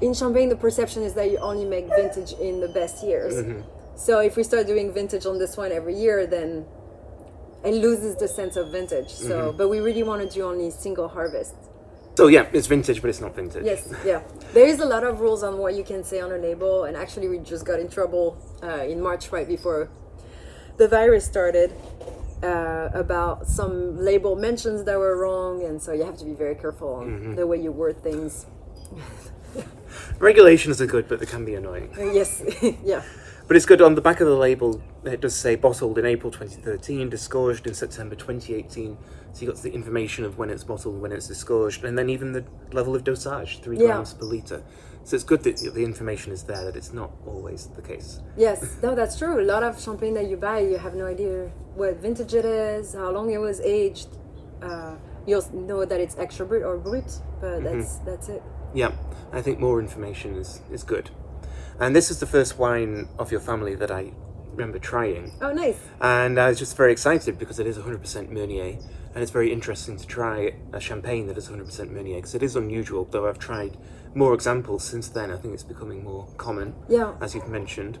in 0.00 0.14
Champagne, 0.14 0.48
the 0.48 0.56
perception 0.56 1.02
is 1.02 1.12
that 1.14 1.30
you 1.30 1.38
only 1.38 1.64
make 1.64 1.86
vintage 1.88 2.32
in 2.34 2.60
the 2.60 2.68
best 2.68 3.04
years. 3.04 3.34
Mm-hmm. 3.34 3.60
So 3.96 4.20
if 4.20 4.36
we 4.36 4.42
start 4.42 4.66
doing 4.66 4.92
vintage 4.92 5.26
on 5.26 5.38
this 5.38 5.56
wine 5.56 5.72
every 5.72 5.94
year, 5.94 6.26
then 6.26 6.64
it 7.64 7.74
loses 7.74 8.16
the 8.16 8.26
sense 8.28 8.56
of 8.56 8.70
vintage. 8.72 9.10
So, 9.10 9.34
Mm-hmm. 9.48 9.56
but 9.58 9.68
we 9.68 9.78
really 9.80 10.02
want 10.02 10.22
to 10.22 10.28
do 10.28 10.42
only 10.44 10.70
single 10.70 11.08
harvest. 11.08 11.54
so 12.16 12.26
yeah, 12.28 12.46
it's 12.52 12.66
vintage, 12.66 13.00
but 13.00 13.08
it's 13.10 13.20
not 13.20 13.34
vintage. 13.34 13.64
Yes, 13.64 13.88
yeah. 14.04 14.22
There 14.52 14.66
is 14.66 14.80
a 14.80 14.84
lot 14.84 15.04
of 15.04 15.20
rules 15.20 15.42
on 15.42 15.58
what 15.58 15.74
you 15.74 15.84
can 15.84 16.02
say 16.04 16.20
on 16.20 16.30
a 16.32 16.36
label, 16.38 16.84
and 16.84 16.96
actually, 16.96 17.28
we 17.28 17.38
just 17.38 17.64
got 17.64 17.78
in 17.80 17.88
trouble 17.88 18.36
uh, 18.62 18.84
in 18.92 19.00
March 19.00 19.30
right 19.32 19.46
before 19.48 19.88
the 20.78 20.88
virus 20.88 21.24
started 21.24 21.70
uh, 22.42 22.88
about 22.94 23.46
some 23.46 23.96
label 23.98 24.34
mentions 24.36 24.84
that 24.84 24.98
were 24.98 25.16
wrong, 25.16 25.62
and 25.64 25.80
so 25.80 25.92
you 25.92 26.04
have 26.04 26.16
to 26.18 26.24
be 26.24 26.34
very 26.34 26.54
careful 26.56 26.94
on 26.94 27.36
the 27.36 27.46
way 27.46 27.58
you 27.62 27.70
word 27.70 28.02
things. 28.02 28.46
Regulations 30.18 30.80
are 30.80 30.86
good, 30.86 31.08
but 31.08 31.18
they 31.20 31.26
can 31.26 31.44
be 31.44 31.54
annoying. 31.54 31.90
Yes, 31.98 32.42
yeah, 32.84 33.02
But 33.48 33.56
it's 33.56 33.66
good 33.66 33.82
on 33.82 33.94
the 33.94 34.00
back 34.00 34.20
of 34.20 34.26
the 34.28 34.36
label. 34.36 34.80
It 35.04 35.20
does 35.20 35.34
say 35.34 35.56
bottled 35.56 35.98
in 35.98 36.06
April 36.06 36.30
2013, 36.30 37.10
disgorged 37.10 37.66
in 37.66 37.74
September 37.74 38.14
2018. 38.14 38.96
So 39.32 39.40
you 39.44 39.52
got 39.52 39.60
the 39.62 39.72
information 39.72 40.24
of 40.24 40.38
when 40.38 40.48
it's 40.48 40.64
bottled, 40.64 41.00
when 41.02 41.12
it's 41.12 41.26
disgorged, 41.28 41.84
and 41.84 41.98
then 41.98 42.08
even 42.08 42.32
the 42.32 42.44
level 42.72 42.94
of 42.94 43.04
dosage, 43.04 43.60
three 43.60 43.78
Yeah. 43.78 43.86
grams 43.86 44.14
per 44.14 44.24
liter. 44.26 44.62
So 45.04 45.16
it's 45.16 45.24
good 45.24 45.42
that 45.42 45.56
the 45.74 45.82
information 45.84 46.32
is 46.32 46.44
there. 46.44 46.64
That 46.64 46.76
it's 46.76 46.92
not 46.92 47.10
always 47.26 47.66
the 47.74 47.82
case. 47.82 48.20
yes. 48.36 48.76
No, 48.82 48.94
that's 48.94 49.18
true. 49.18 49.40
A 49.40 49.44
lot 49.44 49.62
of 49.64 49.78
champagne 49.80 50.14
that 50.14 50.28
you 50.28 50.36
buy, 50.36 50.60
you 50.60 50.78
have 50.78 50.94
no 50.94 51.06
idea 51.06 51.50
what 51.74 51.96
vintage 51.96 52.34
it 52.34 52.44
is, 52.44 52.94
how 52.94 53.10
long 53.10 53.30
it 53.30 53.38
was 53.40 53.60
aged. 53.60 54.08
Uh, 54.62 54.94
you'll 55.26 55.44
know 55.52 55.84
that 55.84 56.00
it's 56.00 56.16
extra 56.16 56.46
brut 56.46 56.62
or 56.62 56.78
brut, 56.78 57.20
but 57.40 57.64
that's 57.64 57.96
that's 58.06 58.28
it. 58.28 58.42
Yeah, 58.72 58.92
I 59.32 59.42
think 59.42 59.58
more 59.58 59.80
information 59.80 60.36
is 60.36 60.60
is 60.70 60.84
good. 60.84 61.10
And 61.82 61.96
this 61.96 62.12
is 62.12 62.20
the 62.20 62.26
first 62.26 62.58
wine 62.60 63.08
of 63.18 63.32
your 63.32 63.40
family 63.40 63.74
that 63.74 63.90
I 63.90 64.12
remember 64.52 64.78
trying. 64.78 65.32
Oh, 65.40 65.52
nice. 65.52 65.80
And 66.00 66.38
uh, 66.38 66.42
I 66.42 66.48
was 66.50 66.60
just 66.60 66.76
very 66.76 66.92
excited 66.92 67.40
because 67.40 67.58
it 67.58 67.66
is 67.66 67.76
100% 67.76 68.28
Meunier, 68.30 68.78
and 69.12 69.20
it's 69.20 69.32
very 69.32 69.52
interesting 69.52 69.96
to 69.96 70.06
try 70.06 70.54
a 70.72 70.78
champagne 70.78 71.26
that 71.26 71.36
is 71.36 71.48
100% 71.48 71.90
Meunier 71.90 72.18
because 72.18 72.36
it 72.36 72.42
is 72.44 72.54
unusual. 72.54 73.08
Though 73.10 73.28
I've 73.28 73.40
tried 73.40 73.76
more 74.14 74.32
examples 74.32 74.84
since 74.84 75.08
then, 75.08 75.32
I 75.32 75.36
think 75.36 75.54
it's 75.54 75.64
becoming 75.64 76.04
more 76.04 76.28
common, 76.36 76.76
Yeah. 76.88 77.14
as 77.20 77.34
you've 77.34 77.48
mentioned. 77.48 77.98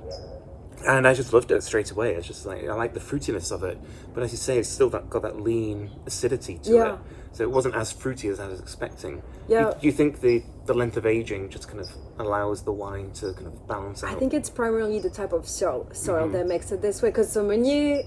And 0.86 1.08
I 1.08 1.12
just 1.12 1.32
loved 1.32 1.50
it 1.50 1.60
straight 1.64 1.90
away. 1.90 2.14
It's 2.14 2.28
just 2.28 2.46
like 2.46 2.62
I 2.68 2.74
like 2.74 2.94
the 2.94 3.00
fruitiness 3.00 3.50
of 3.50 3.64
it, 3.64 3.78
but 4.14 4.22
as 4.22 4.30
you 4.30 4.38
say, 4.38 4.58
it's 4.60 4.68
still 4.68 4.90
that, 4.90 5.10
got 5.10 5.22
that 5.22 5.40
lean 5.40 5.90
acidity 6.06 6.58
to 6.62 6.70
Yeah. 6.70 6.92
it. 6.94 6.98
So 7.32 7.42
it 7.42 7.50
wasn't 7.50 7.74
as 7.74 7.90
fruity 7.90 8.28
as 8.28 8.38
I 8.38 8.46
was 8.46 8.60
expecting. 8.60 9.22
Yeah. 9.48 9.72
Do 9.80 9.86
you 9.86 9.92
think 9.92 10.20
the 10.20 10.44
the 10.66 10.74
length 10.74 10.96
of 10.96 11.06
aging 11.06 11.48
just 11.50 11.66
kind 11.68 11.80
of 11.80 11.88
allows 12.18 12.62
the 12.62 12.72
wine 12.72 13.10
to 13.14 13.32
kind 13.34 13.46
of 13.46 13.66
balance 13.66 14.04
out? 14.04 14.10
I 14.10 14.18
think 14.18 14.32
it's 14.34 14.50
primarily 14.50 14.98
the 15.00 15.10
type 15.10 15.32
of 15.32 15.48
soil, 15.48 15.88
soil 15.92 16.24
Mm-hmm. 16.24 16.32
that 16.34 16.46
makes 16.46 16.70
it 16.72 16.82
this 16.82 17.02
way. 17.02 17.08
Because 17.10 17.30
so 17.32 17.42
Meunier, 17.42 18.02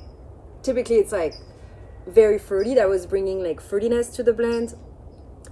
typically 0.63 0.97
it's 0.97 1.11
like 1.11 1.33
very 2.07 2.37
fruity. 2.39 2.75
That 2.75 2.87
was 2.89 3.05
bringing 3.05 3.43
like 3.43 3.61
fruitiness 3.61 4.13
to 4.15 4.23
the 4.23 4.33
blend. 4.33 4.73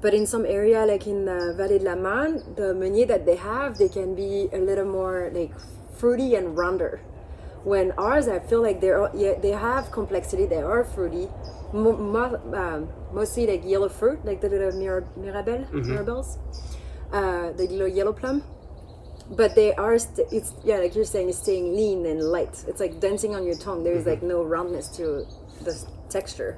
But 0.01 0.13
in 0.13 0.25
some 0.25 0.45
area, 0.45 0.85
like 0.85 1.07
in 1.07 1.25
the 1.25 1.55
Vallée 1.57 1.79
de 1.79 1.85
la 1.85 1.95
Marne, 1.95 2.43
the 2.55 2.73
Meunier 2.73 3.05
that 3.07 3.25
they 3.25 3.35
have, 3.37 3.77
they 3.77 3.87
can 3.89 4.15
be 4.15 4.49
a 4.51 4.57
little 4.59 4.85
more 4.85 5.29
like 5.33 5.51
fruity 5.97 6.35
and 6.35 6.57
rounder. 6.57 6.99
When 7.63 7.93
ours, 7.93 8.27
I 8.27 8.39
feel 8.39 8.61
like 8.61 8.81
they're 8.81 9.09
yeah, 9.15 9.35
they 9.39 9.51
have 9.51 9.91
complexity. 9.91 10.45
They 10.45 10.61
are 10.61 10.83
fruity, 10.83 11.29
mo- 11.71 11.95
mo- 11.95 12.41
um, 12.53 12.89
mostly 13.13 13.47
like 13.47 13.63
yellow 13.63 13.87
fruit, 13.87 14.25
like 14.25 14.41
the 14.41 14.49
little 14.49 14.73
Mira- 14.77 15.07
Mirabelle, 15.15 15.63
Mirabelles, 15.71 16.37
uh, 17.13 17.51
the 17.53 17.67
little 17.67 17.87
yellow 17.87 18.13
plum 18.13 18.43
but 19.31 19.55
they 19.55 19.73
are 19.75 19.97
st- 19.97 20.27
it's 20.31 20.53
yeah 20.65 20.77
like 20.77 20.93
you're 20.95 21.05
saying 21.05 21.29
it's 21.29 21.37
staying 21.37 21.73
lean 21.73 22.05
and 22.05 22.21
light 22.21 22.65
it's 22.67 22.81
like 22.81 22.99
dancing 22.99 23.33
on 23.33 23.45
your 23.45 23.55
tongue 23.55 23.83
there's 23.83 24.05
like 24.05 24.21
no 24.21 24.43
roundness 24.43 24.89
to 24.89 25.25
the 25.63 25.73
texture. 26.09 26.57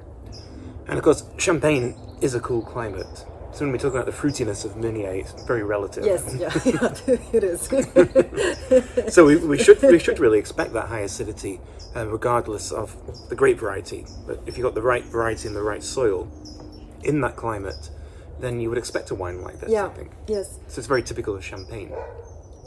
And 0.86 0.98
of 0.98 1.02
course, 1.04 1.24
Champagne 1.38 1.96
is 2.20 2.34
a 2.34 2.40
cool 2.40 2.62
climate. 2.62 3.24
So 3.52 3.64
when 3.64 3.72
we 3.72 3.78
talk 3.78 3.92
about 3.92 4.04
the 4.04 4.12
fruitiness 4.12 4.66
of 4.66 4.76
Meunier, 4.76 5.14
it's 5.14 5.32
very 5.44 5.62
relative. 5.62 6.04
Yes, 6.04 6.22
yeah, 6.38 6.52
yeah 6.64 7.16
it 7.32 7.42
is. 7.42 7.62
so 9.14 9.24
we, 9.24 9.36
we 9.36 9.58
should 9.58 9.80
we 9.82 9.98
should 9.98 10.18
really 10.18 10.38
expect 10.38 10.74
that 10.74 10.88
high 10.88 11.00
acidity, 11.00 11.58
uh, 11.96 12.06
regardless 12.06 12.70
of 12.70 12.94
the 13.30 13.34
grape 13.34 13.58
variety. 13.58 14.04
But 14.26 14.42
if 14.46 14.58
you've 14.58 14.64
got 14.64 14.74
the 14.74 14.82
right 14.82 15.04
variety 15.04 15.48
in 15.48 15.54
the 15.54 15.62
right 15.62 15.82
soil, 15.82 16.28
in 17.02 17.22
that 17.22 17.36
climate, 17.36 17.90
then 18.40 18.60
you 18.60 18.68
would 18.68 18.78
expect 18.78 19.10
a 19.10 19.14
wine 19.14 19.42
like 19.42 19.60
this. 19.60 19.70
yeah. 19.70 19.86
I 19.86 19.90
think. 19.90 20.10
Yes. 20.26 20.58
So 20.68 20.78
it's 20.78 20.86
very 20.86 21.02
typical 21.02 21.34
of 21.34 21.44
Champagne. 21.44 21.92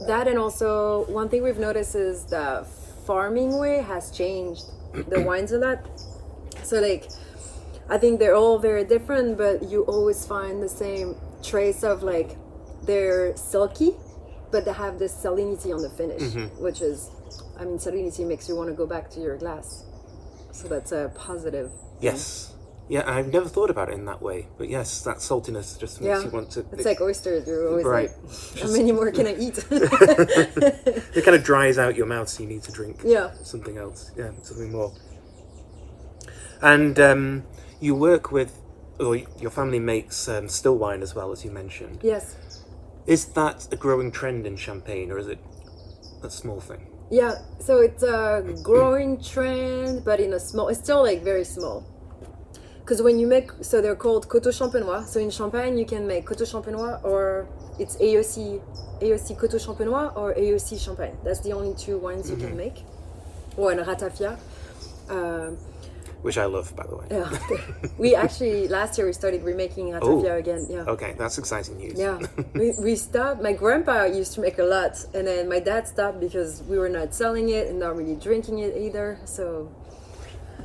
That 0.07 0.27
and 0.27 0.39
also 0.39 1.05
one 1.07 1.29
thing 1.29 1.43
we've 1.43 1.59
noticed 1.59 1.95
is 1.95 2.25
the 2.25 2.65
farming 3.05 3.59
way 3.59 3.81
has 3.81 4.11
changed 4.11 4.63
the 4.93 5.21
wines 5.29 5.51
a 5.51 5.57
lot. 5.57 5.79
So 6.63 6.79
like 6.79 7.09
I 7.89 7.97
think 7.97 8.19
they're 8.19 8.35
all 8.35 8.59
very 8.59 8.83
different, 8.83 9.37
but 9.37 9.63
you 9.63 9.83
always 9.83 10.25
find 10.25 10.61
the 10.61 10.69
same 10.69 11.15
trace 11.43 11.83
of 11.83 12.03
like 12.03 12.37
they're 12.83 13.35
silky, 13.35 13.91
but 14.51 14.65
they 14.65 14.73
have 14.73 14.99
this 14.99 15.13
salinity 15.13 15.73
on 15.73 15.81
the 15.81 15.89
finish, 15.89 16.21
mm-hmm. 16.21 16.63
which 16.63 16.81
is 16.81 17.11
I 17.59 17.65
mean 17.65 17.77
salinity 17.77 18.25
makes 18.25 18.47
you 18.47 18.55
want 18.55 18.69
to 18.69 18.75
go 18.75 18.85
back 18.85 19.09
to 19.11 19.19
your 19.19 19.37
glass. 19.37 19.85
So 20.51 20.67
that's 20.67 20.91
a 20.91 21.11
positive. 21.15 21.71
Yes. 22.01 22.53
Yeah, 22.89 23.03
I've 23.05 23.31
never 23.31 23.47
thought 23.47 23.69
about 23.69 23.89
it 23.89 23.93
in 23.93 24.05
that 24.05 24.19
way, 24.19 24.47
but 24.57 24.67
yes, 24.67 25.03
that 25.03 25.17
saltiness 25.17 25.79
just 25.79 26.01
makes 26.01 26.09
Yeah. 26.09 26.23
you 26.23 26.31
want 26.31 26.49
to. 26.51 26.65
It's 26.71 26.85
like 26.85 26.99
oysters. 26.99 27.47
You're 27.47 27.69
always 27.69 27.85
Right. 27.85 28.09
like, 28.09 28.59
how 28.59 28.71
many 28.71 28.91
more 28.91 29.11
can 29.11 29.27
I 29.27 29.35
eat? 29.35 29.63
it 29.71 31.23
kind 31.23 31.35
of 31.35 31.43
dries 31.43 31.77
out 31.77 31.95
your 31.95 32.07
mouth, 32.07 32.27
so 32.29 32.41
you 32.41 32.49
need 32.49 32.63
to 32.63 32.71
drink 32.71 33.01
yeah. 33.03 33.29
something 33.43 33.77
else. 33.77 34.11
Yeah, 34.17 34.31
something 34.41 34.71
more. 34.71 34.91
And 36.63 36.99
um, 36.99 37.43
you 37.79 37.93
work 37.93 38.31
with, 38.31 38.59
or 38.99 39.15
your 39.15 39.51
family 39.51 39.79
makes 39.79 40.27
um, 40.27 40.49
still 40.49 40.75
wine 40.75 41.03
as 41.03 41.13
well, 41.13 41.31
as 41.31 41.45
you 41.45 41.51
mentioned. 41.51 41.99
Yes. 42.01 42.37
Is 43.05 43.25
that 43.33 43.67
a 43.71 43.75
growing 43.75 44.11
trend 44.11 44.47
in 44.47 44.57
Champagne, 44.57 45.11
or 45.11 45.19
is 45.19 45.27
it 45.27 45.39
a 46.23 46.29
small 46.31 46.59
thing? 46.59 46.87
Yeah, 47.11 47.35
so 47.59 47.81
it's 47.81 48.01
a 48.01 48.43
growing 48.63 49.21
trend, 49.21 50.03
but 50.03 50.19
in 50.19 50.33
a 50.33 50.39
small, 50.39 50.69
it's 50.69 50.79
still 50.79 51.03
like 51.03 51.23
very 51.23 51.43
small. 51.43 51.85
Because 52.89 53.03
when 53.03 53.19
you 53.19 53.27
make, 53.27 53.51
so 53.61 53.81
they're 53.81 53.95
called 53.95 54.27
Coteaux 54.27 54.49
Champenois. 54.49 55.05
So 55.05 55.19
in 55.19 55.29
Champagne, 55.29 55.77
you 55.77 55.85
can 55.85 56.07
make 56.07 56.25
Coteaux 56.25 56.43
Champenois 56.51 56.99
or 57.03 57.47
it's 57.77 57.95
AOC, 57.97 58.59
AOC 58.99 59.37
Coteaux 59.37 59.59
Champenois 59.63 60.11
or 60.17 60.33
AOC 60.33 60.83
Champagne. 60.83 61.15
That's 61.23 61.39
the 61.41 61.53
only 61.53 61.75
two 61.75 61.99
wines 61.99 62.31
you 62.31 62.35
can 62.35 62.57
make. 62.57 62.83
Or 63.57 63.71
in 63.71 63.77
Ratafia. 63.77 64.39
Um, 65.07 65.57
Which 66.23 66.39
I 66.39 66.45
love, 66.45 66.75
by 66.75 66.87
the 66.87 66.95
way. 66.97 67.05
yeah. 67.11 67.29
we 67.99 68.15
actually, 68.15 68.67
last 68.67 68.97
year 68.97 69.05
we 69.05 69.13
started 69.13 69.43
remaking 69.43 69.89
Ratafia 69.89 70.31
Oh. 70.31 70.37
again. 70.37 70.65
Yeah. 70.67 70.93
Okay, 70.95 71.13
that's 71.15 71.37
exciting 71.37 71.77
news. 71.77 71.93
Yeah, 71.95 72.17
we, 72.55 72.73
we 72.81 72.95
stopped. 72.95 73.39
My 73.39 73.53
grandpa 73.53 74.05
used 74.05 74.33
to 74.33 74.41
make 74.41 74.57
a 74.57 74.63
lot, 74.63 74.93
and 75.13 75.27
then 75.27 75.47
my 75.47 75.59
dad 75.59 75.87
stopped 75.87 76.19
because 76.19 76.63
we 76.63 76.79
were 76.79 76.89
not 76.89 77.13
selling 77.13 77.49
it 77.49 77.67
and 77.67 77.77
not 77.79 77.95
really 77.95 78.15
drinking 78.15 78.57
it 78.59 78.75
either. 78.75 79.19
So 79.25 79.71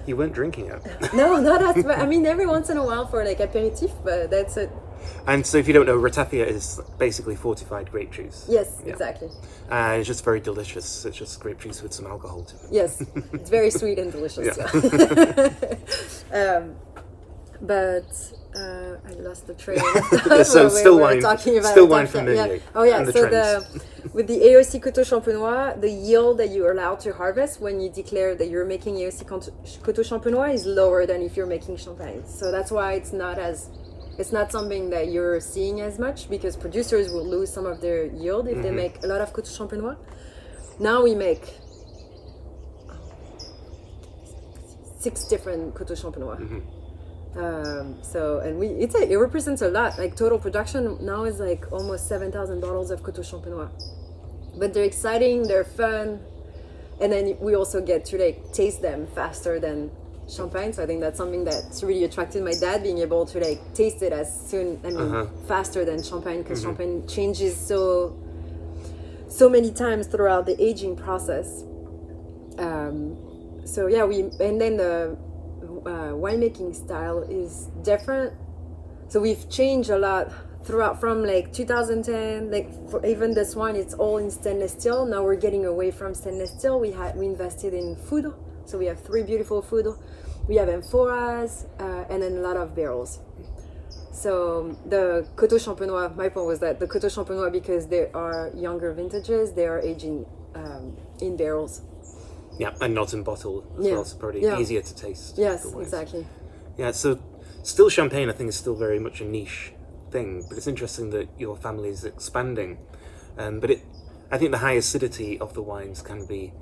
You 0.07 0.17
weren't 0.17 0.33
drinking 0.35 0.67
it. 0.67 0.83
no, 1.15 1.37
not 1.41 1.63
as. 1.63 1.85
I 1.87 2.07
mean, 2.07 2.27
every 2.27 2.47
once 2.47 2.71
in 2.71 2.77
a 2.77 2.85
while 2.85 3.07
for 3.07 3.25
like 3.25 3.41
aperitif, 3.41 3.91
but 4.05 4.31
that's 4.31 4.57
it. 4.57 4.71
and 5.27 5.45
so, 5.47 5.59
if 5.59 5.67
you 5.69 5.75
don't 5.75 5.87
know, 5.87 5.99
Ratafia 5.99 6.47
is 6.47 6.81
basically 6.99 7.37
fortified 7.37 7.91
grape 7.91 8.13
juice. 8.13 8.47
Yes, 8.49 8.81
Yeah. 8.85 8.93
exactly. 8.93 9.29
Uh, 9.71 9.97
it's 9.99 10.07
just 10.07 10.25
very 10.25 10.41
delicious. 10.41 11.05
It's 11.05 11.17
just 11.17 11.41
grape 11.41 11.61
juice 11.61 11.83
with 11.83 11.93
some 11.93 12.07
alcohol 12.07 12.43
to 12.45 12.55
it. 12.57 12.73
Yes, 12.73 13.03
it's 13.33 13.51
very 13.51 13.71
sweet 13.81 13.99
and 13.99 14.11
delicious. 14.13 14.57
Yeah. 14.57 14.69
Yeah. 16.33 16.57
um, 16.59 16.77
but 17.63 18.05
uh, 18.57 18.97
I 19.09 19.13
lost 19.29 19.47
the 19.47 19.55
train. 19.55 19.79
So 20.45 20.65
we 20.65 20.71
still 20.71 20.99
wine- 21.01 21.21
talking 21.21 21.59
about 21.59 21.73
still 21.73 21.87
wine 21.89 22.07
from 22.07 22.29
yeah. 22.29 22.59
Oh 22.75 22.85
yeah. 22.85 23.03
the 23.03 23.13
so 23.13 23.29
trends. 23.29 23.35
the 23.69 23.85
with 24.17 24.27
the 24.29 24.39
AOC 24.49 24.81
Coteaux 24.83 25.03
Champenois, 25.11 25.81
the 25.81 25.91
yield 25.91 26.39
that 26.39 26.51
you're 26.51 26.73
allowed 26.73 27.01
to 27.01 27.13
harvest 27.13 27.61
when 27.61 27.81
you 27.81 27.89
declare 27.91 28.35
that 28.37 28.49
you're 28.49 28.65
making 28.65 28.95
AOC 28.97 29.27
Coteaux 29.27 30.03
Champenois 30.11 30.53
is 30.55 30.65
lower 30.67 31.05
than 31.07 31.21
if 31.23 31.37
you're 31.37 31.47
making 31.57 31.77
Champagne. 31.77 32.23
So 32.27 32.51
that's 32.53 32.71
why 32.71 32.93
it's 32.95 33.13
not 33.13 33.39
as 33.39 33.71
it's 34.19 34.31
not 34.31 34.53
something 34.53 34.91
that 34.91 35.09
you're 35.09 35.41
seeing 35.41 35.81
as 35.81 35.99
much 35.99 36.31
because 36.31 36.57
producers 36.57 37.11
will 37.11 37.27
lose 37.27 37.53
some 37.53 37.67
of 37.67 37.81
their 37.81 38.05
yield 38.07 38.47
if 38.47 38.63
they 38.63 38.69
Mm-hmm. 38.69 38.77
make 38.77 39.03
a 39.05 39.09
lot 39.09 39.21
of 39.21 39.33
Coteaux 39.33 39.51
Champenois. 39.59 39.97
Now 40.79 41.03
we 41.03 41.15
make 41.17 41.43
six 45.01 45.25
different 45.25 45.75
Coteaux 45.75 45.95
Champenois. 46.01 46.39
Um, 47.37 47.97
so 48.03 48.39
and 48.39 48.59
we 48.59 48.69
it's 48.69 48.95
a, 48.95 49.11
it 49.11 49.17
represents 49.17 49.63
a 49.63 49.69
lot. 49.69 49.99
Like 49.99 50.15
total 50.17 50.39
production 50.39 50.99
now 51.05 51.25
is 51.25 51.41
like 51.41 51.73
almost 51.73 52.09
seven 52.09 52.31
thousand 52.31 52.61
bottles 52.61 52.91
of 52.91 53.03
Coteaux 53.03 53.23
Champenois. 53.23 53.71
But 54.57 54.73
they're 54.73 54.85
exciting, 54.85 55.49
they're 55.49 55.65
fun, 55.65 56.21
and 57.01 57.13
then 57.13 57.37
we 57.41 57.57
also 57.57 57.81
get 57.81 58.05
to 58.07 58.19
like 58.19 58.53
taste 58.53 58.83
them 58.83 59.09
faster 59.15 59.59
than 59.59 59.91
champagne. 60.29 60.73
So 60.73 60.83
I 60.85 60.87
think 60.87 61.01
that's 61.01 61.19
something 61.19 61.43
that's 61.45 61.83
really 61.83 62.05
attracted 62.05 62.45
my 62.45 62.55
dad, 62.55 62.83
being 62.85 62.99
able 62.99 63.27
to 63.27 63.41
like 63.41 63.75
taste 63.75 64.01
it 64.03 64.13
as 64.13 64.29
soon, 64.51 64.79
I 64.85 64.91
mean, 64.91 64.97
Uh-huh. 65.01 65.27
faster 65.49 65.85
than 65.85 66.03
champagne 66.05 66.43
because 66.43 66.63
champagne 66.63 67.05
changes 67.09 67.57
so 67.57 68.17
so 69.29 69.49
many 69.49 69.73
times 69.73 70.07
throughout 70.07 70.47
the 70.47 70.55
aging 70.63 70.95
process. 70.95 71.65
Um, 72.59 73.17
so 73.65 73.89
yeah, 73.89 74.05
we 74.05 74.21
and 74.39 74.61
then 74.61 74.77
the 74.77 75.17
uh, 75.87 76.13
winemaking 76.15 76.75
style 76.75 77.23
is 77.23 77.69
different. 77.83 78.33
So 79.09 79.21
we've 79.21 79.49
changed 79.51 79.91
a 79.91 79.99
lot 79.99 80.33
throughout 80.65 81.01
from 81.01 81.25
like 81.25 81.53
2010. 81.53 82.51
Like 82.51 82.91
for 82.91 83.05
even 83.05 83.35
this 83.35 83.55
wine, 83.55 83.77
it's 83.77 83.95
all 83.95 84.19
in 84.19 84.31
stainless 84.31 84.73
steel. 84.73 85.07
Now 85.07 85.23
we're 85.23 85.37
getting 85.37 85.67
away 85.67 85.91
from 85.91 86.15
stainless 86.15 86.51
steel. 86.51 86.81
We 86.81 86.93
had 86.93 87.17
we 87.17 87.27
invested 87.27 87.75
in 87.75 87.97
foudre, 87.97 88.35
so 88.65 88.79
we 88.79 88.87
have 88.87 89.01
three 89.01 89.23
beautiful 89.23 89.63
foudres. 89.63 89.99
We 90.49 90.57
have 90.57 90.69
amphoras 90.69 91.67
uh, 91.81 92.05
and 92.11 92.23
then 92.23 92.37
a 92.37 92.41
lot 92.41 92.57
of 92.57 92.75
barrels. 92.75 93.21
So 94.13 94.77
the 94.87 95.27
Coteaux 95.37 95.59
Champenois, 95.59 96.15
my 96.15 96.29
point 96.29 96.47
was 96.47 96.61
that 96.61 96.79
the 96.79 96.87
Coteaux 96.87 97.09
Champenois, 97.09 97.51
because 97.51 97.89
they 97.89 98.11
are 98.13 98.51
younger 98.55 98.93
vintages, 98.93 99.53
they 99.55 99.67
are 99.67 99.81
aging 99.81 100.25
um, 100.55 100.97
in 101.21 101.37
barrels. 101.37 101.83
Yeah, 102.59 102.71
and 102.81 102.95
not 102.95 103.13
in 103.13 103.23
bottle 103.23 103.65
as 103.79 103.87
Yeah. 103.87 103.95
well, 103.95 104.05
so 104.05 104.17
probably 104.17 104.43
Yeah. 104.43 104.59
easier 104.59 104.81
to 104.81 104.95
taste. 104.95 105.39
Yes, 105.39 105.65
exactly. 105.75 106.27
Yeah, 106.77 106.93
so 106.93 107.19
still 107.63 107.89
champagne, 107.89 108.29
I 108.29 108.33
think, 108.33 108.49
is 108.49 108.57
still 108.57 108.77
very 108.77 108.99
much 108.99 109.21
a 109.21 109.25
niche 109.25 109.73
thing, 110.11 110.45
but 110.49 110.57
it's 110.57 110.67
interesting 110.67 111.11
that 111.11 111.29
your 111.39 111.57
family 111.57 111.89
is 111.89 112.05
expanding. 112.05 112.79
Um, 113.37 113.59
but 113.61 113.71
it, 113.71 113.81
I 114.31 114.39
think 114.39 114.53
the 114.53 114.59
high 114.59 114.73
acidity 114.73 115.39
of 115.41 115.55
the 115.55 115.63
wines 115.63 116.03
can 116.03 116.27
be 116.27 116.53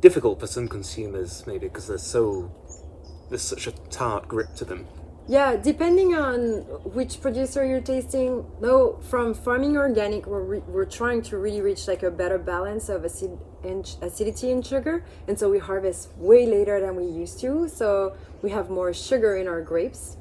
difficult 0.00 0.40
for 0.40 0.46
some 0.46 0.68
consumers, 0.68 1.46
maybe 1.46 1.66
because 1.68 1.86
they're 1.88 1.98
so 1.98 2.50
there's 3.28 3.42
such 3.42 3.66
a 3.66 3.72
tart 3.90 4.28
grip 4.28 4.54
to 4.54 4.64
them. 4.64 4.86
Yeah, 5.28 5.56
depending 5.56 6.14
on 6.14 6.60
which 6.94 7.20
producer 7.20 7.66
you're 7.66 7.80
tasting. 7.80 8.46
No, 8.60 8.98
from 9.10 9.34
farming 9.34 9.76
organic, 9.76 10.24
we're, 10.26 10.42
re- 10.42 10.62
we're 10.68 10.84
trying 10.84 11.22
to 11.22 11.36
really 11.36 11.60
reach 11.60 11.88
like 11.88 12.04
a 12.04 12.12
better 12.12 12.38
balance 12.38 12.88
of 12.88 13.04
acid 13.04 13.36
and 13.64 13.84
acidity 14.02 14.52
and 14.52 14.64
sugar, 14.64 15.04
and 15.26 15.36
so 15.36 15.50
we 15.50 15.58
harvest 15.58 16.16
way 16.16 16.46
later 16.46 16.80
than 16.80 16.94
we 16.94 17.04
used 17.04 17.40
to. 17.40 17.68
So 17.68 18.16
we 18.40 18.50
have 18.50 18.70
more 18.70 18.94
sugar 18.94 19.36
in 19.36 19.48
our 19.48 19.62
grapes. 19.62 20.16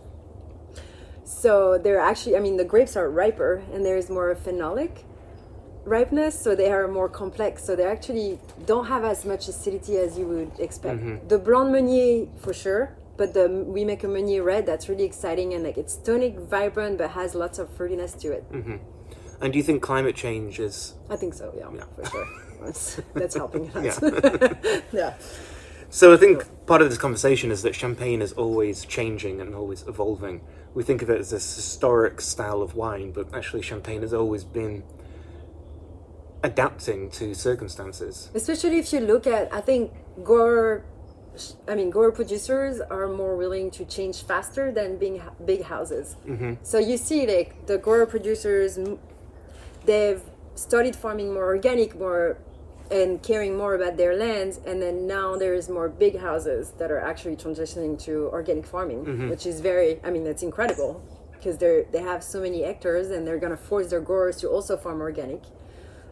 So 1.23 1.77
they're 1.77 1.99
actually, 1.99 2.35
I 2.35 2.39
mean, 2.39 2.57
the 2.57 2.65
grapes 2.65 2.95
are 2.95 3.07
riper, 3.09 3.63
and 3.71 3.85
there's 3.85 4.09
more 4.09 4.33
phenolic 4.35 5.03
ripeness, 5.83 6.39
so 6.39 6.55
they 6.55 6.71
are 6.71 6.87
more 6.87 7.09
complex. 7.09 7.63
So 7.63 7.75
they 7.75 7.85
actually 7.85 8.39
don't 8.65 8.87
have 8.87 9.03
as 9.03 9.23
much 9.23 9.47
acidity 9.47 9.97
as 9.97 10.17
you 10.17 10.25
would 10.25 10.59
expect. 10.59 10.99
Mm-hmm. 10.99 11.27
The 11.27 11.37
Blanc 11.37 11.69
Meunier 11.69 12.27
for 12.39 12.53
sure, 12.53 12.95
but 13.17 13.33
the 13.33 13.47
we 13.49 13.85
make 13.85 14.03
a 14.03 14.07
Meunier 14.07 14.43
red 14.43 14.65
that's 14.65 14.89
really 14.89 15.03
exciting 15.05 15.53
and 15.53 15.63
like 15.63 15.77
it's 15.77 15.95
tonic, 15.95 16.37
vibrant, 16.39 16.97
but 16.97 17.11
has 17.11 17.35
lots 17.35 17.59
of 17.59 17.69
fruitiness 17.77 18.19
to 18.21 18.31
it. 18.31 18.51
Mm-hmm. 18.51 18.75
And 19.41 19.53
do 19.53 19.57
you 19.57 19.63
think 19.63 19.81
climate 19.81 20.15
change 20.15 20.59
is 20.59 20.93
I 21.09 21.15
think 21.15 21.33
so, 21.33 21.53
yeah, 21.57 21.69
Yeah. 21.73 21.85
for 21.95 22.05
sure. 22.09 22.27
That's, 22.61 22.99
that's 23.13 23.35
helping 23.35 23.71
lot. 23.73 23.83
Yeah. 23.83 24.79
yeah. 24.91 25.13
So 25.89 26.13
I 26.13 26.17
think 26.17 26.45
part 26.65 26.81
of 26.81 26.89
this 26.89 26.97
conversation 26.97 27.51
is 27.51 27.61
that 27.61 27.75
champagne 27.75 28.21
is 28.21 28.31
always 28.33 28.85
changing 28.85 29.39
and 29.39 29.53
always 29.53 29.83
evolving. 29.87 30.41
We 30.73 30.81
think 30.81 31.01
of 31.03 31.09
it 31.11 31.19
as 31.19 31.29
this 31.29 31.55
historic 31.55 32.21
style 32.21 32.61
of 32.63 32.73
wine, 32.73 33.11
but 33.11 33.35
actually 33.35 33.61
champagne 33.61 34.01
has 34.01 34.13
always 34.13 34.43
been 34.43 34.83
adapting 36.43 37.09
to 37.11 37.35
circumstances. 37.35 38.31
Especially 38.33 38.77
if 38.79 38.91
you 38.93 38.99
look 38.99 39.27
at, 39.27 39.53
I 39.53 39.61
think 39.61 39.91
grower, 40.23 40.85
I 41.67 41.75
mean, 41.75 41.89
grower 41.89 42.11
producers 42.11 42.79
are 42.79 43.07
more 43.07 43.35
willing 43.35 43.71
to 43.71 43.85
change 43.85 44.23
faster 44.23 44.71
than 44.71 44.97
being 44.97 45.21
big 45.45 45.63
houses. 45.63 46.15
Mm-hmm. 46.25 46.53
So 46.63 46.77
you 46.79 46.97
see, 46.97 47.25
like 47.27 47.65
the 47.67 47.77
grower 47.77 48.05
producers, 48.05 48.79
they've 49.85 50.21
started 50.55 50.95
farming 50.95 51.33
more 51.33 51.45
organic, 51.45 51.97
more 51.97 52.37
and 52.91 53.21
caring 53.23 53.57
more 53.57 53.73
about 53.75 53.97
their 53.97 54.15
lands. 54.15 54.59
And 54.65 54.81
then 54.81 55.07
now 55.07 55.35
there 55.35 55.53
is 55.53 55.69
more 55.69 55.89
big 55.89 56.19
houses 56.19 56.71
that 56.77 56.91
are 56.91 56.99
actually 56.99 57.35
transitioning 57.35 58.01
to 58.03 58.29
organic 58.31 58.65
farming, 58.65 59.05
mm-hmm. 59.05 59.29
which 59.29 59.45
is 59.45 59.59
very, 59.59 59.99
I 60.03 60.09
mean, 60.11 60.23
that's 60.23 60.43
incredible 60.43 61.03
because 61.33 61.57
they're 61.57 61.83
they 61.91 62.01
have 62.01 62.23
so 62.23 62.41
many 62.41 62.63
hectares 62.63 63.11
and 63.11 63.25
they're 63.25 63.39
gonna 63.39 63.57
force 63.57 63.87
their 63.89 64.01
growers 64.01 64.37
to 64.37 64.47
also 64.49 64.77
farm 64.77 65.01
organic. 65.01 65.41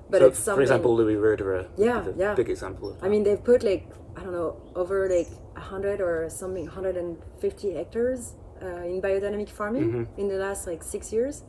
But 0.10 0.20
So, 0.20 0.28
it's 0.28 0.40
something. 0.40 0.58
for 0.58 0.62
example, 0.62 0.96
Louis 0.96 1.16
Roederer. 1.16 1.68
Yeah, 1.78 2.06
yeah. 2.18 2.36
Big 2.36 2.50
example 2.50 2.90
of 2.90 3.00
that. 3.00 3.06
I 3.06 3.10
mean, 3.10 3.24
they've 3.24 3.44
put 3.44 3.64
like 3.64 3.88
I 4.16 4.22
don't 4.24 4.32
know 4.32 4.62
over 4.76 5.10
like 5.10 5.30
hundred 5.58 6.02
or 6.02 6.30
something, 6.30 6.68
hundred 6.68 6.98
and 6.98 7.18
fifty 7.40 7.74
hectares 7.74 8.34
uh, 8.62 8.84
in 8.84 9.02
biodynamic 9.02 9.50
farming 9.50 9.84
Mm-hmm. 9.92 10.20
in 10.22 10.28
the 10.28 10.36
last 10.36 10.68
like 10.68 10.84
six 10.84 11.12
years. 11.12 11.44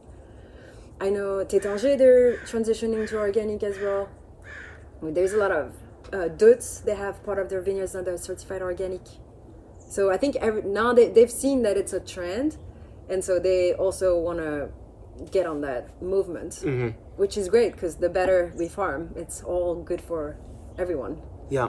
I 1.00 1.10
know 1.10 1.44
Taittinger, 1.44 1.98
they're 1.98 2.36
transitioning 2.38 3.08
to 3.08 3.18
organic 3.18 3.62
as 3.62 3.78
well. 3.80 4.08
I 5.00 5.04
mean, 5.04 5.14
there's 5.14 5.32
a 5.32 5.36
lot 5.38 5.50
of 5.50 5.74
uh, 6.12 6.28
Deutz. 6.28 6.82
They 6.84 6.94
have 6.94 7.22
part 7.24 7.38
of 7.38 7.48
their 7.50 7.60
vineyards 7.60 7.92
that 7.92 8.06
are 8.08 8.16
certified 8.16 8.62
organic. 8.62 9.02
So 9.88 10.10
I 10.10 10.16
think 10.16 10.36
every, 10.36 10.62
now 10.62 10.92
they, 10.92 11.08
they've 11.08 11.30
seen 11.30 11.62
that 11.62 11.76
it's 11.76 11.92
a 11.92 12.00
trend, 12.00 12.56
and 13.08 13.22
so 13.24 13.38
they 13.38 13.74
also 13.74 14.18
want 14.18 14.38
to 14.38 14.70
get 15.30 15.46
on 15.46 15.60
that 15.60 16.00
movement, 16.02 16.62
which 17.16 17.36
is 17.36 17.48
great 17.48 17.72
because 17.72 17.96
the 17.96 18.08
better 18.08 18.52
we 18.56 18.68
farm, 18.68 19.12
it's 19.16 19.42
all 19.42 19.74
good 19.76 20.00
for 20.00 20.36
everyone. 20.78 21.20
Yeah, 21.50 21.68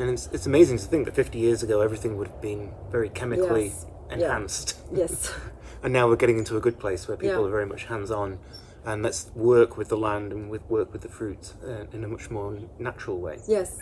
and 0.00 0.10
it's, 0.10 0.28
it's 0.32 0.46
amazing 0.46 0.78
to 0.78 0.84
think 0.84 1.04
that 1.04 1.14
50 1.14 1.38
years 1.38 1.62
ago 1.62 1.80
everything 1.80 2.16
would 2.16 2.28
have 2.28 2.40
been 2.40 2.72
very 2.90 3.08
chemically 3.08 3.66
Yes. 3.66 3.86
Yeah. 4.08 4.14
enhanced. 4.16 4.76
Yes. 4.92 5.32
and 5.82 5.92
now 5.92 6.08
we're 6.08 6.16
getting 6.16 6.38
into 6.38 6.56
a 6.56 6.60
good 6.60 6.78
place 6.78 7.06
where 7.06 7.16
people 7.16 7.40
Yeah. 7.42 7.46
are 7.46 7.50
very 7.50 7.66
much 7.66 7.84
hands 7.84 8.10
on 8.10 8.38
and 8.84 9.02
let's 9.02 9.30
work 9.34 9.76
with 9.76 9.88
the 9.88 9.96
land 9.96 10.32
and 10.32 10.50
with 10.50 10.62
work 10.70 10.92
with 10.92 11.02
the 11.02 11.08
fruit 11.08 11.52
uh, 11.64 11.84
in 11.92 12.02
a 12.02 12.08
much 12.08 12.30
more 12.30 12.58
natural 12.78 13.18
way, 13.20 13.38
Yes. 13.46 13.78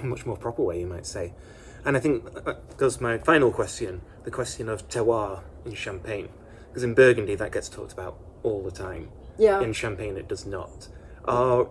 a 0.00 0.04
much 0.04 0.26
more 0.26 0.36
proper 0.36 0.62
way, 0.62 0.78
you 0.80 0.86
might 0.86 1.06
say. 1.06 1.32
And 1.84 1.96
I 1.96 2.00
think 2.00 2.32
that 2.44 2.76
goes 2.76 3.00
my 3.00 3.18
final 3.18 3.50
question 3.50 4.02
the 4.24 4.30
question 4.30 4.68
of 4.68 4.88
terroir 4.88 5.40
in 5.64 5.74
Champagne. 5.74 6.28
Because 6.68 6.84
in 6.84 6.94
Burgundy 6.94 7.34
that 7.34 7.50
gets 7.52 7.68
talked 7.68 7.92
about 7.92 8.18
all 8.44 8.62
the 8.62 8.70
time. 8.70 9.08
Yeah. 9.38 9.60
In 9.62 9.72
Champagne 9.72 10.16
it 10.16 10.28
does 10.28 10.46
not. 10.46 10.88
Are, 11.24 11.64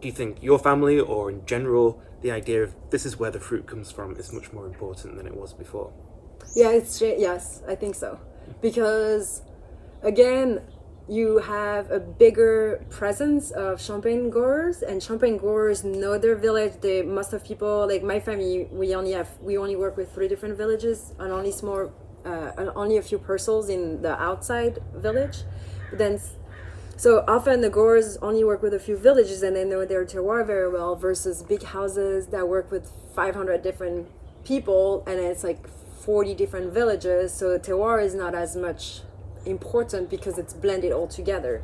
do 0.00 0.06
you 0.08 0.12
think 0.12 0.42
your 0.42 0.58
family 0.58 1.00
or 1.00 1.30
in 1.30 1.44
general 1.46 2.00
the 2.26 2.32
idea 2.32 2.60
of 2.64 2.74
this 2.90 3.06
is 3.06 3.12
where 3.20 3.30
the 3.30 3.38
fruit 3.48 3.64
comes 3.72 3.88
from 3.96 4.08
is 4.16 4.32
much 4.32 4.52
more 4.52 4.66
important 4.66 5.16
than 5.16 5.26
it 5.30 5.36
was 5.42 5.52
before? 5.64 5.92
Yeah, 6.60 6.70
it's 6.78 7.00
yes, 7.00 7.62
I 7.72 7.74
think 7.76 7.94
so. 7.94 8.18
Because 8.60 9.42
again, 10.02 10.48
you 11.08 11.38
have 11.38 11.84
a 11.98 12.00
bigger 12.00 12.84
presence 12.90 13.52
of 13.52 13.80
champagne 13.80 14.28
growers 14.28 14.82
and 14.82 15.00
champagne 15.00 15.36
growers 15.36 15.84
know 15.84 16.18
their 16.18 16.34
village. 16.34 16.72
They 16.80 17.02
most 17.02 17.32
of 17.32 17.44
people 17.44 17.86
like 17.92 18.02
my 18.02 18.18
family 18.18 18.68
we 18.72 18.86
only 19.00 19.12
have 19.12 19.30
we 19.40 19.56
only 19.56 19.76
work 19.84 19.96
with 19.96 20.08
three 20.16 20.28
different 20.32 20.56
villages 20.62 20.98
and 21.20 21.30
only 21.38 21.52
small 21.52 21.92
uh, 22.24 22.58
and 22.58 22.68
only 22.82 22.96
a 22.96 23.02
few 23.02 23.18
parcels 23.18 23.68
in 23.68 24.02
the 24.02 24.14
outside 24.28 24.74
village. 25.06 25.36
But 25.90 25.98
then 26.02 26.14
so 26.96 27.24
often 27.28 27.60
the 27.60 27.68
growers 27.68 28.16
only 28.18 28.42
work 28.42 28.62
with 28.62 28.72
a 28.72 28.78
few 28.78 28.96
villages 28.96 29.42
and 29.42 29.54
they 29.54 29.64
know 29.64 29.84
their 29.84 30.04
terroir 30.06 30.46
very 30.46 30.70
well 30.70 30.96
versus 30.96 31.42
big 31.42 31.62
houses 31.62 32.28
that 32.28 32.48
work 32.48 32.70
with 32.70 32.90
500 33.14 33.62
different 33.62 34.08
people 34.44 35.04
and 35.06 35.20
it's 35.20 35.44
like 35.44 35.68
40 35.68 36.34
different 36.34 36.72
villages. 36.72 37.34
So 37.34 37.58
terroir 37.58 38.02
is 38.02 38.14
not 38.14 38.34
as 38.34 38.56
much 38.56 39.00
important 39.44 40.08
because 40.08 40.38
it's 40.38 40.54
blended 40.54 40.92
all 40.92 41.06
together. 41.06 41.62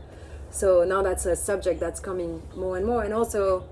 So 0.50 0.84
now 0.84 1.02
that's 1.02 1.24
a 1.24 1.34
subject 1.34 1.80
that's 1.80 1.98
coming 1.98 2.42
more 2.54 2.76
and 2.76 2.84
more. 2.84 3.02
And 3.02 3.14
also 3.14 3.64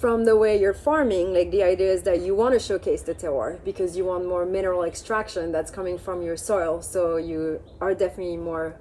from 0.00 0.24
the 0.24 0.36
way 0.36 0.60
you're 0.60 0.74
farming, 0.74 1.32
like 1.32 1.52
the 1.52 1.62
idea 1.62 1.92
is 1.92 2.02
that 2.02 2.22
you 2.22 2.34
want 2.34 2.54
to 2.54 2.60
showcase 2.60 3.02
the 3.02 3.14
terroir 3.14 3.62
because 3.64 3.96
you 3.96 4.04
want 4.04 4.26
more 4.26 4.44
mineral 4.44 4.82
extraction 4.82 5.52
that's 5.52 5.70
coming 5.70 5.96
from 5.96 6.22
your 6.22 6.36
soil. 6.36 6.82
So 6.82 7.18
you 7.18 7.60
are 7.80 7.94
definitely 7.94 8.36
more 8.36 8.76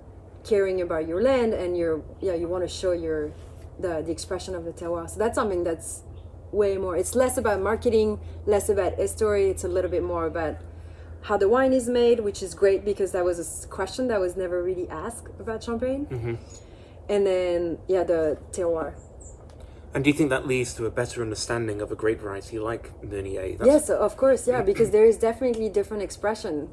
caring 0.47 0.81
about 0.81 1.07
your 1.07 1.21
land 1.21 1.53
and 1.53 1.77
you're 1.77 2.01
yeah, 2.21 2.33
you 2.33 2.47
want 2.47 2.63
to 2.63 2.67
show 2.67 2.91
your 2.91 3.31
the, 3.79 4.01
the 4.01 4.11
expression 4.11 4.55
of 4.55 4.65
the 4.65 4.71
terroir. 4.71 5.09
So 5.09 5.19
that's 5.19 5.35
something 5.35 5.63
that's 5.63 6.03
way 6.51 6.77
more 6.77 6.95
it's 6.95 7.15
less 7.15 7.37
about 7.37 7.61
marketing, 7.61 8.19
less 8.45 8.69
about 8.69 8.95
history, 8.95 9.49
it's 9.49 9.63
a 9.63 9.67
little 9.67 9.91
bit 9.91 10.03
more 10.03 10.25
about 10.25 10.57
how 11.23 11.35
the 11.35 11.49
wine 11.49 11.73
is 11.73 11.89
made, 11.89 12.21
which 12.21 12.41
is 12.41 12.53
great 12.53 12.85
because 12.85 13.11
that 13.11 13.25
was 13.25 13.65
a 13.65 13.67
question 13.67 14.07
that 14.07 14.19
was 14.19 14.37
never 14.37 14.63
really 14.63 14.87
asked 14.89 15.27
about 15.39 15.63
champagne. 15.63 16.05
Mm-hmm. 16.05 16.35
And 17.09 17.25
then 17.25 17.77
yeah, 17.87 18.03
the 18.03 18.37
terroir. 18.51 18.93
And 19.93 20.03
do 20.03 20.09
you 20.09 20.13
think 20.13 20.29
that 20.29 20.45
leads 20.45 20.73
to 20.75 20.85
a 20.85 20.91
better 20.91 21.21
understanding 21.21 21.81
of 21.81 21.91
a 21.91 21.95
grape 21.95 22.19
variety 22.21 22.59
like 22.59 22.91
Meunier? 23.03 23.57
That's, 23.57 23.67
Yes, 23.67 23.89
of 23.89 24.15
course, 24.15 24.47
yeah, 24.47 24.57
mm-hmm. 24.57 24.65
because 24.65 24.91
there 24.91 25.05
is 25.05 25.17
definitely 25.17 25.69
different 25.69 26.03
expression 26.03 26.69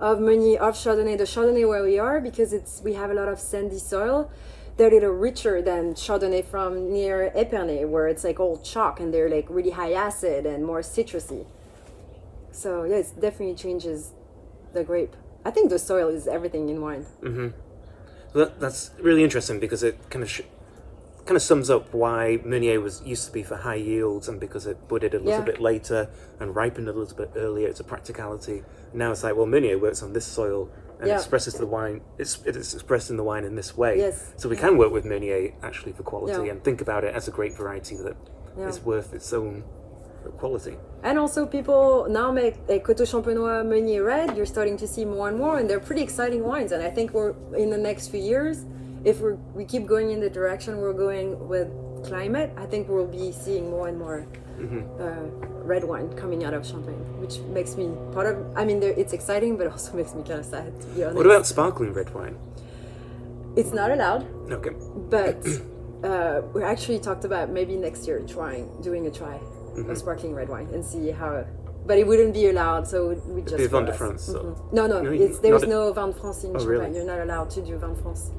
of 0.00 0.18
Meunier, 0.18 0.58
of 0.60 0.74
Chardonnay. 0.74 1.16
The 1.18 1.24
Chardonnay 1.24 1.68
where 1.68 1.82
we 1.84 1.98
are, 1.98 2.20
because 2.20 2.52
it's 2.52 2.80
we 2.82 2.94
have 2.94 3.10
a 3.10 3.14
lot 3.14 3.28
of 3.28 3.38
sandy 3.38 3.78
soil, 3.78 4.30
they're 4.76 4.88
a 4.88 4.94
little 4.94 5.10
richer 5.10 5.60
than 5.62 5.94
Chardonnay 5.94 6.44
from 6.44 6.90
near 6.92 7.30
Epernay, 7.36 7.86
where 7.88 8.08
it's 8.08 8.24
like 8.24 8.40
all 8.40 8.58
chalk 8.58 8.98
and 8.98 9.12
they're 9.12 9.28
like 9.28 9.46
really 9.50 9.70
high 9.70 9.92
acid 9.92 10.46
and 10.46 10.64
more 10.64 10.80
citrusy. 10.80 11.46
So 12.52 12.84
yeah, 12.84 12.96
it 12.96 13.12
definitely 13.20 13.54
changes 13.54 14.12
the 14.72 14.82
grape. 14.82 15.14
I 15.44 15.50
think 15.50 15.70
the 15.70 15.78
soil 15.78 16.08
is 16.08 16.26
everything 16.26 16.68
in 16.68 16.80
wine. 16.80 17.06
Mm-hmm. 17.22 17.48
That, 18.38 18.60
that's 18.60 18.90
really 19.00 19.24
interesting 19.24 19.58
because 19.60 19.82
it 19.82 19.98
kind 20.10 20.22
of 20.22 20.30
sh- 20.30 20.42
kind 21.24 21.36
of 21.36 21.42
sums 21.42 21.68
up 21.70 21.92
why 21.92 22.38
Meunier 22.44 22.80
was 22.80 23.02
used 23.02 23.26
to 23.26 23.32
be 23.32 23.42
for 23.42 23.56
high 23.56 23.74
yields 23.76 24.28
and 24.28 24.38
because 24.40 24.66
it 24.66 24.88
budded 24.88 25.14
a 25.14 25.18
little 25.18 25.32
Yeah. 25.32 25.44
bit 25.44 25.60
later 25.60 26.08
and 26.38 26.54
ripened 26.54 26.88
a 26.88 26.92
little 26.92 27.16
bit 27.16 27.32
earlier. 27.36 27.68
It's 27.68 27.80
a 27.80 27.84
practicality. 27.84 28.62
Now 28.92 29.12
it's 29.12 29.22
like, 29.22 29.36
well, 29.36 29.46
Meunier 29.46 29.78
works 29.78 30.02
on 30.02 30.12
this 30.12 30.24
soil 30.24 30.68
and 30.98 31.08
Yeah. 31.08 31.16
expresses 31.16 31.54
the 31.54 31.66
wine. 31.66 32.00
It's 32.18 32.42
it 32.44 32.56
is 32.56 32.74
expressed 32.74 33.10
in 33.10 33.16
the 33.16 33.24
wine 33.24 33.44
in 33.44 33.54
this 33.54 33.76
way. 33.76 33.98
Yes. 33.98 34.32
So 34.36 34.48
we 34.48 34.56
can 34.56 34.76
work 34.76 34.92
with 34.92 35.04
Meunier 35.04 35.52
actually 35.62 35.92
for 35.92 36.02
quality 36.02 36.48
and 36.48 36.62
think 36.62 36.80
about 36.80 37.04
it 37.04 37.14
as 37.14 37.28
a 37.28 37.30
great 37.30 37.54
variety 37.56 37.96
that 37.96 38.16
is 38.68 38.84
worth 38.84 39.14
its 39.14 39.32
own 39.32 39.64
quality. 40.36 40.76
And 41.02 41.18
also, 41.18 41.46
people 41.46 42.06
now 42.10 42.30
make 42.30 42.56
like 42.68 42.84
Coteaux 42.84 43.06
Champenois 43.06 43.64
Meunier 43.64 44.04
Red. 44.04 44.36
You're 44.36 44.44
starting 44.46 44.76
to 44.78 44.86
see 44.86 45.04
more 45.04 45.28
and 45.28 45.38
more, 45.38 45.58
and 45.58 45.68
they're 45.70 45.80
pretty 45.80 46.02
exciting 46.02 46.44
wines. 46.44 46.72
And 46.72 46.82
I 46.82 46.90
think 46.90 47.14
we're 47.14 47.34
in 47.56 47.70
the 47.70 47.78
next 47.78 48.08
few 48.08 48.20
years, 48.20 48.66
if 49.04 49.20
we 49.22 49.32
we 49.54 49.64
keep 49.64 49.86
going 49.86 50.10
in 50.10 50.20
the 50.20 50.28
direction 50.28 50.78
we're 50.78 50.92
going 50.92 51.48
with 51.48 51.68
climate, 52.04 52.50
I 52.56 52.66
think 52.66 52.88
we'll 52.88 53.06
be 53.06 53.32
seeing 53.32 53.70
more 53.70 53.88
and 53.88 53.98
more 53.98 54.26
uh, 54.64 55.14
red 55.64 55.84
wine 55.84 56.12
coming 56.14 56.44
out 56.44 56.54
of 56.54 56.66
Champagne, 56.66 57.02
which 57.20 57.38
makes 57.52 57.76
me 57.76 57.90
part 58.12 58.26
of. 58.26 58.36
I 58.56 58.64
mean, 58.64 58.82
it's 58.82 59.12
exciting, 59.12 59.56
but 59.56 59.66
also 59.66 59.94
makes 60.00 60.14
me 60.14 60.22
kind 60.22 60.40
of 60.40 60.46
sad 60.46 60.78
to 60.80 60.86
be 60.88 61.02
honest. 61.04 61.16
What 61.16 61.26
about 61.26 61.46
sparkling 61.46 61.92
red 61.92 62.12
wine? 62.14 62.36
It's 63.56 63.72
not 63.72 63.90
allowed, 63.90 64.26
Okay. 64.50 64.70
but 65.10 65.44
uh, 66.04 66.42
we 66.54 66.62
actually 66.62 66.98
talked 67.00 67.24
about 67.24 67.50
maybe 67.50 67.76
next 67.76 68.06
year 68.06 68.20
trying 68.26 68.68
doing 68.80 69.06
a 69.06 69.10
try 69.10 69.38
Mm-hmm. 69.70 69.88
of 69.88 69.98
sparkling 69.98 70.34
red 70.34 70.48
wine 70.48 70.68
and 70.74 70.84
see 70.84 71.12
how. 71.12 71.44
But 71.86 71.96
it 71.98 72.04
wouldn't 72.06 72.34
be 72.34 72.48
allowed, 72.48 72.88
so 72.88 73.08
we 73.28 73.40
just 73.42 73.56
be 73.56 73.68
Vin 73.68 73.84
de. 73.84 73.92
France, 73.92 74.24
so- 74.24 74.42
Mhm. 74.42 74.72
No, 74.72 74.86
no, 74.88 75.00
No, 75.00 75.10
you- 75.12 75.22
it's, 75.26 75.38
there's 75.38 75.62
a- 75.62 75.66
no 75.68 75.92
Vin 75.92 76.08
de 76.10 76.12
France 76.20 76.42
in 76.42 76.50
Oh, 76.50 76.58
Champagne. 76.58 76.68
really? 76.68 76.96
You're 76.96 77.04
not 77.06 77.20
allowed 77.20 77.50
to 77.50 77.60
do 77.62 77.78
Vin 77.78 77.94
de 77.94 78.02
France. 78.02 78.32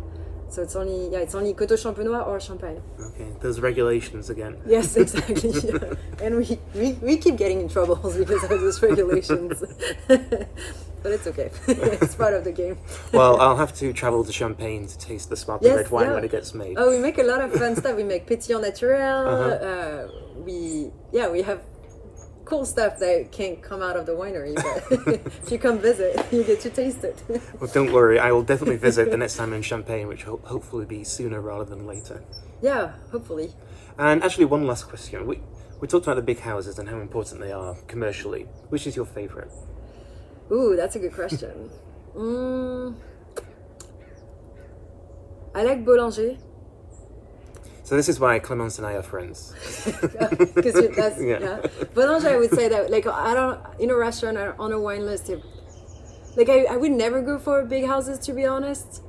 So 0.51 0.61
it's 0.61 0.75
only 0.75 1.07
yeah, 1.07 1.19
it's 1.19 1.33
only 1.33 1.53
Coteaux 1.53 1.77
Champenois 1.77 2.27
or 2.27 2.37
Champagne. 2.41 2.81
Okay. 2.99 3.27
Those 3.39 3.61
regulations 3.61 4.29
again. 4.29 4.57
Yes, 4.65 4.95
exactly. 5.03 5.49
yeah. 5.49 5.93
And 6.21 6.35
we, 6.39 6.59
we 6.75 6.91
we 7.01 7.17
keep 7.17 7.37
getting 7.37 7.61
in 7.61 7.69
trouble 7.69 7.95
because 8.17 8.43
of 8.43 8.59
those 8.59 8.81
regulations. 8.83 9.63
but 10.07 11.11
it's 11.15 11.25
okay. 11.27 11.49
it's 11.67 12.15
part 12.15 12.33
of 12.33 12.43
the 12.43 12.51
game. 12.51 12.77
Well, 13.13 13.39
I'll 13.39 13.55
have 13.55 13.73
to 13.75 13.93
travel 13.93 14.25
to 14.25 14.33
Champagne 14.33 14.87
to 14.87 14.97
taste 14.97 15.29
the 15.29 15.37
sparkling 15.37 15.71
Yes, 15.71 15.83
red 15.83 15.91
wine 15.91 16.07
yeah. 16.07 16.13
when 16.15 16.25
it 16.25 16.31
gets 16.31 16.53
made. 16.53 16.75
Oh, 16.77 16.89
we 16.89 16.97
make 16.97 17.17
a 17.17 17.23
lot 17.23 17.39
of 17.39 17.53
fun 17.53 17.77
stuff. 17.77 17.95
We 17.95 18.03
make 18.03 18.27
pétillant 18.27 18.63
naturel. 18.63 19.27
Uh-huh. 19.27 19.67
Uh, 19.69 20.07
we 20.43 20.91
yeah, 21.13 21.29
we 21.29 21.43
have 21.43 21.61
cool 22.51 22.65
stuff 22.65 22.99
that 22.99 23.31
can't 23.31 23.61
come 23.61 23.81
out 23.81 23.95
of 23.95 24.05
the 24.05 24.11
winery. 24.11 24.53
But 24.55 25.21
if 25.43 25.49
you 25.49 25.57
come 25.57 25.79
visit, 25.79 26.13
you 26.33 26.43
get 26.43 26.59
to 26.61 26.69
taste 26.69 27.03
it. 27.05 27.17
Well, 27.59 27.71
don't 27.73 27.93
worry, 27.93 28.19
I 28.19 28.33
will 28.33 28.43
definitely 28.43 28.75
visit 28.89 29.09
the 29.09 29.15
next 29.23 29.37
time 29.37 29.53
in 29.53 29.61
Champagne, 29.61 30.07
which 30.09 30.25
will 30.25 30.41
hopefully 30.43 30.85
be 30.85 31.05
sooner 31.05 31.39
rather 31.39 31.63
than 31.63 31.87
later. 31.87 32.21
yeah, 32.61 32.91
hopefully. 33.11 33.53
And 33.97 34.21
actually, 34.21 34.45
one 34.45 34.67
last 34.67 34.83
question. 34.89 35.25
We, 35.25 35.39
we 35.79 35.87
talked 35.87 36.05
about 36.07 36.17
the 36.17 36.27
big 36.33 36.39
houses 36.39 36.77
and 36.77 36.89
how 36.89 36.99
important 36.99 37.39
they 37.39 37.53
are 37.53 37.75
commercially. 37.87 38.43
Which 38.67 38.85
is 38.85 38.97
your 38.97 39.05
favourite? 39.05 39.51
Ooh, 40.51 40.75
that's 40.75 40.95
a 40.97 40.99
good 40.99 41.13
question. 41.13 41.69
mm, 42.13 42.93
I 45.55 45.63
like 45.63 45.85
Bollinger 45.85 46.37
So 47.91 47.97
this 47.97 48.07
is 48.07 48.21
why 48.21 48.39
Clémence 48.39 48.77
and 48.77 48.87
I 48.87 48.93
are 48.93 49.01
friends. 49.01 49.51
because 50.55 50.95
that's 50.95 51.21
Yeah. 51.21 51.39
yeah. 51.41 51.57
Bollinger, 51.93 52.31
I 52.31 52.37
would 52.37 52.51
say 52.51 52.69
that 52.69 52.89
like 52.89 53.05
I 53.05 53.33
don't 53.33 53.59
in 53.79 53.89
a 53.89 53.97
restaurant 53.97 54.37
or 54.37 54.55
on 54.57 54.71
a 54.71 54.79
wine 54.79 55.05
list. 55.05 55.29
If, 55.29 55.41
like 56.37 56.47
I, 56.47 56.63
I 56.73 56.77
would 56.77 56.93
never 56.93 57.21
go 57.21 57.37
for 57.37 57.65
big 57.65 57.85
houses 57.85 58.17
to 58.27 58.31
be 58.31 58.45
honest. 58.45 59.01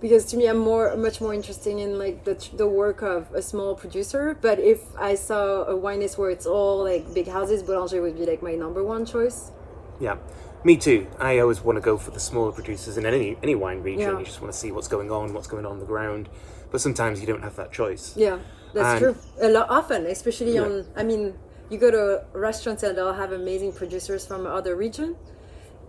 because 0.00 0.24
to 0.26 0.36
me 0.36 0.46
I'm 0.46 0.58
more 0.58 0.96
much 0.96 1.20
more 1.20 1.34
interesting 1.34 1.80
in 1.80 1.98
like 1.98 2.22
the 2.22 2.34
the 2.56 2.68
work 2.68 3.02
of 3.02 3.20
a 3.34 3.42
small 3.42 3.74
producer. 3.74 4.38
But 4.40 4.60
if 4.60 4.80
I 4.96 5.16
saw 5.16 5.64
a 5.64 5.76
wine 5.76 5.98
list 5.98 6.18
where 6.18 6.30
it's 6.30 6.46
all 6.46 6.84
like 6.84 7.12
big 7.12 7.26
houses, 7.26 7.64
Bollinger 7.64 8.00
would 8.00 8.16
be 8.16 8.26
like 8.32 8.42
my 8.42 8.54
number 8.54 8.84
one 8.84 9.04
choice. 9.04 9.50
Yeah, 9.98 10.18
me 10.62 10.76
too. 10.76 11.08
I 11.18 11.40
always 11.40 11.60
want 11.60 11.78
to 11.78 11.84
go 11.90 11.98
for 11.98 12.12
the 12.12 12.20
smaller 12.20 12.52
producers 12.52 12.96
in 12.96 13.04
any 13.06 13.36
any 13.42 13.56
wine 13.56 13.82
region. 13.82 14.10
Yeah. 14.12 14.18
You 14.20 14.24
just 14.24 14.40
want 14.40 14.52
to 14.52 14.58
see 14.62 14.70
what's 14.70 14.88
going 14.96 15.10
on, 15.10 15.34
what's 15.34 15.48
going 15.48 15.66
on, 15.66 15.72
on 15.72 15.78
the 15.80 15.90
ground. 15.94 16.28
But 16.72 16.80
sometimes 16.80 17.20
you 17.20 17.26
don't 17.26 17.42
have 17.42 17.54
that 17.56 17.70
choice. 17.70 18.14
Yeah, 18.16 18.38
that's 18.74 18.88
And- 18.88 19.00
true. 19.00 19.16
A 19.40 19.48
lot 19.50 19.68
often, 19.70 20.06
especially 20.06 20.54
Yeah. 20.54 20.62
on. 20.64 20.86
I 20.96 21.02
mean, 21.04 21.34
you 21.70 21.78
go 21.78 21.90
to 21.90 22.24
restaurants 22.32 22.82
and 22.82 22.96
they'll 22.96 23.12
have 23.24 23.30
amazing 23.32 23.72
producers 23.74 24.26
from 24.26 24.46
other 24.46 24.74
region, 24.74 25.16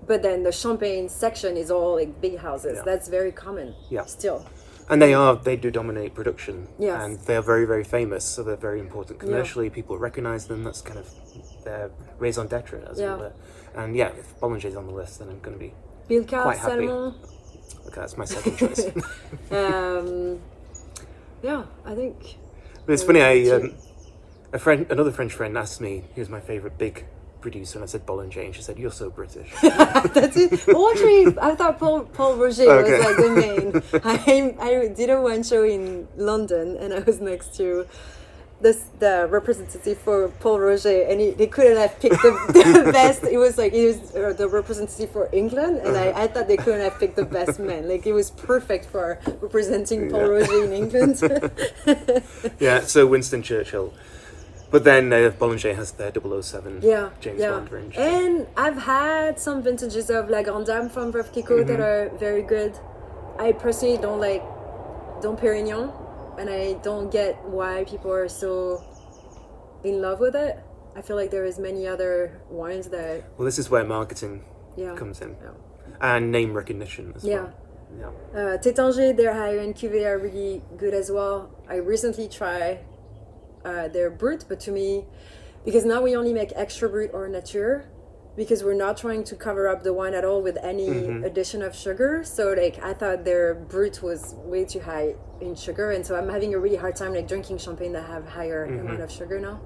but 0.06 0.22
then 0.22 0.44
the 0.44 0.52
champagne 0.52 1.08
section 1.10 1.56
is 1.58 1.72
all 1.72 1.96
like 1.96 2.20
big 2.22 2.38
houses. 2.40 2.76
Yeah. 2.78 2.84
That's 2.86 3.08
very 3.08 3.32
common. 3.32 3.76
Yeah. 3.90 4.06
Still. 4.06 4.46
And 4.90 5.02
they 5.02 5.14
are 5.14 5.38
they 5.38 5.56
do 5.56 5.72
dominate 5.72 6.14
production. 6.14 6.68
Yes. 6.78 7.02
And 7.02 7.18
they 7.28 7.38
are 7.38 7.42
very 7.54 7.66
very 7.66 7.86
famous, 7.86 8.26
so 8.26 8.44
they're 8.44 8.58
very 8.70 8.82
important 8.82 9.20
commercially. 9.20 9.70
People 9.70 9.98
recognize 9.98 10.48
them. 10.48 10.66
That's 10.66 10.82
kind 10.82 11.00
of 11.00 11.08
their 11.64 11.90
raison 12.20 12.48
d'être, 12.48 12.84
as 12.92 13.00
Yeah. 13.00 13.14
it 13.16 13.20
were. 13.20 13.32
And 13.76 13.96
yeah, 13.96 14.10
if 14.20 14.38
Bollinger's 14.42 14.76
on 14.76 14.86
the 14.88 14.94
list, 14.94 15.20
then 15.20 15.30
I'm 15.30 15.40
going 15.40 15.58
to 15.58 15.64
be. 15.68 15.74
Billecart, 16.10 16.44
Quite 16.44 16.58
happy. 16.58 16.88
Salmon. 16.88 17.16
Okay, 17.88 18.02
that's 18.02 18.18
my 18.18 18.26
second 18.26 18.58
choice. 18.58 18.86
Um, 19.52 20.40
yeah, 21.44 21.66
I 21.86 21.94
think. 21.94 22.38
But 22.86 22.94
it's 22.94 23.04
funny. 23.04 23.22
I 23.22 23.48
um, 23.56 23.76
a 24.52 24.60
friend, 24.60 24.88
another 24.90 25.12
French 25.12 25.34
friend, 25.34 25.58
asked 25.58 25.82
me 25.82 26.04
who's 26.16 26.30
my 26.30 26.40
favorite 26.40 26.78
big 26.78 27.06
producer, 27.42 27.78
and 27.78 27.84
I 27.84 27.88
said 27.88 28.06
Bollinger, 28.06 28.46
and 28.46 28.56
she 28.56 28.62
said, 28.62 28.80
"You're 28.80 28.92
so 28.92 29.10
British." 29.10 29.52
That's 29.62 30.38
it. 30.38 30.66
Well, 30.68 30.90
actually, 30.92 31.38
I 31.40 31.56
thought 31.56 31.78
Pol, 31.80 32.06
Pol 32.06 32.38
Roger 32.38 32.64
Okay. 32.72 32.92
was 32.92 33.06
like 33.06 33.18
the 33.18 33.30
main. 33.30 33.84
I, 34.04 34.56
I 34.60 34.88
did 34.88 35.10
a 35.10 35.22
one 35.22 35.44
show 35.44 35.64
in 35.64 36.08
London 36.16 36.78
and 36.78 36.94
I 36.94 37.00
was 37.00 37.20
next 37.20 37.56
to 37.58 37.86
this 38.64 38.80
the 39.00 39.28
representative 39.30 39.98
for 40.00 40.30
Pol 40.44 40.60
Roger 40.60 41.04
and 41.10 41.20
he, 41.22 41.28
they 41.32 41.48
couldn't 41.56 41.78
have 41.78 41.94
picked 42.00 42.22
the, 42.24 42.32
the 42.86 42.92
best. 42.92 43.24
It 43.24 43.38
was 43.38 43.58
like 43.58 43.74
it 43.74 43.86
was 43.92 44.16
uh, 44.16 44.34
the 44.42 44.48
representative 44.48 45.12
for 45.12 45.30
England 45.32 45.76
and 45.86 45.96
I, 45.98 46.24
I 46.24 46.28
thought 46.28 46.48
they 46.48 46.58
couldn't 46.66 46.82
have 46.82 46.98
picked 47.00 47.18
the 47.18 47.26
best 47.26 47.60
man. 47.60 47.88
Like 47.88 48.08
it 48.08 48.14
was 48.14 48.32
perfect 48.32 48.86
for 48.94 49.20
representing 49.42 50.10
Pol 50.10 50.22
Yeah. 50.22 50.28
Roger 50.38 50.64
in 50.68 50.74
England. 50.82 51.16
yeah. 52.60 52.80
So 52.82 53.06
Winston 53.06 53.42
Churchill. 53.44 53.94
But 54.72 54.84
then 54.86 55.14
uh, 55.14 55.32
Bollinger 55.40 55.76
has 55.76 55.92
their 55.92 56.12
007 56.12 56.80
Yeah, 56.82 57.10
James 57.22 57.40
yeah. 57.40 57.52
Bond 57.52 57.72
range. 57.72 57.96
And 57.96 58.48
I've 58.58 58.78
had 58.78 59.40
some 59.40 59.62
vintages 59.62 60.10
of 60.10 60.32
La 60.32 60.42
Grande 60.42 60.66
Dame 60.66 60.90
from 60.90 61.12
Veuve 61.14 61.32
Clicquot 61.32 61.66
that 61.68 61.78
Mm-hmm. 61.80 62.16
are 62.16 62.18
very 62.18 62.42
good. 62.42 62.74
I 63.38 63.52
personally 63.52 63.98
don't 63.98 64.20
like 64.20 64.42
Dom 65.22 65.38
Perignon, 65.38 65.92
and 66.38 66.50
I 66.50 66.74
don't 66.84 67.12
get 67.12 67.44
why 67.46 67.84
people 67.86 68.12
are 68.12 68.28
so 68.30 68.84
in 69.84 70.02
love 70.02 70.20
with 70.20 70.36
it. 70.36 70.60
I 70.96 71.02
feel 71.02 71.16
like 71.16 71.32
there 71.32 71.46
is 71.46 71.58
many 71.60 71.88
other 71.88 72.42
wines 72.50 72.88
that, 72.90 73.24
Well, 73.38 73.46
this 73.46 73.58
is 73.60 73.70
where 73.70 73.84
marketing 73.84 74.44
yeah, 74.78 74.96
comes 74.96 75.22
in, 75.22 75.36
yeah. 75.42 75.52
and 76.02 76.32
name 76.32 76.54
recognition 76.54 77.14
as 77.16 77.24
Yeah. 77.24 77.44
well. 77.44 77.54
Yeah. 78.00 78.40
Uh, 78.40 78.58
Taittinger, 78.58 79.16
their 79.16 79.34
higher 79.34 79.60
end 79.60 79.76
cuvée 79.76 80.06
are 80.06 80.18
really 80.18 80.64
good 80.78 80.94
as 80.94 81.12
well. 81.12 81.50
I 81.70 81.76
recently 81.76 82.28
tried 82.28 82.80
uh, 83.66 83.88
their 83.88 84.10
brut, 84.10 84.46
but 84.50 84.60
to 84.62 84.72
me, 84.72 85.06
because 85.66 85.86
now 85.86 86.02
we 86.02 86.16
only 86.16 86.34
make 86.34 86.52
extra 86.56 86.90
brut 86.90 87.12
or 87.14 87.28
nature, 87.28 87.86
because 88.36 88.64
we're 88.64 88.74
not 88.74 88.98
trying 88.98 89.24
to 89.26 89.36
cover 89.36 89.68
up 89.68 89.84
the 89.84 89.94
wine 89.94 90.14
at 90.14 90.26
all 90.26 90.42
with 90.42 90.58
any 90.64 90.88
mm-hmm. 90.88 91.24
addition 91.24 91.62
of 91.62 91.76
sugar. 91.76 92.24
So 92.24 92.54
like 92.54 92.82
I 92.84 92.94
thought 92.94 93.26
their 93.26 93.54
brut 93.54 94.02
was 94.02 94.36
way 94.38 94.66
too 94.66 94.80
high 94.80 95.16
in 95.42 95.56
sugar, 95.56 95.92
and 95.92 96.06
so 96.06 96.16
I'm 96.16 96.30
having 96.30 96.54
a 96.54 96.60
really 96.60 96.78
hard 96.78 96.96
time 96.96 97.14
like 97.14 97.28
drinking 97.28 97.60
champagne 97.60 97.94
that 97.94 98.08
have 98.08 98.28
higher 98.28 98.68
mm-hmm. 98.68 98.88
amount 98.88 99.02
of 99.02 99.12
sugar 99.12 99.40
now. 99.40 99.62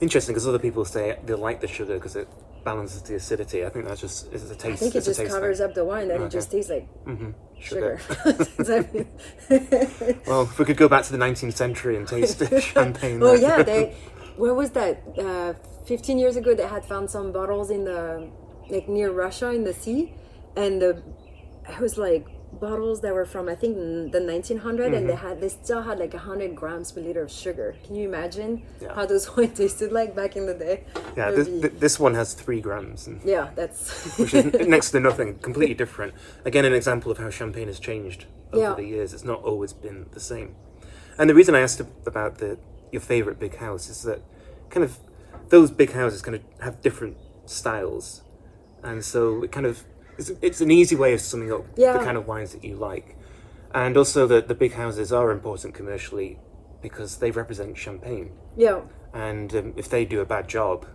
Interesting, 0.00 0.34
because 0.34 0.46
other 0.46 0.58
people 0.58 0.84
say 0.84 1.18
they 1.24 1.34
like 1.34 1.60
the 1.60 1.68
sugar 1.68 1.94
because 1.94 2.16
it 2.16 2.28
balances 2.64 3.00
the 3.02 3.14
acidity. 3.14 3.64
I 3.64 3.70
think 3.70 3.86
that's 3.86 4.00
just 4.00 4.32
it's 4.32 4.50
a 4.50 4.54
taste. 4.54 4.64
I 4.64 4.76
think 4.76 4.94
it 4.94 5.04
just 5.04 5.24
covers 5.24 5.58
thing. 5.58 5.68
up 5.68 5.74
the 5.74 5.84
wine, 5.84 6.10
and 6.10 6.24
it 6.24 6.30
just 6.30 6.50
tastes 6.50 6.70
like 6.70 6.86
mm-hmm. 7.04 7.30
Sugar. 7.58 7.98
sugar. 7.98 8.46
Exactly. 8.58 9.06
Well, 10.26 10.42
if 10.42 10.58
we 10.58 10.64
could 10.64 10.76
go 10.76 10.88
back 10.88 11.04
to 11.04 11.12
the 11.12 11.18
19th 11.18 11.54
century 11.54 11.96
and 11.96 12.06
taste 12.06 12.42
champagne. 12.60 13.22
Oh 13.22 13.36
there. 13.36 13.58
yeah, 13.58 13.62
they. 13.62 13.94
Where 14.36 14.54
was 14.54 14.70
that? 14.72 15.02
Uh, 15.18 15.54
Fifteen 15.86 16.18
years 16.18 16.34
ago, 16.34 16.52
they 16.52 16.66
had 16.66 16.84
found 16.84 17.08
some 17.10 17.30
bottles 17.30 17.70
in 17.70 17.84
the 17.84 18.28
like 18.68 18.88
near 18.88 19.12
Russia 19.12 19.50
in 19.52 19.62
the 19.62 19.72
sea, 19.72 20.14
and 20.56 20.82
the 20.82 21.00
it 21.68 21.78
was 21.78 21.96
like 21.96 22.26
bottles 22.60 23.00
that 23.02 23.14
were 23.14 23.24
from 23.24 23.48
I 23.48 23.54
think 23.54 23.76
the 23.76 24.20
1900, 24.20 24.94
and 24.94 25.08
they 25.08 25.12
Mm-hmm. 25.12 25.26
had 25.28 25.40
they 25.40 25.48
still 25.48 25.82
had 25.82 26.00
like 26.00 26.12
hundred 26.14 26.56
grams 26.56 26.90
per 26.90 27.00
liter 27.02 27.22
of 27.22 27.30
sugar. 27.30 27.76
Can 27.84 27.94
you 27.94 28.08
imagine 28.08 28.64
Yeah. 28.82 28.94
how 28.96 29.06
those 29.06 29.24
wine 29.36 29.52
tasted 29.52 29.92
like 29.92 30.16
back 30.16 30.34
in 30.36 30.46
the 30.46 30.54
day? 30.54 30.84
yeah. 31.16 31.30
This, 31.30 31.48
be- 31.48 31.68
this 31.68 32.00
one 32.00 32.14
has 32.14 32.34
three 32.34 32.60
grams, 32.60 33.08
yeah, 33.24 33.50
that's 33.54 34.18
which 34.18 34.34
is 34.34 34.44
next 34.66 34.90
to 34.90 34.98
nothing. 34.98 35.38
Completely 35.38 35.74
different. 35.76 36.14
Again, 36.44 36.64
an 36.64 36.72
example 36.74 37.12
of 37.12 37.18
how 37.18 37.30
champagne 37.30 37.68
has 37.68 37.78
changed 37.78 38.24
over 38.52 38.60
Yeah. 38.62 38.74
the 38.74 38.84
years. 38.84 39.14
It's 39.14 39.24
not 39.24 39.40
always 39.44 39.72
been 39.72 40.06
the 40.10 40.20
same. 40.32 40.56
And 41.16 41.30
the 41.30 41.34
reason 41.34 41.54
I 41.54 41.60
asked 41.60 41.80
about 41.80 42.38
the 42.38 42.58
your 42.92 43.00
favorite 43.02 43.38
big 43.38 43.56
house 43.56 43.88
is 43.88 44.02
that 44.02 44.20
kind 44.70 44.84
of 44.84 44.98
those 45.48 45.70
big 45.70 45.92
houses 45.92 46.22
kind 46.22 46.34
of 46.34 46.42
have 46.60 46.80
different 46.82 47.16
styles, 47.44 48.22
and 48.82 49.04
so 49.04 49.42
it 49.42 49.52
kind 49.52 49.66
of 49.66 49.84
it's, 50.18 50.30
it's 50.42 50.60
an 50.60 50.70
easy 50.70 50.96
way 50.96 51.12
of 51.12 51.20
summing 51.20 51.52
up 51.52 51.64
Yeah. 51.76 51.92
the 51.92 52.04
kind 52.04 52.16
of 52.16 52.26
wines 52.26 52.52
that 52.52 52.64
you 52.64 52.74
like, 52.76 53.16
and 53.74 53.96
also 53.96 54.26
that 54.26 54.48
the 54.48 54.54
big 54.54 54.72
houses 54.74 55.12
are 55.12 55.30
important 55.30 55.74
commercially 55.74 56.38
because 56.82 57.18
they 57.18 57.30
represent 57.30 57.76
champagne, 57.76 58.30
yeah, 58.56 58.80
and 59.12 59.54
um, 59.54 59.72
if 59.76 59.88
they 59.88 60.04
do 60.04 60.20
a 60.20 60.24
bad 60.26 60.48
job. 60.48 60.86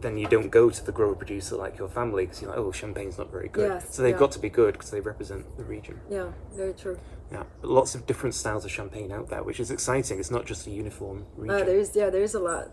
Then 0.00 0.16
you 0.18 0.26
don't 0.26 0.50
go 0.50 0.68
to 0.68 0.84
the 0.84 0.90
grower 0.90 1.14
producer 1.14 1.54
like 1.54 1.78
your 1.78 1.88
family 1.88 2.24
because 2.24 2.42
you're 2.42 2.50
like, 2.50 2.58
oh, 2.58 2.72
champagne's 2.72 3.18
not 3.18 3.30
very 3.30 3.48
good. 3.48 3.70
Yes, 3.70 3.94
so 3.94 4.02
they've 4.02 4.10
yeah. 4.12 4.18
got 4.18 4.32
to 4.32 4.40
be 4.40 4.48
good 4.48 4.72
because 4.72 4.90
they 4.90 4.98
represent 5.00 5.56
the 5.56 5.62
region. 5.62 6.00
yeah, 6.10 6.32
very 6.56 6.72
true. 6.72 6.98
Yeah, 7.32 7.44
lots 7.62 7.94
of 7.94 8.06
different 8.06 8.34
styles 8.34 8.64
of 8.64 8.70
champagne 8.70 9.10
out 9.10 9.28
there, 9.30 9.42
which 9.42 9.58
is 9.58 9.70
exciting. 9.70 10.18
It's 10.18 10.30
not 10.30 10.44
just 10.44 10.66
a 10.66 10.70
uniform 10.70 11.24
region. 11.36 11.62
Uh, 11.62 11.64
there's 11.64 11.96
yeah, 11.96 12.10
there's 12.10 12.34
a 12.34 12.40
lot 12.40 12.68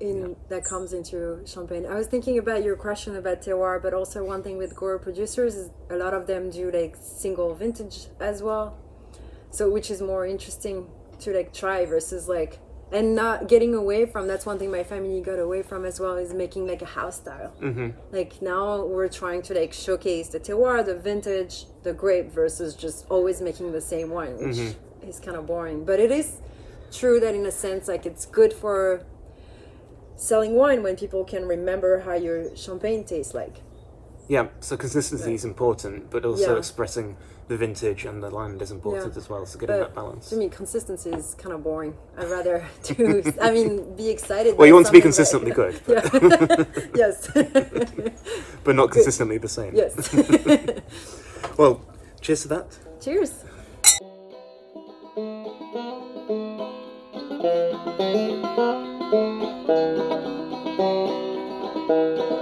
in 0.00 0.36
that 0.48 0.64
comes 0.64 0.92
into 0.92 1.40
champagne. 1.46 1.86
I 1.86 1.94
was 1.94 2.06
thinking 2.06 2.38
about 2.38 2.62
your 2.62 2.76
question 2.76 3.16
about 3.16 3.42
terroir, 3.42 3.82
but 3.82 3.92
also 3.92 4.24
one 4.24 4.42
thing 4.42 4.56
with 4.56 4.74
grower 4.74 4.98
producers 4.98 5.54
is 5.56 5.70
a 5.90 5.96
lot 5.96 6.14
of 6.14 6.26
them 6.26 6.50
do 6.50 6.70
like 6.70 6.96
single 7.00 7.54
vintage 7.54 8.06
as 8.20 8.42
well. 8.42 8.78
So 9.50 9.68
which 9.68 9.90
is 9.90 10.00
more 10.00 10.26
interesting 10.26 10.86
to 11.20 11.32
like 11.32 11.52
try 11.52 11.84
versus 11.84 12.28
like 12.28 12.58
and 12.92 13.14
not 13.14 13.48
getting 13.48 13.74
away 13.74 14.04
from 14.04 14.26
that's 14.26 14.44
one 14.44 14.58
thing 14.58 14.70
my 14.70 14.82
family 14.82 15.20
got 15.20 15.38
away 15.38 15.62
from 15.62 15.84
as 15.84 16.00
well 16.00 16.16
is 16.16 16.34
making 16.34 16.66
like 16.66 16.82
a 16.82 16.86
house 16.86 17.16
style. 17.16 17.52
Mm-hmm. 17.60 17.90
Like 18.12 18.42
now 18.42 18.84
we're 18.84 19.08
trying 19.08 19.42
to 19.42 19.54
like 19.54 19.72
showcase 19.72 20.28
the 20.28 20.40
terroir, 20.40 20.84
the 20.84 20.96
vintage, 20.96 21.66
the 21.82 21.92
grape 21.92 22.32
versus 22.32 22.74
just 22.74 23.06
always 23.08 23.40
making 23.40 23.72
the 23.72 23.80
same 23.80 24.10
wine, 24.10 24.36
which 24.38 24.58
is 25.08 25.20
kind 25.20 25.36
of 25.36 25.46
boring. 25.46 25.84
But 25.84 26.00
it 26.00 26.10
is 26.10 26.38
true 26.92 27.20
that 27.20 27.34
in 27.34 27.46
a 27.46 27.52
sense 27.52 27.86
like 27.86 28.04
it's 28.06 28.26
good 28.26 28.52
for 28.52 29.04
selling 30.16 30.54
wine 30.54 30.82
when 30.82 30.96
people 30.96 31.24
can 31.24 31.46
remember 31.46 32.00
how 32.00 32.14
your 32.14 32.54
champagne 32.56 33.04
tastes 33.04 33.34
like. 33.34 33.56
Yeah, 34.28 34.48
so 34.60 34.76
consistency 34.76 35.34
is 35.34 35.44
important, 35.44 36.10
but 36.10 36.24
also 36.24 36.52
Yeah. 36.52 36.58
expressing 36.58 37.16
the 37.50 37.56
vintage 37.56 38.04
and 38.04 38.22
the 38.22 38.30
land 38.30 38.62
is 38.62 38.70
important 38.70 39.12
yeah. 39.12 39.18
as 39.18 39.28
well. 39.28 39.44
So 39.44 39.58
getting 39.58 39.74
but, 39.74 39.88
that 39.88 39.94
balance. 39.94 40.32
I 40.32 40.36
mean, 40.36 40.50
consistency 40.50 41.10
is 41.10 41.34
kind 41.34 41.52
of 41.52 41.64
boring. 41.64 41.96
I'd 42.16 42.30
rather 42.30 42.64
do. 42.84 43.24
I 43.42 43.50
mean, 43.50 43.96
be 43.96 44.08
excited. 44.08 44.56
Well, 44.56 44.68
you 44.68 44.74
want 44.74 44.86
to 44.86 44.92
be 44.92 45.00
consistently 45.00 45.50
good. 45.50 45.80
Yeah. 45.90 46.64
yes. 46.94 47.28
but 48.64 48.76
not 48.76 48.92
consistently 48.92 49.36
good. 49.36 49.42
the 49.42 49.48
same. 49.48 49.74
Yes. 49.74 49.92
well, 51.58 51.80
cheers 52.20 52.42
to 52.42 52.48
that. 52.48 52.78
Cheers. 53.00 53.44
Thank 61.90 62.30
you. 62.30 62.39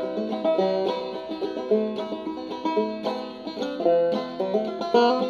Música 4.98 5.28